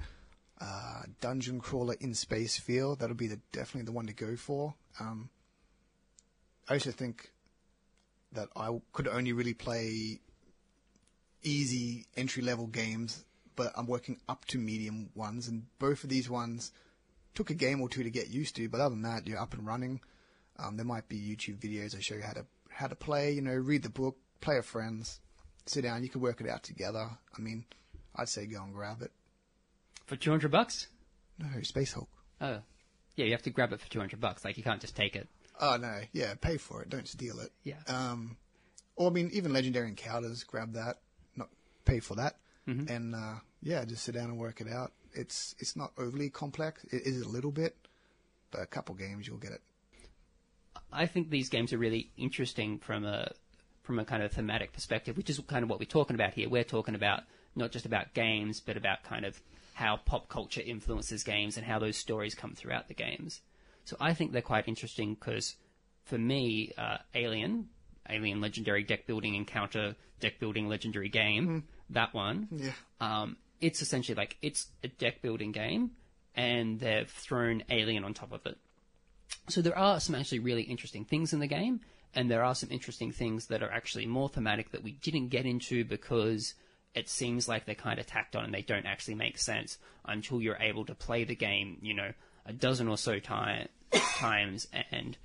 uh, 0.61 1.03
dungeon 1.21 1.59
crawler 1.59 1.95
in 1.99 2.13
space 2.13 2.57
feel, 2.57 2.95
that'll 2.95 3.15
be 3.15 3.27
the, 3.27 3.39
definitely 3.51 3.85
the 3.85 3.91
one 3.91 4.07
to 4.07 4.13
go 4.13 4.35
for. 4.35 4.75
Um, 4.99 5.29
I 6.69 6.73
also 6.73 6.91
think 6.91 7.31
that 8.31 8.49
I 8.55 8.69
could 8.93 9.07
only 9.07 9.33
really 9.33 9.53
play 9.53 10.19
easy 11.43 12.05
entry 12.17 12.41
level 12.41 12.67
games, 12.67 13.25
but 13.55 13.71
I'm 13.75 13.85
working 13.85 14.19
up 14.27 14.45
to 14.45 14.57
medium 14.57 15.09
ones, 15.15 15.47
and 15.47 15.65
both 15.79 16.03
of 16.03 16.09
these 16.09 16.29
ones 16.29 16.71
took 17.33 17.49
a 17.49 17.53
game 17.53 17.81
or 17.81 17.89
two 17.89 18.03
to 18.03 18.09
get 18.09 18.29
used 18.29 18.55
to. 18.55 18.67
But 18.69 18.81
other 18.81 18.95
than 18.95 19.03
that, 19.03 19.27
you're 19.27 19.39
up 19.39 19.53
and 19.53 19.65
running. 19.65 20.01
Um, 20.57 20.77
there 20.77 20.85
might 20.85 21.07
be 21.09 21.17
YouTube 21.19 21.59
videos 21.59 21.91
that 21.91 22.03
show 22.03 22.15
you 22.15 22.21
how 22.21 22.33
to 22.33 22.45
how 22.69 22.87
to 22.87 22.95
play. 22.95 23.31
You 23.31 23.41
know, 23.41 23.53
read 23.53 23.83
the 23.83 23.89
book, 23.89 24.17
play 24.41 24.55
with 24.55 24.65
friends, 24.65 25.19
sit 25.65 25.83
down. 25.83 26.03
You 26.03 26.09
can 26.09 26.21
work 26.21 26.41
it 26.41 26.49
out 26.49 26.63
together. 26.63 27.09
I 27.37 27.41
mean, 27.41 27.65
I'd 28.15 28.29
say 28.29 28.45
go 28.45 28.63
and 28.63 28.73
grab 28.73 29.01
it. 29.01 29.11
For 30.05 30.15
200 30.15 30.51
bucks? 30.51 30.87
No, 31.39 31.47
Space 31.63 31.93
Hulk. 31.93 32.09
Oh. 32.41 32.59
Yeah, 33.15 33.25
you 33.25 33.31
have 33.31 33.41
to 33.43 33.49
grab 33.49 33.71
it 33.73 33.79
for 33.79 33.89
200 33.89 34.19
bucks. 34.19 34.43
Like, 34.45 34.57
you 34.57 34.63
can't 34.63 34.81
just 34.81 34.95
take 34.95 35.15
it. 35.15 35.27
Oh 35.59 35.77
no, 35.77 36.01
yeah, 36.11 36.33
pay 36.35 36.57
for 36.57 36.81
it. 36.81 36.89
Don't 36.89 37.07
steal 37.07 37.39
it. 37.39 37.49
Yeah. 37.63 37.77
Um, 37.87 38.35
or 38.97 39.09
I 39.09 39.13
mean, 39.13 39.29
even 39.31 39.53
Legendary 39.53 39.87
Encounters, 39.87 40.43
grab 40.43 40.73
that, 40.73 40.97
not 41.35 41.47
pay 41.85 41.99
for 42.01 42.15
that, 42.15 42.35
Mm-hmm. 42.67 42.91
and 42.91 43.15
uh, 43.15 43.35
yeah, 43.61 43.85
just 43.85 44.03
sit 44.03 44.15
down 44.15 44.25
and 44.25 44.37
work 44.37 44.59
it 44.59 44.67
out. 44.67 44.91
It's 45.13 45.55
it's 45.59 45.75
not 45.77 45.91
overly 45.97 46.29
complex. 46.29 46.83
It 46.91 47.03
is 47.05 47.21
a 47.21 47.29
little 47.29 47.51
bit, 47.51 47.75
but 48.51 48.61
a 48.63 48.65
couple 48.65 48.95
games 48.95 49.27
you'll 49.27 49.37
get 49.37 49.51
it. 49.51 49.61
I 50.91 51.05
think 51.05 51.29
these 51.29 51.47
games 51.49 51.71
are 51.73 51.77
really 51.77 52.11
interesting 52.17 52.79
from 52.79 53.05
a 53.05 53.31
from 53.83 53.99
a 53.99 54.03
kind 54.03 54.23
of 54.23 54.31
thematic 54.33 54.73
perspective, 54.73 55.15
which 55.15 55.29
is 55.29 55.39
kind 55.47 55.63
of 55.63 55.69
what 55.69 55.79
we're 55.79 55.85
talking 55.85 56.15
about 56.15 56.33
here. 56.33 56.49
We're 56.49 56.63
talking 56.63 56.95
about 56.95 57.21
not 57.55 57.71
just 57.71 57.85
about 57.85 58.13
games, 58.13 58.59
but 58.59 58.75
about 58.77 59.03
kind 59.03 59.25
of 59.25 59.39
how 59.75 59.97
pop 59.97 60.29
culture 60.29 60.61
influences 60.65 61.23
games 61.23 61.57
and 61.57 61.65
how 61.65 61.77
those 61.79 61.97
stories 61.97 62.33
come 62.33 62.55
throughout 62.55 62.87
the 62.87 62.93
games. 62.93 63.41
So 63.83 63.97
I 63.99 64.13
think 64.13 64.31
they're 64.31 64.41
quite 64.41 64.69
interesting 64.69 65.15
because, 65.15 65.55
for 66.05 66.17
me, 66.17 66.71
uh, 66.77 66.99
Alien, 67.13 67.67
Alien 68.09 68.39
Legendary 68.39 68.83
Deck 68.83 69.05
Building 69.05 69.35
Encounter 69.35 69.95
Deck 70.21 70.39
Building 70.39 70.69
Legendary 70.69 71.09
Game, 71.09 71.65
that 71.89 72.13
one, 72.13 72.47
Yeah. 72.51 72.71
um, 73.01 73.35
it's 73.59 73.81
essentially 73.81 74.15
like 74.15 74.37
it's 74.41 74.67
a 74.81 74.87
deck 74.87 75.21
building 75.21 75.51
game, 75.51 75.91
and 76.35 76.79
they've 76.79 77.09
thrown 77.09 77.63
Alien 77.69 78.05
on 78.05 78.13
top 78.13 78.31
of 78.31 78.45
it. 78.45 78.57
So 79.49 79.61
there 79.61 79.77
are 79.77 79.99
some 79.99 80.15
actually 80.15 80.39
really 80.39 80.63
interesting 80.63 81.03
things 81.03 81.33
in 81.33 81.39
the 81.39 81.47
game, 81.47 81.81
and 82.13 82.31
there 82.31 82.45
are 82.45 82.55
some 82.55 82.71
interesting 82.71 83.11
things 83.11 83.47
that 83.47 83.61
are 83.61 83.71
actually 83.71 84.05
more 84.05 84.29
thematic 84.29 84.71
that 84.71 84.83
we 84.83 84.93
didn't 84.93 85.27
get 85.29 85.45
into 85.45 85.83
because 85.83 86.53
it 86.95 87.09
seems 87.09 87.47
like 87.47 87.65
they're 87.65 87.75
kind 87.75 87.99
of 87.99 88.05
tacked 88.05 88.35
on 88.35 88.45
and 88.45 88.53
they 88.53 88.61
don't 88.61 88.85
actually 88.85 89.15
make 89.15 89.37
sense 89.37 89.77
until 90.05 90.41
you're 90.41 90.57
able 90.57 90.85
to 90.85 90.95
play 90.95 91.25
the 91.25 91.35
game, 91.35 91.77
you 91.81 91.93
know, 91.93 92.11
a 92.45 92.53
dozen 92.53 92.87
or 92.87 92.97
so 92.97 93.19
time, 93.19 93.67
times 93.91 94.67
and 94.91 95.17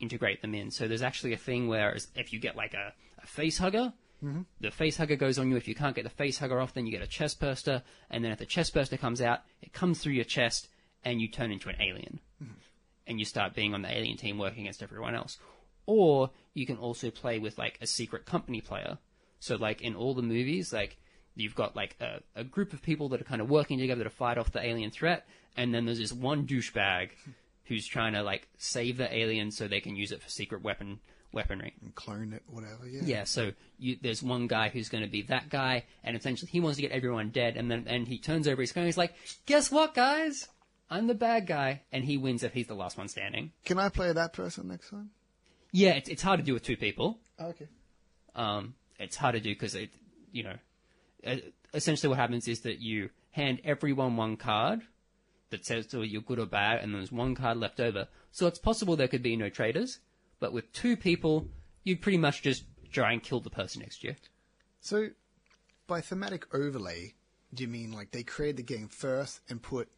integrate 0.00 0.42
them 0.42 0.54
in. 0.54 0.70
So 0.70 0.88
there's 0.88 1.02
actually 1.02 1.34
a 1.34 1.38
thing 1.38 1.68
where 1.68 1.96
if 2.14 2.32
you 2.32 2.40
get 2.40 2.56
like 2.56 2.74
a, 2.74 2.94
a 3.22 3.26
face 3.26 3.58
hugger, 3.58 3.92
mm-hmm. 4.24 4.42
the 4.60 4.70
face 4.70 4.96
hugger 4.96 5.16
goes 5.16 5.38
on 5.38 5.50
you. 5.50 5.56
If 5.56 5.68
you 5.68 5.74
can't 5.74 5.94
get 5.94 6.04
the 6.04 6.10
face 6.10 6.38
hugger 6.38 6.60
off, 6.60 6.72
then 6.72 6.86
you 6.86 6.92
get 6.92 7.02
a 7.02 7.06
chest 7.06 7.40
burster, 7.40 7.82
and 8.10 8.24
then 8.24 8.32
if 8.32 8.38
the 8.38 8.46
chest 8.46 8.72
burster 8.72 8.96
comes 8.96 9.20
out, 9.20 9.40
it 9.60 9.72
comes 9.72 10.00
through 10.00 10.14
your 10.14 10.24
chest, 10.24 10.68
and 11.04 11.20
you 11.20 11.28
turn 11.28 11.52
into 11.52 11.68
an 11.68 11.76
alien 11.80 12.20
mm-hmm. 12.42 12.52
and 13.06 13.18
you 13.18 13.24
start 13.24 13.54
being 13.54 13.74
on 13.74 13.82
the 13.82 13.92
alien 13.92 14.16
team 14.16 14.38
working 14.38 14.62
against 14.62 14.82
everyone 14.82 15.14
else. 15.14 15.38
Or 15.86 16.30
you 16.54 16.66
can 16.66 16.76
also 16.76 17.10
play 17.10 17.38
with 17.38 17.58
like 17.58 17.78
a 17.80 17.86
secret 17.86 18.26
company 18.26 18.60
player. 18.60 18.98
So 19.40 19.56
like 19.56 19.80
in 19.80 19.94
all 19.94 20.14
the 20.14 20.22
movies, 20.22 20.72
like 20.72 20.98
you've 21.38 21.54
got 21.54 21.76
like 21.76 21.96
a, 22.00 22.20
a 22.34 22.44
group 22.44 22.72
of 22.72 22.82
people 22.82 23.08
that 23.10 23.20
are 23.20 23.24
kind 23.24 23.40
of 23.40 23.48
working 23.48 23.78
together 23.78 24.04
to 24.04 24.10
fight 24.10 24.38
off 24.38 24.52
the 24.52 24.64
alien 24.64 24.90
threat, 24.90 25.26
and 25.56 25.74
then 25.74 25.84
there's 25.86 25.98
this 25.98 26.12
one 26.12 26.46
douchebag 26.46 27.10
who's 27.64 27.86
trying 27.86 28.14
to 28.14 28.22
like 28.22 28.48
save 28.58 28.96
the 28.96 29.14
alien 29.14 29.50
so 29.50 29.68
they 29.68 29.80
can 29.80 29.96
use 29.96 30.12
it 30.12 30.22
for 30.22 30.28
secret 30.28 30.62
weapon 30.62 31.00
weaponry. 31.32 31.74
And 31.82 31.94
clone 31.94 32.32
it, 32.32 32.42
whatever. 32.46 32.88
Yeah. 32.88 33.02
Yeah, 33.04 33.24
so 33.24 33.52
you, 33.78 33.96
there's 34.00 34.22
one 34.22 34.46
guy 34.46 34.68
who's 34.68 34.88
going 34.88 35.04
to 35.04 35.10
be 35.10 35.22
that 35.22 35.48
guy, 35.50 35.84
and 36.02 36.16
essentially 36.16 36.50
he 36.50 36.60
wants 36.60 36.76
to 36.76 36.82
get 36.82 36.92
everyone 36.92 37.30
dead, 37.30 37.56
and 37.56 37.70
then 37.70 37.84
and 37.86 38.08
he 38.08 38.18
turns 38.18 38.48
over 38.48 38.60
his 38.60 38.72
gun, 38.72 38.82
and 38.82 38.88
he's 38.88 38.98
like, 38.98 39.14
"Guess 39.46 39.70
what, 39.70 39.94
guys? 39.94 40.48
I'm 40.90 41.06
the 41.06 41.14
bad 41.14 41.46
guy," 41.46 41.82
and 41.92 42.04
he 42.04 42.16
wins 42.16 42.42
if 42.42 42.54
he's 42.54 42.66
the 42.66 42.74
last 42.74 42.96
one 42.96 43.08
standing. 43.08 43.52
Can 43.64 43.78
I 43.78 43.88
play 43.88 44.12
that 44.12 44.32
person 44.32 44.68
next 44.68 44.90
time? 44.90 45.10
Yeah, 45.70 45.90
it's, 45.90 46.08
it's 46.08 46.22
hard 46.22 46.40
to 46.40 46.44
do 46.46 46.54
with 46.54 46.62
two 46.62 46.76
people. 46.78 47.18
okay. 47.38 47.68
Um, 48.34 48.74
it's 48.98 49.16
hard 49.16 49.34
to 49.34 49.40
do 49.40 49.50
because 49.50 49.74
it, 49.74 49.90
you 50.32 50.44
know, 50.44 50.54
Uh, 51.26 51.36
essentially 51.74 52.08
what 52.08 52.18
happens 52.18 52.48
is 52.48 52.60
that 52.60 52.80
you 52.80 53.10
hand 53.32 53.60
everyone 53.64 54.16
one 54.16 54.36
card 54.36 54.80
that 55.50 55.64
says 55.64 55.86
whether 55.92 56.04
you're 56.04 56.22
good 56.22 56.38
or 56.38 56.46
bad, 56.46 56.82
and 56.82 56.94
there's 56.94 57.10
one 57.12 57.34
card 57.34 57.56
left 57.58 57.80
over. 57.80 58.06
So 58.30 58.46
it's 58.46 58.58
possible 58.58 58.96
there 58.96 59.08
could 59.08 59.22
be 59.22 59.36
no 59.36 59.48
traders, 59.48 59.98
but 60.40 60.52
with 60.52 60.70
two 60.72 60.96
people, 60.96 61.48
you'd 61.84 62.02
pretty 62.02 62.18
much 62.18 62.42
just 62.42 62.64
try 62.92 63.12
and 63.12 63.22
kill 63.22 63.40
the 63.40 63.50
person 63.50 63.80
next 63.82 64.00
to 64.02 64.08
you. 64.08 64.14
So, 64.80 65.08
by 65.86 66.00
thematic 66.02 66.52
overlay, 66.54 67.14
do 67.54 67.62
you 67.62 67.68
mean 67.68 67.92
like 67.92 68.10
they 68.10 68.22
created 68.22 68.58
the 68.58 68.62
game 68.62 68.88
first 68.88 69.40
and 69.48 69.60
put 69.62 69.88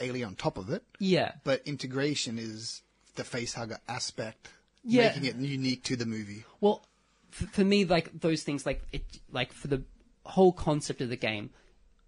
Alien 0.00 0.28
on 0.28 0.34
top 0.36 0.56
of 0.58 0.70
it? 0.70 0.82
Yeah, 0.98 1.32
But 1.44 1.62
integration 1.66 2.38
is 2.38 2.82
the 3.16 3.22
facehugger 3.24 3.78
aspect, 3.88 4.48
Yeah. 4.84 5.08
making 5.08 5.24
it 5.26 5.36
unique 5.36 5.84
to 5.84 5.96
the 5.96 6.06
movie. 6.06 6.44
Well, 6.60 6.86
f- 7.32 7.50
for 7.50 7.64
me, 7.64 7.84
like 7.84 8.20
those 8.20 8.42
things, 8.42 8.64
like 8.64 8.82
it, 8.92 9.04
like 9.30 9.52
for 9.52 9.68
the 9.68 9.82
whole 10.28 10.52
concept 10.52 11.00
of 11.00 11.08
the 11.08 11.16
game, 11.16 11.50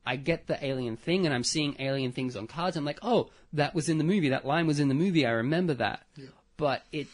I 0.07 0.17
get 0.17 0.47
the 0.47 0.65
alien 0.65 0.97
thing, 0.97 1.27
and 1.27 1.35
I'm 1.35 1.45
seeing 1.45 1.77
alien 1.79 2.13
things 2.13 2.37
on 2.37 2.47
cards. 2.47 2.77
I'm 2.77 2.85
like, 2.85 2.99
oh, 3.03 3.31
that 3.53 3.75
was 3.75 3.89
in 3.89 3.99
the 3.99 4.05
movie. 4.05 4.31
That 4.31 4.47
line 4.47 4.67
was 4.67 4.81
in 4.81 4.89
the 4.89 4.95
movie. 4.95 5.27
I 5.27 5.31
remember 5.33 5.75
that. 5.75 6.07
But 6.57 6.83
it, 6.93 7.07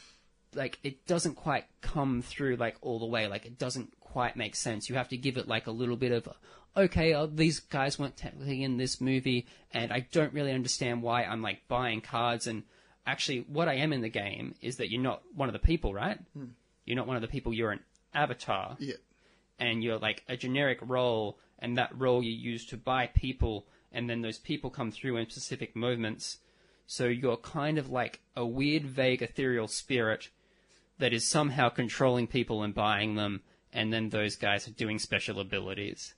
like, 0.54 0.78
it 0.82 1.06
doesn't 1.06 1.34
quite 1.34 1.64
come 1.80 2.22
through 2.22 2.56
like 2.56 2.76
all 2.80 2.98
the 2.98 3.06
way. 3.06 3.26
Like, 3.26 3.46
it 3.46 3.58
doesn't 3.58 3.98
quite 4.00 4.36
make 4.36 4.54
sense. 4.56 4.88
You 4.88 4.94
have 4.96 5.08
to 5.08 5.16
give 5.16 5.36
it 5.36 5.48
like 5.48 5.66
a 5.66 5.72
little 5.72 5.96
bit 5.96 6.12
of, 6.12 6.28
okay, 6.76 7.12
uh, 7.12 7.26
these 7.26 7.60
guys 7.60 7.98
weren't 7.98 8.16
technically 8.16 8.62
in 8.62 8.76
this 8.76 9.00
movie, 9.00 9.46
and 9.72 9.92
I 9.92 10.06
don't 10.12 10.32
really 10.32 10.52
understand 10.52 11.02
why 11.02 11.24
I'm 11.24 11.42
like 11.42 11.66
buying 11.68 12.00
cards 12.00 12.46
and. 12.46 12.62
Actually, 13.08 13.46
what 13.46 13.68
I 13.68 13.74
am 13.74 13.92
in 13.92 14.00
the 14.00 14.08
game 14.08 14.56
is 14.60 14.78
that 14.78 14.90
you're 14.90 15.00
not 15.00 15.22
one 15.32 15.48
of 15.48 15.52
the 15.52 15.60
people, 15.60 15.94
right? 15.94 16.18
You're 16.84 16.96
not 16.96 17.06
one 17.06 17.14
of 17.14 17.22
the 17.22 17.28
people. 17.28 17.54
You're 17.54 17.70
an 17.70 17.78
avatar, 18.12 18.76
Yeah. 18.80 18.94
And 19.58 19.82
you're 19.82 19.98
like 19.98 20.24
a 20.28 20.36
generic 20.36 20.78
role, 20.82 21.38
and 21.58 21.76
that 21.78 21.98
role 21.98 22.22
you 22.22 22.32
use 22.32 22.66
to 22.66 22.76
buy 22.76 23.06
people, 23.08 23.66
and 23.92 24.08
then 24.08 24.22
those 24.22 24.38
people 24.38 24.70
come 24.70 24.90
through 24.90 25.16
in 25.16 25.28
specific 25.30 25.74
moments. 25.74 26.38
So 26.86 27.06
you're 27.06 27.36
kind 27.36 27.78
of 27.78 27.90
like 27.90 28.20
a 28.36 28.46
weird, 28.46 28.84
vague, 28.84 29.22
ethereal 29.22 29.68
spirit 29.68 30.30
that 30.98 31.12
is 31.12 31.26
somehow 31.26 31.68
controlling 31.68 32.26
people 32.26 32.62
and 32.62 32.74
buying 32.74 33.16
them, 33.16 33.42
and 33.72 33.92
then 33.92 34.10
those 34.10 34.36
guys 34.36 34.66
are 34.68 34.72
doing 34.72 34.98
special 34.98 35.40
abilities. 35.40 36.14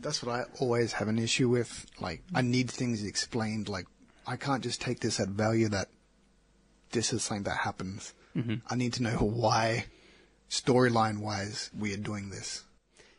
That's 0.00 0.22
what 0.22 0.34
I 0.34 0.44
always 0.60 0.92
have 0.94 1.08
an 1.08 1.18
issue 1.18 1.48
with. 1.48 1.86
Like, 2.00 2.22
I 2.34 2.42
need 2.42 2.70
things 2.70 3.04
explained. 3.04 3.68
Like, 3.68 3.86
I 4.26 4.36
can't 4.36 4.62
just 4.62 4.80
take 4.80 5.00
this 5.00 5.20
at 5.20 5.28
value 5.28 5.68
that 5.68 5.88
this 6.90 7.12
is 7.12 7.22
something 7.22 7.44
that 7.44 7.58
happens. 7.58 8.12
Mm-hmm. 8.36 8.54
I 8.68 8.74
need 8.74 8.94
to 8.94 9.02
know 9.02 9.10
why, 9.20 9.86
storyline 10.50 11.18
wise, 11.18 11.70
we 11.78 11.92
are 11.94 11.98
doing 11.98 12.30
this. 12.30 12.64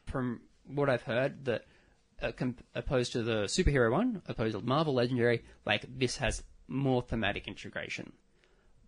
from 0.05 0.41
what 0.67 0.89
I've 0.89 1.03
heard, 1.03 1.45
that 1.45 1.65
uh, 2.21 2.32
com- 2.32 2.55
opposed 2.73 3.11
to 3.13 3.23
the 3.23 3.43
superhero 3.45 3.91
one, 3.91 4.21
opposed 4.28 4.55
to 4.57 4.61
Marvel 4.65 4.93
Legendary, 4.93 5.43
like 5.65 5.86
this 5.97 6.17
has 6.17 6.43
more 6.67 7.01
thematic 7.01 7.47
integration. 7.47 8.13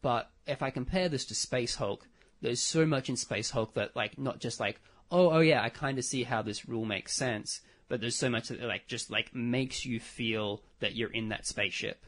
But 0.02 0.32
if 0.46 0.62
I 0.64 0.70
compare 0.70 1.10
this 1.10 1.26
to 1.26 1.36
Space 1.36 1.76
Hulk, 1.76 2.08
there's 2.42 2.62
so 2.62 2.86
much 2.86 3.10
in 3.10 3.18
Space 3.18 3.52
Hulk 3.52 3.74
that 3.74 3.96
like 3.96 4.18
not 4.18 4.40
just 4.40 4.60
like 4.60 4.80
oh 5.12 5.32
oh 5.32 5.40
yeah 5.40 5.62
I 5.64 5.70
kind 5.70 5.98
of 5.98 6.06
see 6.06 6.24
how 6.24 6.42
this 6.42 6.68
rule 6.68 6.86
makes 6.86 7.14
sense, 7.14 7.62
but 7.90 8.00
there's 8.00 8.16
so 8.16 8.30
much 8.30 8.48
that 8.48 8.62
like 8.62 8.88
just 8.88 9.12
like 9.12 9.34
makes 9.36 9.86
you 9.86 10.00
feel 10.00 10.62
that 10.80 10.96
you're 10.96 11.12
in 11.12 11.30
that 11.30 11.46
spaceship. 11.46 12.06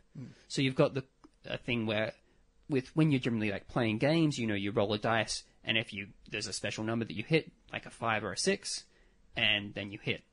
So 0.48 0.62
you've 0.62 0.76
got 0.76 0.94
the 0.94 1.04
a 1.46 1.58
thing 1.58 1.86
where 1.86 2.14
with 2.70 2.96
when 2.96 3.12
you're 3.12 3.20
generally 3.20 3.52
like 3.52 3.68
playing 3.68 3.98
games, 3.98 4.38
you 4.38 4.48
know, 4.48 4.56
you 4.56 4.72
roll 4.72 4.94
a 4.94 4.98
dice, 4.98 5.44
and 5.64 5.78
if 5.78 5.94
you 5.94 6.08
there's 6.30 6.48
a 6.48 6.54
special 6.54 6.84
number 6.84 7.06
that 7.06 7.16
you 7.16 7.24
hit, 7.24 7.52
like 7.72 7.86
a 7.86 7.90
five 7.90 8.24
or 8.24 8.32
a 8.32 8.38
six, 8.38 8.86
and 9.36 9.74
then 9.74 9.92
you 9.92 10.00
hit, 10.02 10.24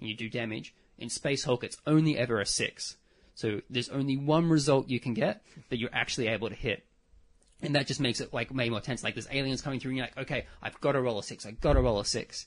and 0.00 0.08
you 0.08 0.16
do 0.16 0.28
damage. 0.28 0.74
In 0.98 1.08
Space 1.08 1.44
Hulk, 1.44 1.62
it's 1.62 1.76
only 1.86 2.18
ever 2.18 2.40
a 2.40 2.46
six, 2.46 2.96
so 3.34 3.60
there's 3.70 3.88
only 3.88 4.16
one 4.16 4.48
result 4.48 4.88
you 4.88 4.98
can 4.98 5.14
get 5.14 5.42
that 5.70 5.78
you're 5.78 5.94
actually 5.94 6.26
able 6.26 6.48
to 6.48 6.56
hit, 6.56 6.84
and 7.62 7.74
that 7.76 7.86
just 7.86 8.00
makes 8.00 8.20
it 8.20 8.34
like 8.34 8.52
way 8.52 8.68
more 8.68 8.80
tense. 8.80 9.04
Like 9.04 9.14
there's 9.14 9.28
aliens 9.30 9.62
coming 9.62 9.78
through, 9.78 9.90
and 9.90 9.98
you're 9.98 10.06
like, 10.06 10.18
okay, 10.18 10.46
I've 10.60 10.80
got 10.80 10.92
to 10.92 11.00
roll 11.00 11.18
a 11.18 11.22
six, 11.22 11.46
I've 11.46 11.60
got 11.60 11.74
to 11.74 11.80
roll 11.80 12.00
a 12.00 12.04
six, 12.04 12.46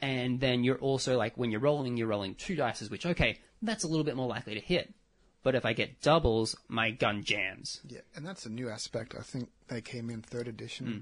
and 0.00 0.40
then 0.40 0.64
you're 0.64 0.78
also 0.78 1.16
like 1.16 1.36
when 1.36 1.50
you're 1.50 1.60
rolling, 1.60 1.96
you're 1.96 2.08
rolling 2.08 2.34
two 2.34 2.56
dices, 2.56 2.90
which 2.90 3.04
okay, 3.04 3.38
that's 3.60 3.84
a 3.84 3.88
little 3.88 4.04
bit 4.04 4.16
more 4.16 4.28
likely 4.28 4.54
to 4.54 4.60
hit. 4.60 4.94
But 5.42 5.54
if 5.54 5.64
I 5.64 5.72
get 5.72 6.00
doubles, 6.00 6.56
my 6.68 6.90
gun 6.90 7.24
jams. 7.24 7.80
Yeah, 7.86 8.00
and 8.14 8.24
that's 8.24 8.46
a 8.46 8.50
new 8.50 8.68
aspect. 8.68 9.14
I 9.18 9.22
think 9.22 9.50
they 9.68 9.80
came 9.80 10.08
in 10.08 10.22
third 10.22 10.46
edition. 10.48 10.86
Hmm. 10.86 10.98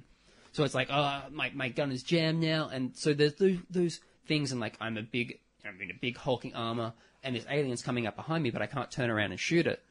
So 0.53 0.65
it's 0.65 0.75
like, 0.75 0.89
oh, 0.91 1.23
my 1.31 1.51
my 1.55 1.69
gun 1.69 1.93
is 1.93 2.03
jammed 2.03 2.41
now, 2.41 2.69
and 2.73 2.97
so 2.97 3.15
there's 3.15 3.35
those, 3.35 3.59
those 3.71 4.01
things, 4.27 4.53
and 4.53 4.61
like 4.61 4.77
I'm 4.81 4.97
a 4.97 5.03
big, 5.03 5.39
I'm 5.65 5.81
in 5.81 5.91
a 5.91 5.99
big 6.01 6.17
hulking 6.17 6.55
armor, 6.55 6.93
and 7.23 7.35
there's 7.35 7.47
aliens 7.49 7.83
coming 7.83 8.07
up 8.07 8.17
behind 8.17 8.43
me, 8.43 8.51
but 8.51 8.61
I 8.63 8.67
can't 8.67 8.91
turn 8.91 9.11
around 9.11 9.31
and 9.31 9.39
shoot 9.41 9.67
it, 9.67 9.83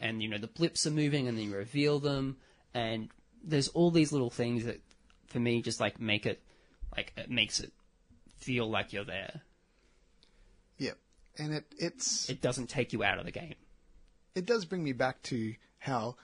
and 0.00 0.22
you 0.22 0.28
know 0.28 0.38
the 0.38 0.48
blips 0.48 0.86
are 0.86 0.90
moving, 0.90 1.28
and 1.28 1.38
then 1.38 1.44
you 1.44 1.56
reveal 1.56 2.00
them, 2.00 2.36
and 2.74 3.08
there's 3.44 3.68
all 3.68 3.90
these 3.92 4.10
little 4.10 4.30
things 4.30 4.64
that, 4.64 4.80
for 5.28 5.38
me, 5.38 5.62
just 5.62 5.78
like 5.80 6.00
make 6.00 6.26
it, 6.26 6.40
like 6.96 7.12
it 7.16 7.30
makes 7.30 7.60
it 7.60 7.72
feel 8.38 8.68
like 8.68 8.92
you're 8.92 9.04
there. 9.04 9.42
Yeah, 10.78 10.92
and 11.38 11.54
it 11.54 11.64
it's 11.78 12.28
It 12.28 12.40
doesn't 12.40 12.68
take 12.68 12.92
you 12.92 13.04
out 13.04 13.18
of 13.18 13.24
the 13.24 13.30
game. 13.32 13.54
it 14.34 14.46
does 14.46 14.64
bring 14.64 14.82
me 14.82 14.92
back 14.92 15.22
to 15.24 15.54
how 15.78 16.16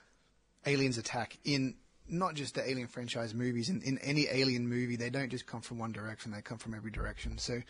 aliens 0.65 0.97
attack 0.97 1.37
in 1.45 1.75
not 2.07 2.35
just 2.35 2.55
the 2.55 2.69
Alien 2.69 2.87
franchise 2.87 3.33
movies. 3.33 3.69
In, 3.69 3.81
in 3.81 3.97
any 3.99 4.27
Alien 4.31 4.67
movie, 4.67 4.95
they 4.95 5.09
don't 5.09 5.29
just 5.29 5.45
come 5.45 5.61
from 5.61 5.79
one 5.79 5.91
direction; 5.91 6.31
they 6.31 6.41
come 6.41 6.57
from 6.57 6.73
every 6.73 6.91
direction. 6.91 7.37
So 7.37 7.61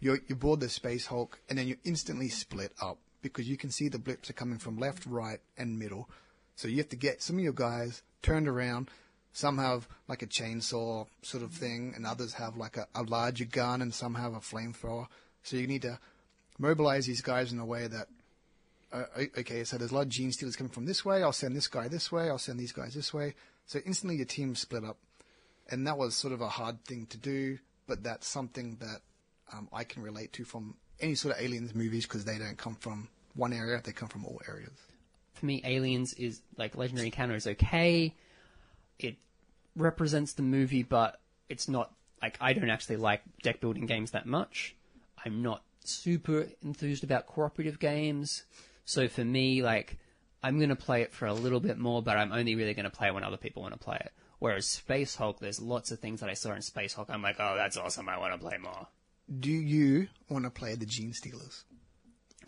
you're 0.00 0.20
you 0.26 0.34
board 0.34 0.60
the 0.60 0.68
Space 0.68 1.06
Hulk, 1.06 1.40
and 1.48 1.58
then 1.58 1.66
you're 1.66 1.78
instantly 1.84 2.28
split 2.28 2.72
up 2.80 2.98
because 3.22 3.48
you 3.48 3.56
can 3.56 3.70
see 3.70 3.88
the 3.88 3.98
blips 3.98 4.28
are 4.30 4.34
coming 4.34 4.58
from 4.58 4.78
left, 4.78 5.06
right, 5.06 5.40
and 5.56 5.78
middle. 5.78 6.08
So 6.56 6.68
you 6.68 6.78
have 6.78 6.88
to 6.90 6.96
get 6.96 7.22
some 7.22 7.36
of 7.36 7.44
your 7.44 7.52
guys 7.52 8.02
turned 8.20 8.48
around. 8.48 8.90
Some 9.32 9.56
have 9.58 9.88
like 10.08 10.22
a 10.22 10.26
chainsaw 10.26 11.06
sort 11.22 11.42
of 11.42 11.52
thing, 11.52 11.92
and 11.96 12.06
others 12.06 12.34
have 12.34 12.56
like 12.56 12.76
a, 12.76 12.86
a 12.94 13.02
larger 13.02 13.46
gun, 13.46 13.80
and 13.80 13.94
some 13.94 14.14
have 14.14 14.34
a 14.34 14.40
flamethrower. 14.40 15.06
So 15.42 15.56
you 15.56 15.66
need 15.66 15.82
to 15.82 15.98
mobilize 16.58 17.06
these 17.06 17.22
guys 17.22 17.52
in 17.52 17.58
a 17.58 17.64
way 17.64 17.86
that 17.86 18.08
uh, 18.92 19.04
okay, 19.38 19.64
so 19.64 19.78
there's 19.78 19.90
a 19.90 19.94
lot 19.94 20.02
of 20.02 20.08
genestealers 20.08 20.56
coming 20.56 20.70
from 20.70 20.84
this 20.84 21.04
way. 21.04 21.22
I'll 21.22 21.32
send 21.32 21.56
this 21.56 21.68
guy 21.68 21.88
this 21.88 22.12
way. 22.12 22.28
I'll 22.28 22.38
send 22.38 22.58
these 22.58 22.72
guys 22.72 22.94
this 22.94 23.14
way. 23.14 23.34
So 23.66 23.80
instantly 23.86 24.16
your 24.16 24.26
team 24.26 24.54
split 24.54 24.84
up, 24.84 24.98
and 25.70 25.86
that 25.86 25.96
was 25.96 26.14
sort 26.14 26.32
of 26.32 26.40
a 26.40 26.48
hard 26.48 26.84
thing 26.84 27.06
to 27.06 27.16
do. 27.18 27.58
But 27.86 28.02
that's 28.02 28.26
something 28.26 28.76
that 28.80 29.00
um, 29.52 29.68
I 29.72 29.84
can 29.84 30.02
relate 30.02 30.32
to 30.34 30.44
from 30.44 30.76
any 31.00 31.14
sort 31.14 31.34
of 31.34 31.42
aliens 31.42 31.74
movies 31.74 32.06
because 32.06 32.24
they 32.24 32.38
don't 32.38 32.56
come 32.56 32.76
from 32.76 33.08
one 33.34 33.52
area; 33.52 33.80
they 33.82 33.92
come 33.92 34.08
from 34.08 34.24
all 34.24 34.40
areas. 34.48 34.72
for 35.34 35.46
me, 35.46 35.60
Aliens 35.64 36.12
is 36.14 36.40
like 36.56 36.76
Legendary 36.76 37.06
Encounter 37.06 37.34
is 37.34 37.46
okay. 37.46 38.14
It 38.98 39.16
represents 39.74 40.34
the 40.34 40.42
movie, 40.42 40.82
but 40.82 41.20
it's 41.48 41.68
not 41.68 41.92
like 42.20 42.38
I 42.40 42.52
don't 42.52 42.70
actually 42.70 42.96
like 42.96 43.22
deck 43.42 43.60
building 43.60 43.86
games 43.86 44.12
that 44.12 44.26
much. 44.26 44.76
I'm 45.24 45.42
not 45.42 45.62
super 45.84 46.46
enthused 46.62 47.02
about 47.04 47.26
cooperative 47.26 47.78
games. 47.78 48.44
So 48.84 49.08
for 49.08 49.24
me, 49.24 49.62
like 49.62 49.98
I'm 50.42 50.58
gonna 50.58 50.76
play 50.76 51.02
it 51.02 51.12
for 51.12 51.26
a 51.26 51.34
little 51.34 51.60
bit 51.60 51.78
more, 51.78 52.02
but 52.02 52.16
I'm 52.16 52.32
only 52.32 52.54
really 52.54 52.74
gonna 52.74 52.90
play 52.90 53.08
it 53.08 53.14
when 53.14 53.24
other 53.24 53.36
people 53.36 53.62
want 53.62 53.74
to 53.74 53.78
play 53.78 53.98
it. 54.00 54.12
Whereas 54.38 54.66
Space 54.66 55.14
Hulk, 55.14 55.38
there's 55.38 55.60
lots 55.60 55.92
of 55.92 56.00
things 56.00 56.20
that 56.20 56.28
I 56.28 56.34
saw 56.34 56.52
in 56.52 56.62
Space 56.62 56.94
Hulk. 56.94 57.08
I'm 57.10 57.22
like, 57.22 57.36
oh, 57.38 57.54
that's 57.56 57.76
awesome. 57.76 58.08
I 58.08 58.18
want 58.18 58.32
to 58.34 58.38
play 58.38 58.56
more. 58.58 58.88
Do 59.38 59.52
you 59.52 60.08
want 60.28 60.44
to 60.44 60.50
play 60.50 60.74
the 60.74 60.84
genestealers? 60.84 61.62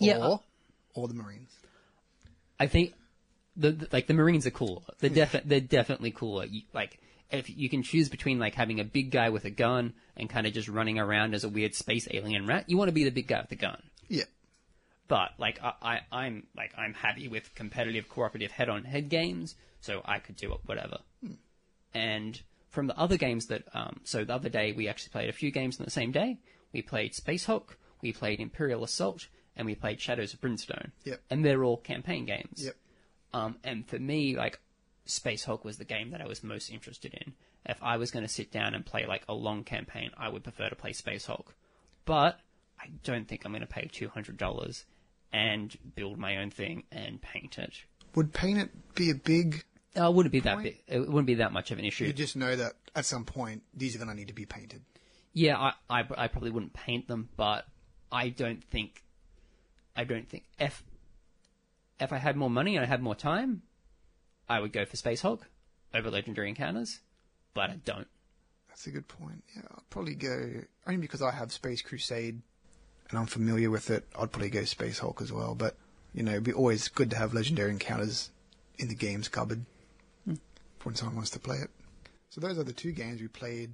Yeah, 0.01 0.19
Or, 0.19 0.25
uh 0.25 0.37
or 0.95 1.07
the 1.09 1.15
Marines? 1.15 1.51
I 2.59 2.67
think 2.67 2.95
the, 3.57 3.71
the- 3.71 3.89
like 3.93 4.07
the 4.09 4.15
Marines 4.15 4.45
are 4.47 4.51
cool. 4.51 4.85
They're 4.99 5.11
defi- 5.11 5.43
they're 5.45 5.61
definitely 5.61 6.11
cooler. 6.11 6.47
You, 6.47 6.63
like 6.73 6.99
if 7.31 7.49
you 7.49 7.69
can 7.69 7.83
choose 7.85 8.09
between 8.09 8.39
like 8.41 8.55
having 8.55 8.81
a 8.81 8.85
big 8.85 9.11
guy 9.13 9.31
with 9.31 9.45
a 9.45 9.51
gun 9.51 9.95
and 10.17 10.29
kind 10.29 10.47
of 10.49 10.53
just 10.53 10.69
running 10.69 10.99
around 10.99 11.35
as 11.35 11.45
a 11.45 11.49
weird 11.49 11.75
space 11.75 12.09
alien 12.11 12.47
rat, 12.47 12.65
you 12.69 12.77
want 12.77 12.89
to 12.89 12.93
be 12.93 13.05
the 13.05 13.11
big 13.11 13.29
guy 13.29 13.41
with 13.41 13.51
the 13.51 13.57
gun. 13.57 13.81
Yeah. 14.09 14.25
But 15.07 15.31
like 15.39 15.61
I, 15.63 15.73
I 15.83 16.01
I'm 16.11 16.47
like 16.57 16.73
I'm 16.77 16.95
happy 16.95 17.29
with 17.29 17.55
competitive 17.55 18.09
cooperative 18.09 18.51
head 18.51 18.69
on 18.69 18.85
head 18.85 19.09
games, 19.09 19.55
so 19.81 20.03
I 20.05 20.19
could 20.19 20.37
do 20.37 20.57
whatever. 20.65 20.99
And 21.93 22.41
from 22.71 22.87
the 22.87 22.99
other 22.99 23.17
games 23.17 23.47
that 23.47 23.65
um, 23.75 24.01
so 24.05 24.25
the 24.25 24.35
other 24.35 24.49
day 24.49 24.73
we 24.73 24.89
actually 24.89 25.11
played 25.11 25.29
a 25.29 25.33
few 25.33 25.51
games 25.51 25.79
on 25.79 25.85
the 25.85 25.91
same 25.91 26.11
day. 26.11 26.39
We 26.73 26.83
played 26.83 27.15
Space 27.15 27.45
Hulk, 27.45 27.79
we 28.03 28.13
played 28.13 28.41
Imperial 28.41 28.83
Assault, 28.83 29.29
and 29.57 29.67
we 29.67 29.75
played 29.75 30.01
Shadows 30.01 30.35
of 30.35 30.41
Brimstone. 30.41 30.91
Yep. 31.05 31.21
And 31.31 31.45
they're 31.45 31.63
all 31.63 31.77
campaign 31.77 32.25
games. 32.25 32.65
Yep. 32.65 32.77
Um, 33.33 33.57
and 33.63 33.87
for 33.87 33.99
me, 33.99 34.37
like 34.37 34.59
Space 35.05 35.45
Hulk 35.45 35.65
was 35.65 35.77
the 35.77 35.85
game 35.85 36.11
that 36.11 36.21
I 36.21 36.27
was 36.27 36.43
most 36.43 36.71
interested 36.71 37.15
in. 37.15 37.35
If 37.67 37.83
I 37.83 37.97
was 37.97 38.11
going 38.11 38.25
to 38.25 38.33
sit 38.33 38.51
down 38.51 38.75
and 38.75 38.85
play 38.85 39.07
like 39.07 39.25
a 39.29 39.35
long 39.35 39.65
campaign, 39.65 40.11
I 40.17 40.29
would 40.29 40.43
prefer 40.43 40.69
to 40.69 40.77
play 40.77 40.93
Space 40.93 41.27
Hulk. 41.27 41.55
But 42.05 42.41
I 42.81 42.89
don't 43.05 43.29
think 43.29 43.45
I'm 43.45 43.53
going 43.53 43.61
to 43.61 43.67
pay 43.67 43.89
two 43.91 44.09
hundred 44.09 44.37
dollars 44.37 44.85
and 45.35 45.77
build 45.97 46.17
my 46.17 46.37
own 46.37 46.51
thing 46.51 46.85
and 46.93 47.21
paint 47.21 47.59
it. 47.59 47.75
Would 48.15 48.33
paint 48.33 48.57
it 48.59 48.95
be 48.95 49.11
a 49.11 49.15
big? 49.17 49.65
Uh, 49.99 50.09
it 50.09 50.15
wouldn't 50.15 50.33
be 50.33 50.41
that 50.41 50.55
Point. 50.55 50.65
big. 50.65 50.83
It 50.87 51.01
wouldn't 51.01 51.27
be 51.27 51.35
that 51.35 51.53
much 51.53 51.73
of 51.73 51.79
an 51.81 51.85
issue. 51.85 52.05
You 52.05 52.13
just 52.13 52.37
know 52.37 52.55
that 52.55 52.75
at 52.95 53.05
some 53.05 53.25
point 53.25 53.63
these 53.75 53.97
are 53.97 53.99
going 53.99 54.09
to 54.09 54.15
need 54.15 54.29
to 54.29 54.35
be 54.35 54.47
painted. 54.47 54.83
Yeah, 55.33 55.59
I, 55.59 55.73
I, 55.91 56.05
I 56.17 56.29
probably 56.29 56.53
wouldn't 56.53 56.73
paint 56.73 57.09
them, 57.09 57.29
but 57.37 57.67
I 58.13 58.29
don't 58.29 58.63
think, 58.63 59.03
I 59.97 60.05
don't 60.05 60.29
think 60.29 60.45
if 60.61 60.85
if 61.99 62.13
I 62.13 62.19
had 62.19 62.37
more 62.37 62.51
money 62.51 62.77
and 62.77 62.85
I 62.85 62.89
had 62.89 63.03
more 63.03 63.17
time, 63.17 63.63
I 64.49 64.61
would 64.61 64.73
go 64.73 64.85
for 64.85 64.97
Space 64.97 65.23
Hulk 65.23 65.49
over 65.93 66.11
Legendary 66.11 66.49
Encounters, 66.49 67.01
but 67.55 67.71
I 67.71 67.77
don't. 67.85 68.07
That's 68.69 68.87
a 68.87 68.91
good 68.91 69.09
point. 69.09 69.43
Yeah, 69.57 69.63
I'll 69.73 69.85
probably 69.91 70.15
go 70.15 70.61
only 70.87 71.01
because 71.01 71.23
I 71.23 71.33
have 71.33 71.53
Space 71.53 71.83
Crusade 71.83 72.43
and 73.11 73.19
I'm 73.19 73.27
familiar 73.27 73.71
with 73.71 73.91
it. 73.91 74.07
I'd 74.19 74.33
probably 74.33 74.51
go 74.51 74.65
Space 74.65 74.99
Hulk 74.99 75.21
as 75.21 75.33
well. 75.33 75.55
But 75.55 75.77
you 76.13 76.23
know, 76.23 76.33
it'd 76.33 76.45
be 76.45 76.53
always 76.53 76.89
good 76.89 77.11
to 77.11 77.17
have 77.17 77.35
legendary 77.35 77.71
encounters 77.71 78.31
in 78.79 78.89
the 78.89 78.95
games 78.95 79.29
cupboard 79.29 79.65
for 80.27 80.89
when 80.89 80.95
someone 80.95 81.17
wants 81.17 81.31
to 81.31 81.39
play 81.39 81.57
it. 81.57 81.71
So 82.31 82.41
those 82.41 82.59
are 82.59 82.65
the 82.65 82.73
two 82.73 82.93
games 82.93 83.21
we 83.21 83.29
played 83.29 83.71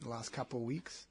the 0.00 0.08
last 0.08 0.32
couple 0.32 0.60
of 0.60 0.66
weeks. 0.66 1.06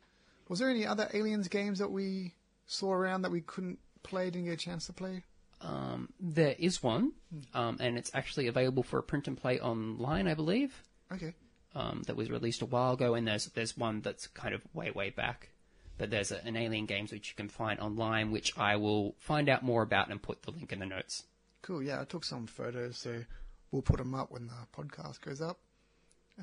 Was 0.50 0.60
there 0.60 0.70
any 0.70 0.86
other 0.86 1.10
Aliens 1.14 1.48
games 1.48 1.80
that 1.80 1.92
we 1.92 2.34
saw 2.66 2.92
around 2.92 3.22
that 3.22 3.32
we 3.32 3.42
couldn't 3.42 3.80
play, 4.04 4.30
didn't 4.30 4.46
get 4.46 4.54
a 4.54 4.58
chance 4.58 4.86
to 4.88 4.94
play? 4.94 5.24
Um, 5.62 6.10
there 6.20 6.56
is 6.60 6.84
one, 6.84 7.14
um, 7.54 7.78
and 7.80 7.98
it's 7.98 8.12
actually 8.14 8.48
available 8.48 8.84
for 8.84 9.00
a 9.00 9.04
print 9.04 9.28
and 9.28 9.38
play 9.38 9.60
online, 9.60 10.28
I 10.28 10.34
believe. 10.34 10.84
Okay. 11.12 11.34
Um, 11.74 12.04
that 12.06 12.16
was 12.16 12.30
released 12.30 12.62
a 12.62 12.66
while 12.66 12.94
ago, 12.94 13.16
and 13.16 13.28
there's 13.28 13.46
there's 13.48 13.78
one 13.78 14.02
that's 14.02 14.28
kind 14.28 14.54
of 14.54 14.62
way 14.74 14.92
way 14.92 15.10
back. 15.10 15.50
But 15.98 16.10
there's 16.10 16.32
a, 16.32 16.44
an 16.46 16.56
Alien 16.56 16.86
Games 16.86 17.12
which 17.12 17.30
you 17.30 17.36
can 17.36 17.50
find 17.50 17.80
online, 17.80 18.32
which 18.32 18.58
I 18.58 18.76
will 18.78 19.16
find 19.20 19.48
out 19.50 19.64
more 19.64 19.84
about 19.84 20.10
and 20.10 20.22
put 20.22 20.42
the 20.44 20.52
link 20.52 20.72
in 20.72 20.80
the 20.80 20.86
notes. 20.86 21.24
Cool. 21.62 21.84
Yeah, 21.84 22.02
I 22.02 22.06
took 22.06 22.24
some 22.24 22.48
photos, 22.48 22.98
so 22.98 23.24
we'll 23.72 23.82
put 23.84 23.98
them 23.98 24.16
up 24.16 24.32
when 24.32 24.48
the 24.48 24.54
podcast 24.76 25.22
goes 25.22 25.42
up. 25.42 25.60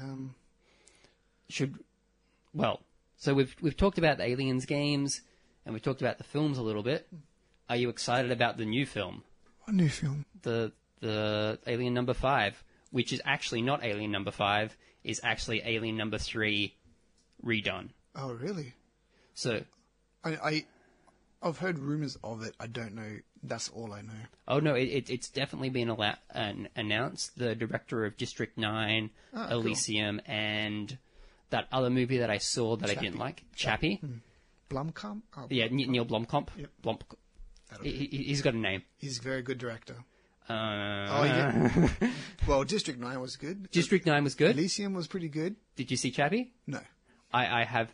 Um, 0.01 0.35
should 1.51 1.75
well 2.55 2.81
so 3.17 3.35
we've 3.35 3.55
we've 3.61 3.77
talked 3.77 3.99
about 3.99 4.19
the 4.19 4.25
aliens 4.25 4.67
games 4.67 5.21
and 5.65 5.73
we've 5.75 5.83
talked 5.83 6.01
about 6.01 6.19
the 6.19 6.25
films 6.25 6.59
a 6.59 6.63
little 6.63 6.83
bit 6.83 7.09
are 7.69 7.77
you 7.77 7.89
excited 7.89 8.31
about 8.31 8.57
the 8.57 8.65
new 8.65 8.87
film 8.87 9.23
what 9.65 9.75
new 9.75 9.89
film? 9.89 10.25
the 10.43 10.73
the 11.01 11.59
alien 11.67 11.93
number 11.93 12.15
5 12.15 12.63
which 12.93 13.13
is 13.13 13.21
actually 13.25 13.63
not 13.63 13.85
alien 13.85 14.13
number 14.13 14.31
5 14.31 14.77
is 15.03 15.21
actually 15.25 15.61
alien 15.65 15.97
number 15.97 16.19
3 16.19 16.73
redone 17.45 17.89
Oh, 18.17 18.33
really? 18.33 18.75
So 19.35 19.63
I, 20.25 20.31
I 20.37 20.65
I've 21.43 21.59
heard 21.59 21.79
rumors 21.79 22.17
of 22.23 22.43
it. 22.43 22.55
I 22.61 22.67
don't 22.67 22.95
know. 22.95 23.19
That's 23.43 23.69
all 23.71 23.93
I 23.95 24.03
know. 24.03 24.13
oh 24.49 24.59
no 24.61 24.75
it, 24.75 24.85
it, 24.89 25.11
it's 25.11 25.31
definitely 25.31 25.71
been 25.71 25.89
an, 26.35 26.69
announced 26.77 27.39
the 27.39 27.55
director 27.55 28.05
of 28.05 28.19
district 28.19 28.59
9 28.59 29.09
Ah, 29.35 29.47
cool. 29.49 29.61
elysium 29.61 30.21
and 30.27 30.99
that 31.49 31.67
other 31.73 31.89
movie 31.89 32.19
that 32.19 32.29
i 32.29 32.37
saw 32.37 32.77
that 32.77 32.91
i 32.91 32.95
didn't 32.95 33.19
like 33.19 33.43
chappie 33.57 33.99
Blomkamp. 34.69 35.23
Oh, 35.39 35.47
yeah 35.49 35.65
N- 35.65 35.77
Neill 35.77 36.05
Blomkamp 36.05 36.49
Yep. 36.57 36.69
Blom- 36.83 36.99
that'll 37.71 37.85
He, 37.85 37.93
he- 38.11 38.25
he's 38.25 38.43
got 38.43 38.53
a 38.53 38.59
name 38.59 38.83
He's 38.99 39.19
a 39.19 39.23
very 39.23 39.41
good 39.41 39.57
director. 39.57 39.97
Uh, 40.49 40.53
Oh, 40.53 41.25
yeah. 41.25 41.89
well, 42.49 42.65
District 42.65 42.99
Nine 43.01 43.21
was 43.21 43.37
good. 43.37 43.71
District 43.71 44.05
9 44.05 44.23
was 44.25 44.35
good. 44.35 44.57
Elysium 44.59 44.93
was 44.95 45.07
pretty 45.07 45.29
good. 45.29 45.55
Did 45.77 45.91
you 45.93 45.97
see 45.97 46.11
Chappie? 46.11 46.53
No. 46.67 46.81
I, 47.33 47.61
I 47.61 47.65
have. 47.65 47.89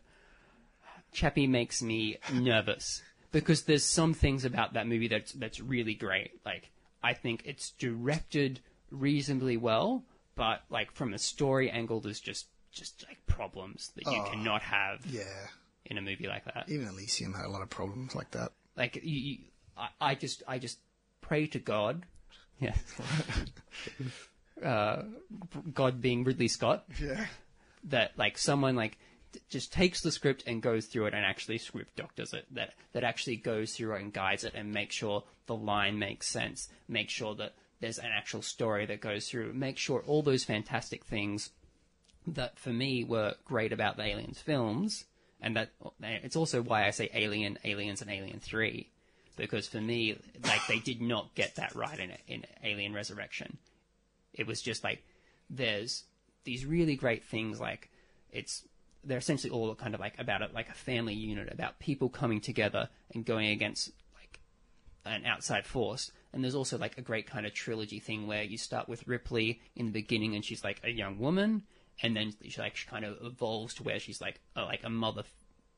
Chappie 1.16 1.46
makes 1.46 1.82
me 1.82 2.18
nervous 2.30 3.02
because 3.32 3.62
there's 3.62 3.84
some 3.84 4.12
things 4.12 4.44
about 4.44 4.74
that 4.74 4.86
movie 4.86 5.08
that's 5.08 5.32
that's 5.32 5.60
really 5.60 5.94
great. 5.94 6.32
Like 6.44 6.70
I 7.02 7.14
think 7.14 7.42
it's 7.46 7.70
directed 7.70 8.60
reasonably 8.90 9.56
well, 9.56 10.04
but 10.34 10.60
like 10.68 10.92
from 10.92 11.14
a 11.14 11.18
story 11.18 11.70
angle, 11.70 12.00
there's 12.00 12.20
just 12.20 12.46
just 12.70 13.02
like 13.08 13.16
problems 13.26 13.90
that 13.96 14.04
you 14.04 14.20
Oh. 14.22 14.30
cannot 14.30 14.60
have 14.60 15.06
Yeah. 15.06 15.46
in 15.86 15.96
a 15.96 16.02
movie 16.02 16.28
like 16.28 16.44
that. 16.44 16.66
Even 16.68 16.86
Elysium 16.88 17.32
had 17.32 17.46
a 17.46 17.48
lot 17.50 17.62
of 17.62 17.70
problems 17.70 18.14
like 18.14 18.30
that. 18.32 18.52
Like 18.76 18.96
you, 18.96 19.18
you 19.18 19.38
I, 19.78 19.88
I 20.10 20.14
just 20.14 20.42
I 20.46 20.58
just 20.58 20.78
pray 21.22 21.46
to 21.46 21.58
God. 21.58 22.04
Yeah. 22.60 22.74
uh, 24.64 25.02
God 25.72 26.00
being 26.00 26.24
Ridley 26.24 26.48
Scott. 26.48 26.84
Yeah. 27.00 27.26
that 27.84 28.12
like 28.18 28.36
someone 28.38 28.76
like 28.76 28.98
just 29.48 29.72
takes 29.72 30.00
the 30.00 30.12
script 30.12 30.44
and 30.46 30.62
goes 30.62 30.86
through 30.86 31.06
it 31.06 31.14
and 31.14 31.24
actually 31.24 31.58
script 31.58 31.96
doctors 31.96 32.32
it 32.32 32.46
that 32.52 32.74
that 32.92 33.04
actually 33.04 33.36
goes 33.36 33.72
through 33.72 33.94
and 33.94 34.12
guides 34.12 34.44
it 34.44 34.54
and 34.54 34.72
makes 34.72 34.94
sure 34.94 35.24
the 35.46 35.54
line 35.54 35.98
makes 35.98 36.28
sense 36.28 36.68
make 36.88 37.10
sure 37.10 37.34
that 37.34 37.54
there's 37.80 37.98
an 37.98 38.10
actual 38.12 38.42
story 38.42 38.86
that 38.86 39.00
goes 39.00 39.28
through 39.28 39.52
make 39.52 39.78
sure 39.78 40.02
all 40.06 40.22
those 40.22 40.44
fantastic 40.44 41.04
things 41.04 41.50
that 42.26 42.58
for 42.58 42.70
me 42.70 43.04
were 43.04 43.34
great 43.44 43.72
about 43.72 43.96
the 43.96 44.04
Aliens 44.04 44.40
films, 44.40 45.04
and 45.40 45.56
that 45.56 45.70
it's 46.00 46.36
also 46.36 46.62
why 46.62 46.86
I 46.86 46.90
say 46.90 47.10
Alien, 47.14 47.58
Aliens, 47.64 48.02
and 48.02 48.10
Alien 48.10 48.40
Three, 48.40 48.90
because 49.36 49.68
for 49.68 49.80
me, 49.80 50.18
like 50.44 50.66
they 50.66 50.78
did 50.78 51.00
not 51.00 51.34
get 51.34 51.56
that 51.56 51.74
right 51.74 51.98
in 51.98 52.12
in 52.26 52.44
Alien 52.64 52.94
Resurrection. 52.94 53.58
It 54.32 54.46
was 54.46 54.60
just 54.60 54.82
like 54.82 55.02
there's 55.48 56.04
these 56.44 56.66
really 56.66 56.96
great 56.96 57.24
things 57.24 57.60
like 57.60 57.90
it's 58.30 58.62
they're 59.06 59.18
essentially 59.18 59.50
all 59.50 59.74
kind 59.74 59.94
of 59.94 60.00
like 60.00 60.18
about 60.18 60.42
it 60.42 60.52
like 60.52 60.68
a 60.68 60.74
family 60.74 61.14
unit 61.14 61.52
about 61.52 61.78
people 61.78 62.08
coming 62.08 62.40
together 62.40 62.88
and 63.14 63.24
going 63.24 63.48
against 63.48 63.92
like 64.14 64.40
an 65.04 65.24
outside 65.24 65.64
force. 65.64 66.10
And 66.32 66.42
there's 66.42 66.54
also 66.54 66.76
like 66.76 66.98
a 66.98 67.02
great 67.02 67.26
kind 67.26 67.46
of 67.46 67.54
trilogy 67.54 68.00
thing 68.00 68.26
where 68.26 68.42
you 68.42 68.58
start 68.58 68.88
with 68.88 69.06
Ripley 69.06 69.60
in 69.74 69.86
the 69.86 69.92
beginning 69.92 70.34
and 70.34 70.44
she's 70.44 70.64
like 70.64 70.80
a 70.84 70.90
young 70.90 71.18
woman. 71.18 71.62
And 72.02 72.14
then 72.14 72.34
she 72.46 72.60
like 72.60 72.76
she 72.76 72.86
kind 72.86 73.04
of 73.04 73.16
evolves 73.22 73.74
to 73.74 73.82
where 73.82 73.98
she's 73.98 74.20
like 74.20 74.40
a, 74.54 74.62
like 74.62 74.84
a 74.84 74.90
mother 74.90 75.22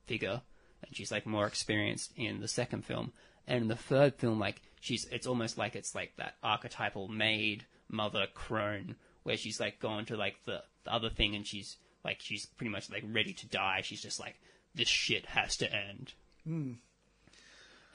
figure. 0.06 0.42
And 0.82 0.96
she's 0.96 1.12
like 1.12 1.26
more 1.26 1.46
experienced 1.46 2.12
in 2.16 2.40
the 2.40 2.48
second 2.48 2.84
film. 2.84 3.12
And 3.46 3.62
in 3.62 3.68
the 3.68 3.76
third 3.76 4.16
film 4.16 4.38
like 4.38 4.62
she's 4.80 5.04
it's 5.06 5.26
almost 5.26 5.58
like 5.58 5.76
it's 5.76 5.94
like 5.94 6.12
that 6.16 6.34
archetypal 6.42 7.08
maid 7.08 7.66
mother 7.88 8.26
crone 8.34 8.96
where 9.22 9.36
she's 9.36 9.60
like 9.60 9.78
gone 9.80 10.04
to 10.06 10.16
like 10.16 10.36
the, 10.44 10.62
the 10.84 10.92
other 10.92 11.10
thing 11.10 11.34
and 11.34 11.46
she's 11.46 11.76
like 12.08 12.20
she's 12.20 12.46
pretty 12.46 12.70
much 12.70 12.90
like 12.90 13.04
ready 13.06 13.34
to 13.34 13.46
die. 13.46 13.82
She's 13.82 14.02
just 14.02 14.18
like 14.18 14.40
this 14.74 14.88
shit 14.88 15.26
has 15.26 15.56
to 15.58 15.72
end. 15.72 16.14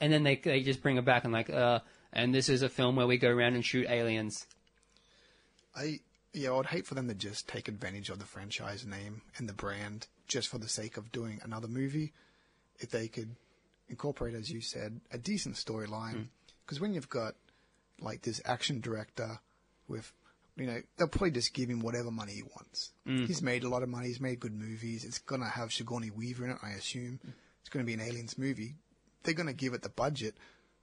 And 0.00 0.12
then 0.12 0.22
they 0.22 0.36
they 0.36 0.62
just 0.62 0.82
bring 0.82 0.96
her 0.96 1.02
back 1.02 1.24
and 1.24 1.32
like 1.32 1.50
uh 1.50 1.80
and 2.12 2.32
this 2.32 2.48
is 2.48 2.62
a 2.62 2.68
film 2.68 2.96
where 2.96 3.08
we 3.08 3.18
go 3.18 3.28
around 3.28 3.54
and 3.54 3.64
shoot 3.64 3.88
aliens. 3.88 4.46
I 5.76 6.00
yeah, 6.32 6.50
I 6.50 6.56
would 6.56 6.66
hate 6.66 6.86
for 6.86 6.94
them 6.94 7.08
to 7.08 7.14
just 7.14 7.48
take 7.48 7.68
advantage 7.68 8.08
of 8.08 8.18
the 8.18 8.24
franchise 8.24 8.86
name 8.86 9.22
and 9.36 9.48
the 9.48 9.52
brand 9.52 10.06
just 10.26 10.48
for 10.48 10.58
the 10.58 10.68
sake 10.68 10.96
of 10.96 11.12
doing 11.12 11.40
another 11.44 11.68
movie. 11.68 12.12
If 12.78 12.90
they 12.90 13.08
could 13.08 13.36
incorporate, 13.88 14.34
as 14.34 14.50
you 14.50 14.60
said, 14.60 15.00
a 15.12 15.18
decent 15.18 15.56
storyline, 15.56 16.26
because 16.64 16.80
when 16.80 16.94
you've 16.94 17.08
got 17.08 17.34
like 18.00 18.22
this 18.22 18.40
action 18.44 18.80
director 18.80 19.38
with, 19.88 20.12
you 20.56 20.66
know, 20.66 20.80
they'll 20.96 21.08
probably 21.08 21.30
just 21.32 21.52
give 21.54 21.68
him 21.68 21.80
whatever 21.80 22.10
money 22.10 22.32
he 22.32 22.42
wants. 22.42 22.92
He's 23.04 23.42
made 23.42 23.64
a 23.64 23.68
lot 23.68 23.82
of 23.82 23.88
money. 23.88 24.06
He's 24.08 24.20
made 24.20 24.38
good 24.40 24.54
movies. 24.54 25.04
It's 25.04 25.18
gonna 25.18 25.48
have 25.48 25.72
Sigourney 25.72 26.10
Weaver 26.10 26.44
in 26.44 26.50
it, 26.52 26.58
I 26.62 26.70
assume. 26.70 27.18
It's 27.60 27.68
gonna 27.68 27.84
be 27.84 27.94
an 27.94 28.00
aliens 28.00 28.38
movie. 28.38 28.76
They're 29.22 29.34
gonna 29.34 29.52
give 29.52 29.74
it 29.74 29.82
the 29.82 29.88
budget, 29.88 30.36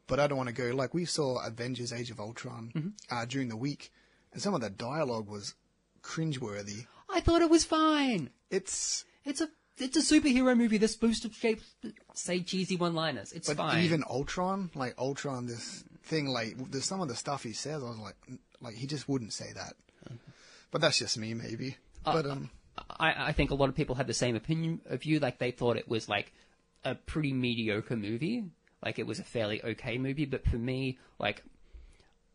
but 0.07 0.19
I 0.19 0.27
don't 0.27 0.37
want 0.37 0.49
to 0.49 0.53
go 0.55 0.75
like 0.75 0.93
we 0.93 1.05
saw 1.05 1.45
Avengers: 1.45 1.93
Age 1.93 2.11
of 2.11 2.19
Ultron 2.19 2.93
uh, 3.09 3.25
during 3.25 3.49
the 3.49 3.55
week, 3.57 3.91
and 4.33 4.41
some 4.41 4.53
of 4.53 4.61
the 4.61 4.69
dialogue 4.69 5.29
was 5.29 5.55
cringeworthy. 6.03 6.85
i 7.09 7.19
thought 7.19 7.41
it 7.41 7.49
was 7.49 7.63
fine 7.63 8.29
It's 8.49 9.05
it's 9.23 9.39
a 9.41 9.49
it's 9.77 9.97
a 9.97 10.01
superhero 10.01 10.55
movie 10.57 10.85
supposed 10.87 11.23
to 11.23 11.31
shape, 11.31 11.61
say 12.13 12.41
cheesy 12.41 12.75
one 12.75 12.93
liners 12.93 13.31
it's 13.31 13.47
but 13.47 13.57
fine 13.57 13.83
even 13.83 14.03
Ultron, 14.09 14.69
like 14.75 14.95
Ultron, 14.97 15.45
this 15.47 15.83
thing, 16.03 16.27
like 16.27 16.55
there's 16.71 16.85
some 16.85 17.01
of 17.01 17.07
the 17.07 17.15
stuff 17.15 17.43
he 17.43 17.53
says. 17.53 17.81
I 17.83 17.87
was 17.87 17.97
like, 17.97 18.15
mm, 18.29 18.37
like 18.61 18.75
he 18.75 18.87
just 18.87 19.09
wouldn't 19.09 19.33
say 19.33 19.51
that. 19.53 19.73
But 20.71 20.81
that's 20.81 20.97
just 20.97 21.17
me, 21.17 21.33
maybe. 21.33 21.75
But 22.03 22.25
um, 22.25 22.49
I, 22.99 23.27
I 23.27 23.31
think 23.33 23.51
a 23.51 23.55
lot 23.55 23.69
of 23.69 23.75
people 23.75 23.95
had 23.95 24.07
the 24.07 24.13
same 24.13 24.35
opinion 24.35 24.81
of 24.85 25.03
you. 25.03 25.19
Like 25.19 25.37
they 25.37 25.51
thought 25.51 25.77
it 25.77 25.87
was 25.87 26.07
like 26.07 26.33
a 26.83 26.95
pretty 26.95 27.33
mediocre 27.33 27.97
movie. 27.97 28.45
Like 28.83 28.97
it 28.97 29.05
was 29.05 29.19
a 29.19 29.23
fairly 29.23 29.61
okay 29.63 29.97
movie. 29.97 30.25
But 30.25 30.47
for 30.47 30.55
me, 30.55 30.97
like 31.19 31.43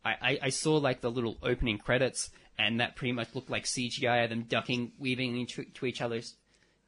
I, 0.04 0.10
I, 0.20 0.38
I 0.42 0.48
saw 0.50 0.76
like 0.76 1.00
the 1.00 1.10
little 1.10 1.36
opening 1.42 1.78
credits, 1.78 2.30
and 2.58 2.80
that 2.80 2.94
pretty 2.94 3.12
much 3.12 3.34
looked 3.34 3.50
like 3.50 3.64
CGI 3.64 4.24
of 4.24 4.30
them 4.30 4.42
ducking, 4.42 4.92
weaving 4.98 5.36
into 5.36 5.64
to 5.64 5.86
each 5.86 6.02
other's. 6.02 6.36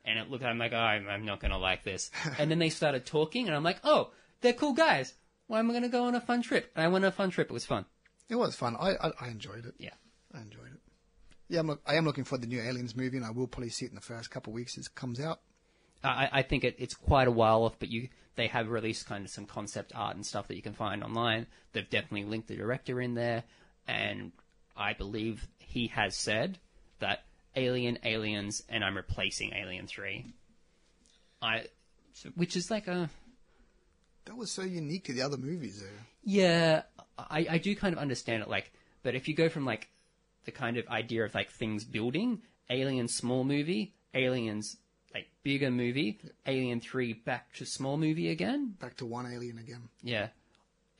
And 0.05 0.18
it 0.18 0.30
looked, 0.30 0.45
I'm 0.45 0.59
like, 0.59 0.72
oh, 0.72 0.76
I'm, 0.76 1.09
I'm 1.09 1.24
not 1.26 1.41
gonna 1.41 1.59
like 1.59 1.82
this. 1.82 2.11
and 2.39 2.51
then 2.51 2.59
they 2.59 2.70
started 2.70 3.05
talking, 3.05 3.47
and 3.47 3.57
I'm 3.57 3.64
like, 3.64 3.80
oh, 3.84 4.11
they're 4.41 4.53
cool 4.53 4.72
guys. 4.72 5.14
Why 5.49 5.59
am 5.59 5.68
I'm 5.68 5.74
gonna 5.74 5.89
go 5.89 6.05
on 6.05 6.14
a 6.14 6.20
fun 6.20 6.43
trip. 6.43 6.70
And 6.76 6.84
I 6.84 6.89
went 6.89 7.05
on 7.05 7.09
a 7.09 7.12
fun 7.12 7.30
trip. 7.30 7.51
It 7.51 7.55
was 7.55 7.64
fun. 7.64 7.86
It 8.29 8.37
was 8.37 8.55
fun. 8.57 8.76
I, 8.79 8.95
I 8.97 9.12
I 9.20 9.29
enjoyed 9.29 9.64
it. 9.66 9.74
Yeah. 9.79 9.95
I 10.35 10.41
enjoyed 10.41 10.72
it. 10.74 10.81
Yeah, 11.49 11.61
I'm 11.61 11.66
look, 11.68 11.81
I 11.87 11.95
am 11.95 12.05
looking 12.05 12.24
for 12.24 12.37
the 12.37 12.47
new 12.47 12.61
Aliens 12.61 12.95
movie, 12.95 13.16
and 13.16 13.24
I 13.24 13.31
will 13.31 13.47
probably 13.47 13.70
see 13.70 13.87
it 13.87 13.91
in 13.91 13.95
the 13.95 14.01
first 14.03 14.31
couple 14.31 14.53
of 14.53 14.55
weeks 14.55 14.76
as 14.76 14.87
it 14.87 14.95
comes 14.95 15.18
out. 15.20 15.41
I, 16.05 16.29
I 16.31 16.43
think 16.43 16.62
it, 16.62 16.76
it's 16.79 16.95
quite 16.95 17.26
a 17.26 17.31
while 17.33 17.62
off, 17.64 17.76
but 17.79 17.89
you 17.89 18.09
they 18.37 18.47
have 18.49 18.68
released 18.68 19.07
kind 19.07 19.24
of 19.24 19.31
some 19.31 19.47
concept 19.47 19.93
art 19.95 20.14
and 20.14 20.24
stuff 20.24 20.47
that 20.49 20.57
you 20.57 20.62
can 20.62 20.74
find 20.74 21.03
online. 21.03 21.47
They've 21.72 21.89
definitely 21.89 22.24
linked 22.24 22.49
the 22.49 22.57
director 22.57 23.01
in 23.01 23.14
there, 23.14 23.45
and 23.87 24.33
I 24.76 24.93
believe 24.93 25.49
he 25.59 25.89
has 25.89 26.14
said 26.14 26.59
that 27.01 27.24
Alien, 27.57 27.99
Aliens, 28.05 28.62
and 28.68 28.85
I'm 28.85 28.97
replacing 28.97 29.55
Alien 29.55 29.87
Three. 29.87 30.26
I, 31.41 31.64
which 32.35 32.57
is 32.57 32.70
like 32.70 32.87
a 32.89 33.09
That 34.26 34.37
was 34.37 34.51
so 34.51 34.62
unique 34.62 35.05
to 35.05 35.12
the 35.12 35.22
other 35.22 35.37
movies, 35.39 35.81
though. 35.81 36.05
yeah, 36.22 36.83
I, 37.18 37.46
I 37.50 37.58
do 37.58 37.74
kind 37.74 37.92
of 37.92 37.98
understand 37.98 38.42
it. 38.42 38.48
Like, 38.48 38.72
but 39.02 39.14
if 39.14 39.28
you 39.28 39.34
go 39.34 39.48
from 39.48 39.64
like 39.64 39.88
the 40.44 40.52
kind 40.52 40.76
of 40.76 40.86
idea 40.88 41.24
of 41.24 41.34
like 41.34 41.50
things 41.50 41.84
building, 41.84 42.42
Alien 42.70 43.08
small 43.08 43.44
movie, 43.44 43.94
Aliens 44.14 44.76
like 45.14 45.26
bigger 45.42 45.70
movie, 45.70 46.20
Alien 46.46 46.80
Three 46.80 47.12
back 47.14 47.52
to 47.54 47.66
small 47.66 47.96
movie 47.96 48.30
again. 48.30 48.74
Back 48.78 48.96
to 48.98 49.06
one 49.06 49.30
alien 49.30 49.58
again. 49.58 49.88
Yeah, 50.02 50.28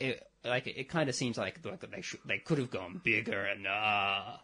it 0.01 0.27
like 0.45 0.67
it, 0.67 0.79
it 0.79 0.89
kind 0.89 1.09
of 1.09 1.15
seems 1.15 1.37
like 1.39 1.65
like 1.65 1.89
they 1.91 2.01
should, 2.01 2.21
they 2.25 2.39
could 2.39 2.59
have 2.59 2.71
gone 2.71 3.01
bigger 3.05 3.45
and 3.45 3.67
uh 3.67 4.37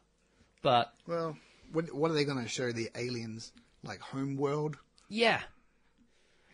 but 0.62 0.92
Well, 1.06 1.36
what, 1.72 1.92
what 1.94 2.10
are 2.10 2.14
they 2.14 2.24
going 2.24 2.42
to 2.42 2.48
show 2.48 2.72
the 2.72 2.90
aliens 2.94 3.52
like 3.82 4.00
home 4.00 4.36
world? 4.36 4.76
yeah, 5.08 5.40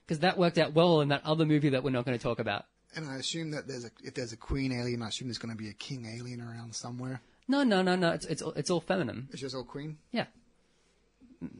because 0.06 0.20
that 0.20 0.38
worked 0.38 0.58
out 0.58 0.72
well 0.74 1.00
in 1.00 1.08
that 1.08 1.24
other 1.24 1.46
movie 1.46 1.70
that 1.70 1.82
we're 1.84 1.90
not 1.90 2.04
going 2.04 2.18
to 2.18 2.22
talk 2.22 2.38
about. 2.40 2.64
And 2.96 3.08
I 3.08 3.16
assume 3.16 3.52
that 3.52 3.68
there's 3.68 3.84
a 3.84 3.90
if 4.02 4.14
there's 4.14 4.32
a 4.32 4.36
queen 4.36 4.72
alien, 4.72 5.02
I 5.02 5.08
assume 5.08 5.28
there's 5.28 5.38
going 5.38 5.54
to 5.56 5.62
be 5.62 5.68
a 5.68 5.72
king 5.74 6.06
alien 6.18 6.40
around 6.40 6.74
somewhere. 6.74 7.20
No, 7.48 7.62
no, 7.62 7.82
no, 7.82 7.94
no. 7.96 8.10
It's 8.10 8.26
it's 8.26 8.42
all- 8.42 8.52
it's 8.52 8.70
all 8.70 8.80
feminine. 8.80 9.28
It's 9.32 9.40
just 9.40 9.54
all 9.54 9.64
queen. 9.64 9.98
Yeah. 10.12 10.26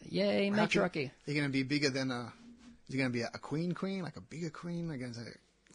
Yay, 0.09 0.49
How 0.51 0.55
can- 0.57 0.66
matriarchy. 0.68 1.11
You're 1.26 1.37
going 1.37 1.47
to 1.47 1.53
be 1.53 1.62
bigger 1.62 1.91
than 1.91 2.11
a. 2.11 2.33
You're 2.89 2.99
going 2.99 3.11
to 3.11 3.16
be 3.16 3.22
a, 3.22 3.31
a 3.33 3.39
queen 3.39 3.72
queen, 3.72 4.03
like 4.03 4.16
a 4.16 4.20
bigger 4.20 4.51
queen 4.51 4.91
against 4.91 5.20
a, 5.20 5.24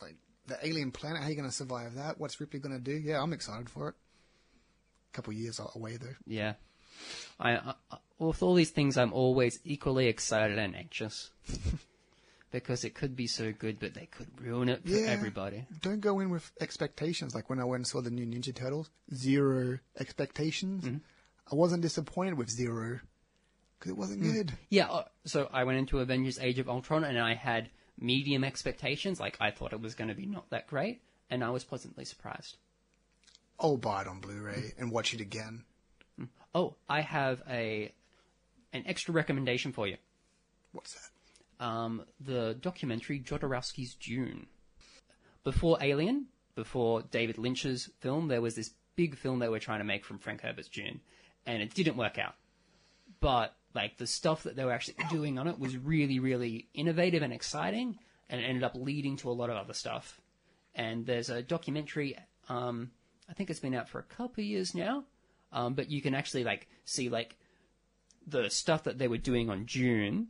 like 0.03 0.16
the 0.47 0.58
alien 0.66 0.91
planet? 0.91 1.22
How 1.22 1.28
are 1.28 1.30
you 1.30 1.36
going 1.38 1.49
to 1.49 1.56
survive 1.56 1.95
that? 1.95 2.20
What's 2.20 2.39
Ripley 2.41 2.60
going 2.60 2.76
to 2.76 2.82
do? 2.82 2.91
Yeah, 2.91 3.22
I'm 3.22 3.32
excited 3.34 3.70
for 3.70 3.89
it. 3.89 3.95
A 5.12 5.16
couple 5.16 5.32
years 5.34 5.60
away 5.76 5.97
though. 5.97 6.16
Yeah. 6.28 6.53
I, 7.39 7.51
I 7.56 7.74
I- 7.91 7.97
with 8.20 8.41
all 8.43 8.53
these 8.53 8.70
things, 8.72 8.97
I'm 8.97 9.12
always 9.14 9.60
equally 9.66 10.08
excited 10.08 10.58
and 10.58 10.76
anxious 10.76 11.32
because 12.60 12.84
it 12.84 12.95
could 12.95 13.16
be 13.16 13.28
so 13.28 13.51
good, 13.51 13.80
but 13.80 13.93
they 13.93 14.06
could 14.06 14.28
ruin 14.39 14.70
it 14.70 14.84
for 14.84 14.89
Yeah. 14.89 15.08
everybody. 15.08 15.66
Don't 15.82 15.99
go 15.99 16.20
in 16.20 16.30
with 16.30 16.51
expectations. 16.60 17.36
Like 17.36 17.49
when 17.49 17.60
I 17.60 17.64
went 17.64 17.82
and 17.82 17.88
saw 17.88 18.01
the 18.01 18.10
new 18.10 18.26
Ninja 18.26 18.53
Turtles, 18.53 18.89
zero 19.14 19.80
expectations. 19.99 20.86
Mm-hmm. 20.86 20.97
I 21.51 21.56
wasn't 21.56 21.82
disappointed 21.82 22.38
with 22.38 22.49
zero 22.49 22.99
because 23.78 23.91
it 23.91 23.97
wasn't 23.97 24.24
mm. 24.24 24.34
good. 24.34 24.53
Yeah, 24.70 24.88
uh, 24.88 25.06
so 25.26 25.49
I 25.53 25.64
went 25.64 25.78
into 25.78 25.99
Avengers 25.99 26.39
Age 26.39 26.60
of 26.60 26.70
Ultron 26.70 27.03
and 27.03 27.20
I 27.20 27.36
had 27.36 27.70
medium 27.99 28.43
expectations. 28.43 29.20
Like, 29.20 29.38
I 29.39 29.51
thought 29.51 29.74
it 29.74 29.82
was 29.82 29.95
going 29.95 30.08
to 30.08 30.16
be 30.16 30.26
not 30.26 30.49
that 30.49 30.68
great, 30.68 31.01
and 31.30 31.43
I 31.43 31.49
was 31.49 31.64
pleasantly 31.64 32.06
surprised. 32.06 32.58
I'll 33.60 33.78
buy 33.78 34.01
it 34.01 34.08
on 34.08 34.20
Blu-ray 34.20 34.53
mm. 34.53 34.80
and 34.80 34.91
watch 34.91 35.14
it 35.14 35.22
again. 35.22 35.64
Mm. 36.20 36.30
Oh, 36.53 36.76
I 36.89 37.01
have 37.01 37.41
a 37.49 37.91
an 38.74 38.84
extra 38.88 39.14
recommendation 39.14 39.72
for 39.72 39.88
you. 39.88 39.97
What's 40.74 40.93
that? 40.93 41.10
Um, 41.60 42.03
the 42.20 42.58
documentary 42.60 43.20
Jodorowsky's 43.20 43.95
Dune. 43.95 44.47
Before 45.43 45.78
Alien, 45.82 46.28
before 46.56 47.03
David 47.03 47.38
Lynch's 47.38 47.89
film, 47.99 48.28
there 48.28 48.41
was 48.41 48.56
this 48.56 48.72
big 48.95 49.18
film 49.18 49.39
they 49.39 49.49
were 49.49 49.60
trying 49.60 49.80
to 49.80 49.86
make 49.86 50.06
from 50.06 50.20
Frank 50.20 50.41
Herbert's 50.41 50.70
Dune, 50.70 51.01
and 51.45 51.62
it 51.62 51.74
didn't 51.74 51.97
work 51.97 52.18
out. 52.18 52.36
But 53.20 53.56
like 53.74 53.97
the 53.97 54.08
stuff 54.08 54.43
that 54.43 54.56
they 54.56 54.66
were 54.66 54.72
actually 54.72 54.95
doing 55.10 55.38
on 55.38 55.47
it 55.47 55.60
was 55.60 55.78
really, 55.78 56.20
really 56.20 56.68
innovative 56.74 57.22
and 57.22 57.34
exciting, 57.34 57.97
and 58.30 58.41
it 58.41 58.45
ended 58.45 58.64
up 58.64 58.76
leading 58.76 59.18
to 59.18 59.30
a 59.30 59.34
lot 59.34 59.49
of 59.49 59.58
other 59.58 59.74
stuff. 59.74 60.20
And 60.74 61.06
there's 61.06 61.30
a 61.30 61.41
documentary. 61.41 62.18
Um, 62.49 62.91
I 63.30 63.34
think 63.34 63.49
it's 63.49 63.60
been 63.60 63.76
out 63.76 63.89
for 63.89 63.99
a 63.99 64.03
couple 64.03 64.41
of 64.41 64.47
years 64.47 64.74
now, 64.74 65.03
um, 65.51 65.74
but 65.74 65.91
you 65.91 66.01
can 66.01 66.16
actually 66.16 66.43
like 66.43 66.68
see 66.86 67.10
like 67.10 67.38
the 68.28 68.49
stuff 68.49 68.84
that 68.84 68.97
they 68.97 69.08
were 69.08 69.18
doing 69.18 69.49
on 69.49 69.66
Dune, 69.66 70.28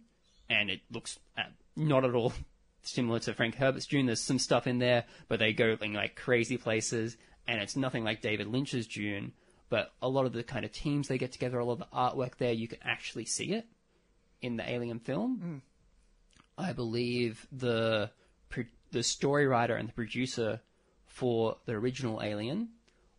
and 0.49 0.69
it 0.69 0.81
looks 0.91 1.19
uh, 1.37 1.43
not 1.75 2.05
at 2.05 2.13
all 2.13 2.33
similar 2.81 3.19
to 3.19 3.33
Frank 3.33 3.55
Herbert's 3.55 3.87
Dune. 3.87 4.05
There's 4.05 4.21
some 4.21 4.39
stuff 4.39 4.67
in 4.67 4.79
there, 4.79 5.05
but 5.27 5.39
they 5.39 5.53
go 5.53 5.77
in 5.81 5.93
like 5.93 6.15
crazy 6.15 6.57
places, 6.57 7.17
and 7.47 7.61
it's 7.61 7.75
nothing 7.75 8.03
like 8.03 8.21
David 8.21 8.47
Lynch's 8.47 8.87
Dune. 8.87 9.33
But 9.69 9.93
a 10.01 10.07
lot 10.07 10.25
of 10.25 10.33
the 10.33 10.43
kind 10.43 10.63
of 10.63 10.71
teams 10.71 11.07
they 11.07 11.17
get 11.17 11.31
together, 11.31 11.57
a 11.57 11.65
lot 11.65 11.73
of 11.73 11.79
the 11.79 11.87
artwork 11.95 12.37
there, 12.37 12.53
you 12.53 12.67
can 12.67 12.79
actually 12.83 13.25
see 13.25 13.53
it 13.53 13.65
in 14.41 14.57
the 14.57 14.69
Alien 14.69 14.99
film. 14.99 15.61
I 16.57 16.73
believe 16.73 17.47
the 17.51 18.11
the 18.91 19.03
story 19.03 19.45
writer 19.45 19.75
and 19.75 19.89
the 19.89 19.93
producer 19.93 20.61
for 21.05 21.57
the 21.65 21.73
original 21.73 22.21
Alien 22.23 22.69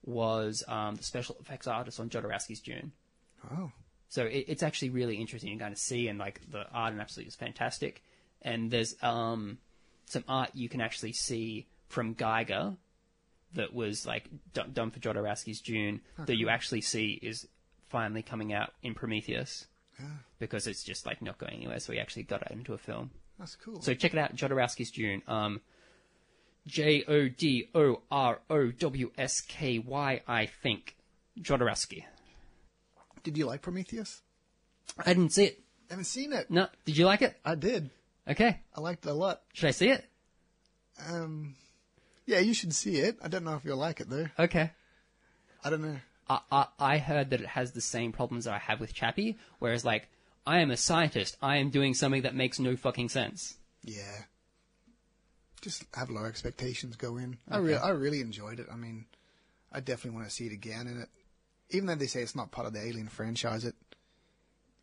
was 0.04 0.64
um, 0.68 0.94
the 0.94 1.02
special 1.02 1.36
effects 1.40 1.66
artist 1.66 2.00
on 2.00 2.08
Jodorowsky's 2.08 2.60
Dune. 2.60 2.92
Oh, 3.52 3.70
So 4.16 4.24
it, 4.24 4.46
it's 4.48 4.62
actually 4.62 4.88
really 4.88 5.16
interesting 5.16 5.52
to 5.52 5.62
kind 5.62 5.74
of 5.74 5.78
see, 5.78 6.08
and 6.08 6.18
like 6.18 6.40
the 6.50 6.66
art 6.72 6.92
and 6.92 7.02
absolutely 7.02 7.28
is 7.28 7.34
fantastic. 7.34 8.02
And 8.40 8.70
there's 8.70 8.96
um, 9.02 9.58
some 10.06 10.24
art 10.26 10.52
you 10.54 10.70
can 10.70 10.80
actually 10.80 11.12
see 11.12 11.66
from 11.88 12.14
Giger 12.14 12.78
that 13.52 13.74
was 13.74 14.06
like 14.06 14.30
d- 14.54 14.62
done 14.72 14.90
for 14.90 15.00
Jodorowsky's 15.00 15.60
Dune 15.60 16.00
that 16.24 16.38
you 16.38 16.48
actually 16.48 16.80
see 16.80 17.20
is 17.22 17.46
finally 17.90 18.22
coming 18.22 18.54
out 18.54 18.72
in 18.82 18.94
Prometheus 18.94 19.66
because 20.38 20.66
it's 20.66 20.82
just 20.82 21.04
like 21.04 21.20
not 21.20 21.36
going 21.36 21.52
anywhere. 21.52 21.78
So 21.78 21.92
we 21.92 21.98
actually 21.98 22.22
got 22.22 22.40
it 22.40 22.52
into 22.52 22.72
a 22.72 22.78
film. 22.78 23.10
That's 23.38 23.56
cool. 23.56 23.82
So 23.82 23.92
check 23.92 24.14
it 24.14 24.18
out, 24.18 24.34
Jodorowsky's 24.34 24.92
Dune. 24.92 25.20
Um, 25.28 25.60
J 26.66 27.04
O 27.06 27.28
D 27.28 27.68
O 27.74 28.00
R 28.10 28.40
O 28.48 28.70
W 28.70 29.10
S 29.18 29.42
K 29.42 29.78
Y, 29.78 30.22
I 30.26 30.46
think. 30.46 30.96
Jodorowsky. 31.38 32.04
Did 33.26 33.36
you 33.36 33.46
like 33.46 33.60
Prometheus? 33.60 34.22
I 34.96 35.12
didn't 35.12 35.32
see 35.32 35.46
it. 35.46 35.60
I 35.90 35.94
haven't 35.94 36.04
seen 36.04 36.32
it. 36.32 36.48
No, 36.48 36.68
did 36.84 36.96
you 36.96 37.06
like 37.06 37.22
it? 37.22 37.36
I 37.44 37.56
did. 37.56 37.90
Okay, 38.28 38.60
I 38.72 38.80
liked 38.80 39.04
it 39.04 39.08
a 39.08 39.14
lot. 39.14 39.42
should 39.52 39.66
I 39.66 39.72
see 39.72 39.88
it? 39.88 40.04
Um, 41.10 41.56
yeah, 42.24 42.38
you 42.38 42.54
should 42.54 42.72
see 42.72 42.98
it. 42.98 43.18
I 43.20 43.26
don't 43.26 43.42
know 43.42 43.56
if 43.56 43.64
you'll 43.64 43.78
like 43.78 43.98
it 43.98 44.08
though. 44.08 44.28
Okay. 44.38 44.70
I 45.64 45.70
don't 45.70 45.82
know. 45.82 45.96
I, 46.30 46.38
I, 46.52 46.66
I 46.78 46.98
heard 46.98 47.30
that 47.30 47.40
it 47.40 47.48
has 47.48 47.72
the 47.72 47.80
same 47.80 48.12
problems 48.12 48.44
that 48.44 48.54
I 48.54 48.58
have 48.58 48.78
with 48.78 48.94
Chappie, 48.94 49.38
whereas 49.58 49.84
like, 49.84 50.08
I 50.46 50.60
am 50.60 50.70
a 50.70 50.76
scientist, 50.76 51.36
I 51.42 51.56
am 51.56 51.70
doing 51.70 51.94
something 51.94 52.22
that 52.22 52.36
makes 52.36 52.60
no 52.60 52.76
fucking 52.76 53.08
sense. 53.08 53.56
Yeah. 53.82 54.22
Just 55.62 55.82
have 55.94 56.10
low 56.10 56.26
expectations. 56.26 56.94
Go 56.94 57.16
in. 57.16 57.38
I 57.50 57.56
really, 57.56 57.74
I 57.74 57.88
really 57.88 58.20
enjoyed 58.20 58.60
it. 58.60 58.68
I 58.72 58.76
mean, 58.76 59.06
I 59.72 59.80
definitely 59.80 60.16
want 60.16 60.28
to 60.28 60.34
see 60.34 60.46
it 60.46 60.52
again. 60.52 60.86
And 60.86 61.02
it, 61.02 61.08
even 61.70 61.86
though 61.86 61.94
they 61.94 62.06
say 62.06 62.22
it's 62.22 62.36
not 62.36 62.50
part 62.50 62.66
of 62.66 62.72
the 62.72 62.80
Alien 62.80 63.08
franchise, 63.08 63.64
it 63.64 63.74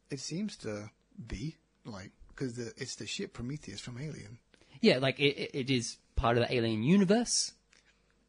it 0.09 0.19
seems 0.19 0.57
to 0.57 0.89
be 1.27 1.55
like 1.85 2.11
because 2.29 2.57
it's 2.57 2.95
the 2.95 3.05
ship 3.07 3.33
Prometheus 3.33 3.79
from 3.79 3.97
Alien. 3.99 4.39
Yeah, 4.81 4.97
like, 4.97 5.19
it, 5.19 5.51
it- 5.53 5.69
is 5.69 5.97
part 6.15 6.37
of 6.37 6.43
the 6.47 6.53
alien 6.53 6.83
universe. 6.83 7.53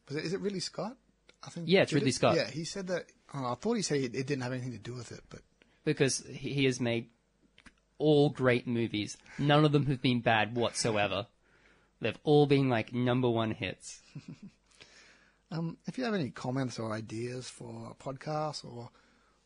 Was 0.07 0.17
it, 0.17 0.25
is 0.25 0.33
it 0.33 0.39
really 0.39 0.59
Scott? 0.61 0.95
I 1.43 1.49
think. 1.49 1.67
Yeah, 1.67 1.81
it's 1.81 1.93
Ridley 1.93 2.09
it? 2.09 2.15
Scott. 2.15 2.35
Yeah, 2.35 2.49
he 2.49 2.63
said 2.63 2.87
that. 2.87 3.05
Oh, 3.33 3.51
I 3.51 3.55
thought 3.55 3.73
he 3.73 3.81
said 3.81 3.97
it, 3.97 4.15
it 4.15 4.25
didn't 4.27 4.41
have 4.43 4.53
anything 4.53 4.71
to 4.71 4.77
do 4.77 4.93
with 4.93 5.11
it, 5.11 5.21
but 5.29 5.41
because 5.83 6.23
he 6.31 6.53
he 6.53 6.65
has 6.65 6.79
made 6.79 7.09
all 7.97 8.29
great 8.29 8.67
movies. 8.67 9.17
None 9.37 9.65
of 9.65 9.71
them 9.71 9.85
have 9.87 10.01
been 10.01 10.21
bad 10.21 10.55
whatsoever. 10.55 11.27
They've 12.01 12.17
all 12.23 12.45
been 12.45 12.69
like 12.69 12.93
number 12.93 13.29
one 13.29 13.51
hits. 13.51 14.01
Um, 15.57 15.77
if 15.85 15.97
you 15.97 16.03
have 16.03 16.13
any 16.13 16.29
comments 16.31 16.79
or 16.79 16.91
ideas 16.91 17.49
for 17.49 17.91
a 17.91 18.03
podcast 18.03 18.65
or 18.65 18.89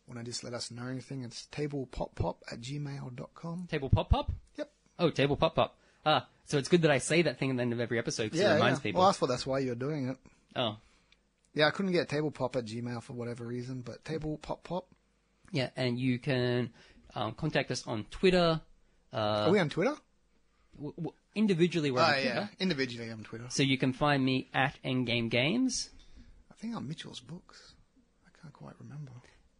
want 0.08 0.20
to 0.20 0.24
just 0.24 0.44
let 0.44 0.54
us 0.54 0.72
know 0.72 0.88
anything, 0.88 1.24
it's 1.24 1.48
tablepoppop 1.52 2.38
at 2.52 2.62
gmail.com. 2.62 3.68
Table 3.70 3.90
pop 3.90 4.10
pop. 4.10 4.32
Yep. 4.58 4.72
Oh, 4.98 5.10
table 5.12 5.38
pop 5.38 5.56
pop. 5.56 5.78
Ah, 6.06 6.28
so 6.46 6.58
it's 6.58 6.70
good 6.70 6.82
that 6.84 6.92
I 6.92 6.98
say 6.98 7.22
that 7.24 7.38
thing 7.38 7.52
at 7.52 7.58
the 7.58 7.62
end 7.62 7.74
of 7.74 7.80
every 7.80 8.00
episode 8.00 8.24
because 8.26 8.40
Yeah, 8.40 8.52
it 8.54 8.56
reminds 8.56 8.80
yeah. 8.80 8.84
people. 8.84 9.00
Well, 9.02 9.10
that's 9.10 9.22
what 9.22 9.28
that's 9.28 9.46
why 9.46 9.60
you're 9.60 9.76
doing 9.76 10.10
it. 10.10 10.18
Oh, 10.56 10.78
Yeah, 11.54 11.68
I 11.68 11.72
couldn't 11.72 11.92
get 11.92 12.08
tablepop 12.10 12.56
at 12.56 12.66
gmail 12.66 13.04
for 13.04 13.14
whatever 13.14 13.46
reason, 13.46 13.82
but 13.82 14.04
tablepoppop. 14.04 14.84
yeah, 15.52 15.70
and 15.76 16.00
you 16.00 16.18
can 16.20 16.72
um, 17.16 17.34
contact 17.34 17.70
us 17.72 17.86
on 17.86 18.06
Twitter. 18.10 18.62
Uh, 19.14 19.18
Are 19.18 19.52
we 19.52 19.60
on 19.60 19.70
Twitter? 19.70 19.96
w- 20.76 20.94
w- 20.96 21.14
individually, 21.36 21.92
we're 21.92 22.02
on 22.02 22.10
Oh, 22.10 22.14
Twitter. 22.14 22.28
yeah. 22.30 22.48
Individually, 22.60 23.10
I'm 23.10 23.20
on 23.20 23.24
Twitter. 23.26 23.46
So 23.50 23.62
you 23.64 23.78
can 23.78 23.94
find 23.94 24.24
me 24.24 24.50
at 24.54 24.78
Endgame 24.86 25.30
Games. 25.30 25.90
I 26.60 26.62
think 26.62 26.76
I'm 26.76 26.90
Mitchell's 26.90 27.22
books. 27.22 27.74
I 28.28 28.42
can't 28.42 28.54
quite 28.54 28.74
remember. 28.82 29.14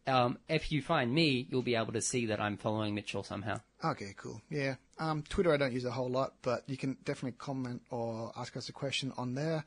Um, 0.06 0.38
if 0.50 0.70
you 0.70 0.82
find 0.82 1.14
me, 1.14 1.46
you'll 1.48 1.62
be 1.62 1.74
able 1.74 1.94
to 1.94 2.02
see 2.02 2.26
that 2.26 2.40
I'm 2.40 2.58
following 2.58 2.94
Mitchell 2.94 3.22
somehow. 3.22 3.60
Okay, 3.82 4.12
cool. 4.18 4.42
Yeah. 4.50 4.74
Um, 4.98 5.22
Twitter 5.26 5.52
I 5.52 5.56
don't 5.56 5.72
use 5.72 5.86
a 5.86 5.90
whole 5.90 6.10
lot, 6.10 6.34
but 6.42 6.62
you 6.66 6.76
can 6.76 6.98
definitely 7.04 7.38
comment 7.38 7.80
or 7.90 8.32
ask 8.36 8.54
us 8.54 8.68
a 8.68 8.72
question 8.72 9.12
on 9.16 9.34
there. 9.34 9.64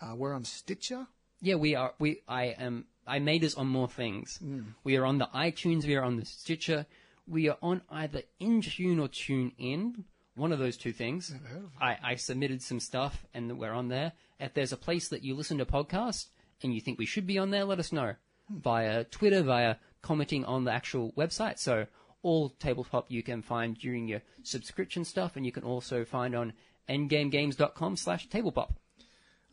Uh, 0.00 0.14
we're 0.14 0.32
on 0.32 0.44
Stitcher. 0.44 1.08
Yeah, 1.40 1.56
we 1.56 1.74
are. 1.74 1.94
We 1.98 2.22
I 2.28 2.54
am. 2.58 2.86
I 3.04 3.18
made 3.18 3.42
us 3.42 3.56
on 3.56 3.66
more 3.66 3.88
things. 3.88 4.38
We 4.84 4.96
are 4.96 5.04
on 5.04 5.18
the 5.18 5.28
iTunes. 5.34 5.86
We 5.86 5.96
are 5.96 6.04
on 6.04 6.16
the 6.16 6.24
Stitcher. 6.24 6.86
We 7.26 7.48
are 7.48 7.58
on 7.62 7.82
either 7.90 8.22
Intune 8.40 9.00
or 9.00 9.08
Tune 9.08 9.52
In. 9.58 10.04
One 10.36 10.52
of 10.52 10.60
those 10.60 10.76
two 10.76 10.92
things. 10.92 11.34
I, 11.80 11.96
I 12.02 12.14
submitted 12.16 12.62
some 12.62 12.78
stuff 12.78 13.26
and 13.32 13.58
we're 13.58 13.72
on 13.72 13.88
there. 13.88 14.12
If 14.38 14.54
there's 14.54 14.72
a 14.72 14.76
place 14.76 15.08
that 15.08 15.24
you 15.24 15.34
listen 15.34 15.58
to 15.58 15.66
podcasts 15.66 16.26
and 16.62 16.74
you 16.74 16.80
think 16.80 16.98
we 16.98 17.06
should 17.06 17.26
be 17.26 17.38
on 17.38 17.50
there, 17.50 17.64
let 17.64 17.78
us 17.78 17.92
know 17.92 18.14
via 18.50 19.04
Twitter, 19.04 19.42
via 19.42 19.76
commenting 20.02 20.44
on 20.44 20.64
the 20.64 20.72
actual 20.72 21.12
website. 21.12 21.58
So 21.58 21.86
all 22.22 22.50
tabletop 22.50 23.10
you 23.10 23.22
can 23.22 23.42
find 23.42 23.76
during 23.76 24.08
your 24.08 24.22
subscription 24.42 25.04
stuff, 25.04 25.36
and 25.36 25.44
you 25.44 25.52
can 25.52 25.62
also 25.62 26.04
find 26.04 26.34
on 26.34 26.52
endgamegames.com 26.88 27.96
slash 27.96 28.28
tablepop. 28.28 28.70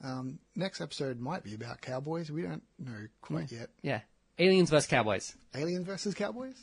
Um, 0.03 0.39
next 0.55 0.81
episode 0.81 1.19
might 1.19 1.43
be 1.43 1.53
about 1.53 1.81
cowboys. 1.81 2.29
We 2.29 2.41
don't 2.41 2.63
know 2.77 3.07
quite 3.21 3.51
yet. 3.51 3.69
Yeah. 3.81 4.01
Aliens 4.39 4.69
versus 4.69 4.87
Cowboys. 4.87 5.35
Alien 5.55 5.85
versus 5.85 6.15
cowboys? 6.15 6.55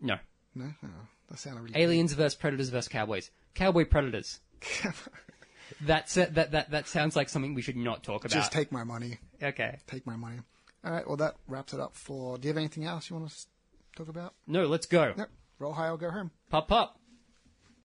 No. 0.00 0.16
No, 0.54 0.72
oh, 0.84 0.88
that 1.28 1.38
sounded 1.38 1.62
really. 1.62 1.80
Aliens 1.80 2.12
versus 2.14 2.34
Predators 2.34 2.70
versus 2.70 2.88
Cowboys. 2.88 3.30
Cowboy 3.54 3.84
Predators. 3.84 4.40
That's 5.80 6.16
it. 6.16 6.34
That, 6.34 6.52
that, 6.52 6.70
that 6.70 6.88
sounds 6.88 7.16
like 7.16 7.28
something 7.28 7.54
we 7.54 7.62
should 7.62 7.76
not 7.76 8.02
talk 8.02 8.24
about. 8.24 8.32
Just 8.34 8.52
take 8.52 8.72
my 8.72 8.84
money. 8.84 9.18
okay. 9.42 9.78
Take 9.86 10.06
my 10.06 10.16
money. 10.16 10.38
All 10.84 10.92
right. 10.92 11.06
Well, 11.06 11.16
that 11.16 11.36
wraps 11.48 11.72
it 11.74 11.80
up 11.80 11.96
for. 11.96 12.38
Do 12.38 12.46
you 12.46 12.50
have 12.50 12.58
anything 12.58 12.84
else 12.84 13.10
you 13.10 13.16
want 13.16 13.30
to 13.30 13.36
talk 13.96 14.08
about? 14.08 14.34
No, 14.46 14.66
let's 14.66 14.86
go. 14.86 15.12
Yep. 15.16 15.30
Roll 15.58 15.72
high 15.72 15.88
or 15.88 15.98
go 15.98 16.10
home. 16.10 16.30
Pop, 16.50 16.68
pop. 16.68 16.98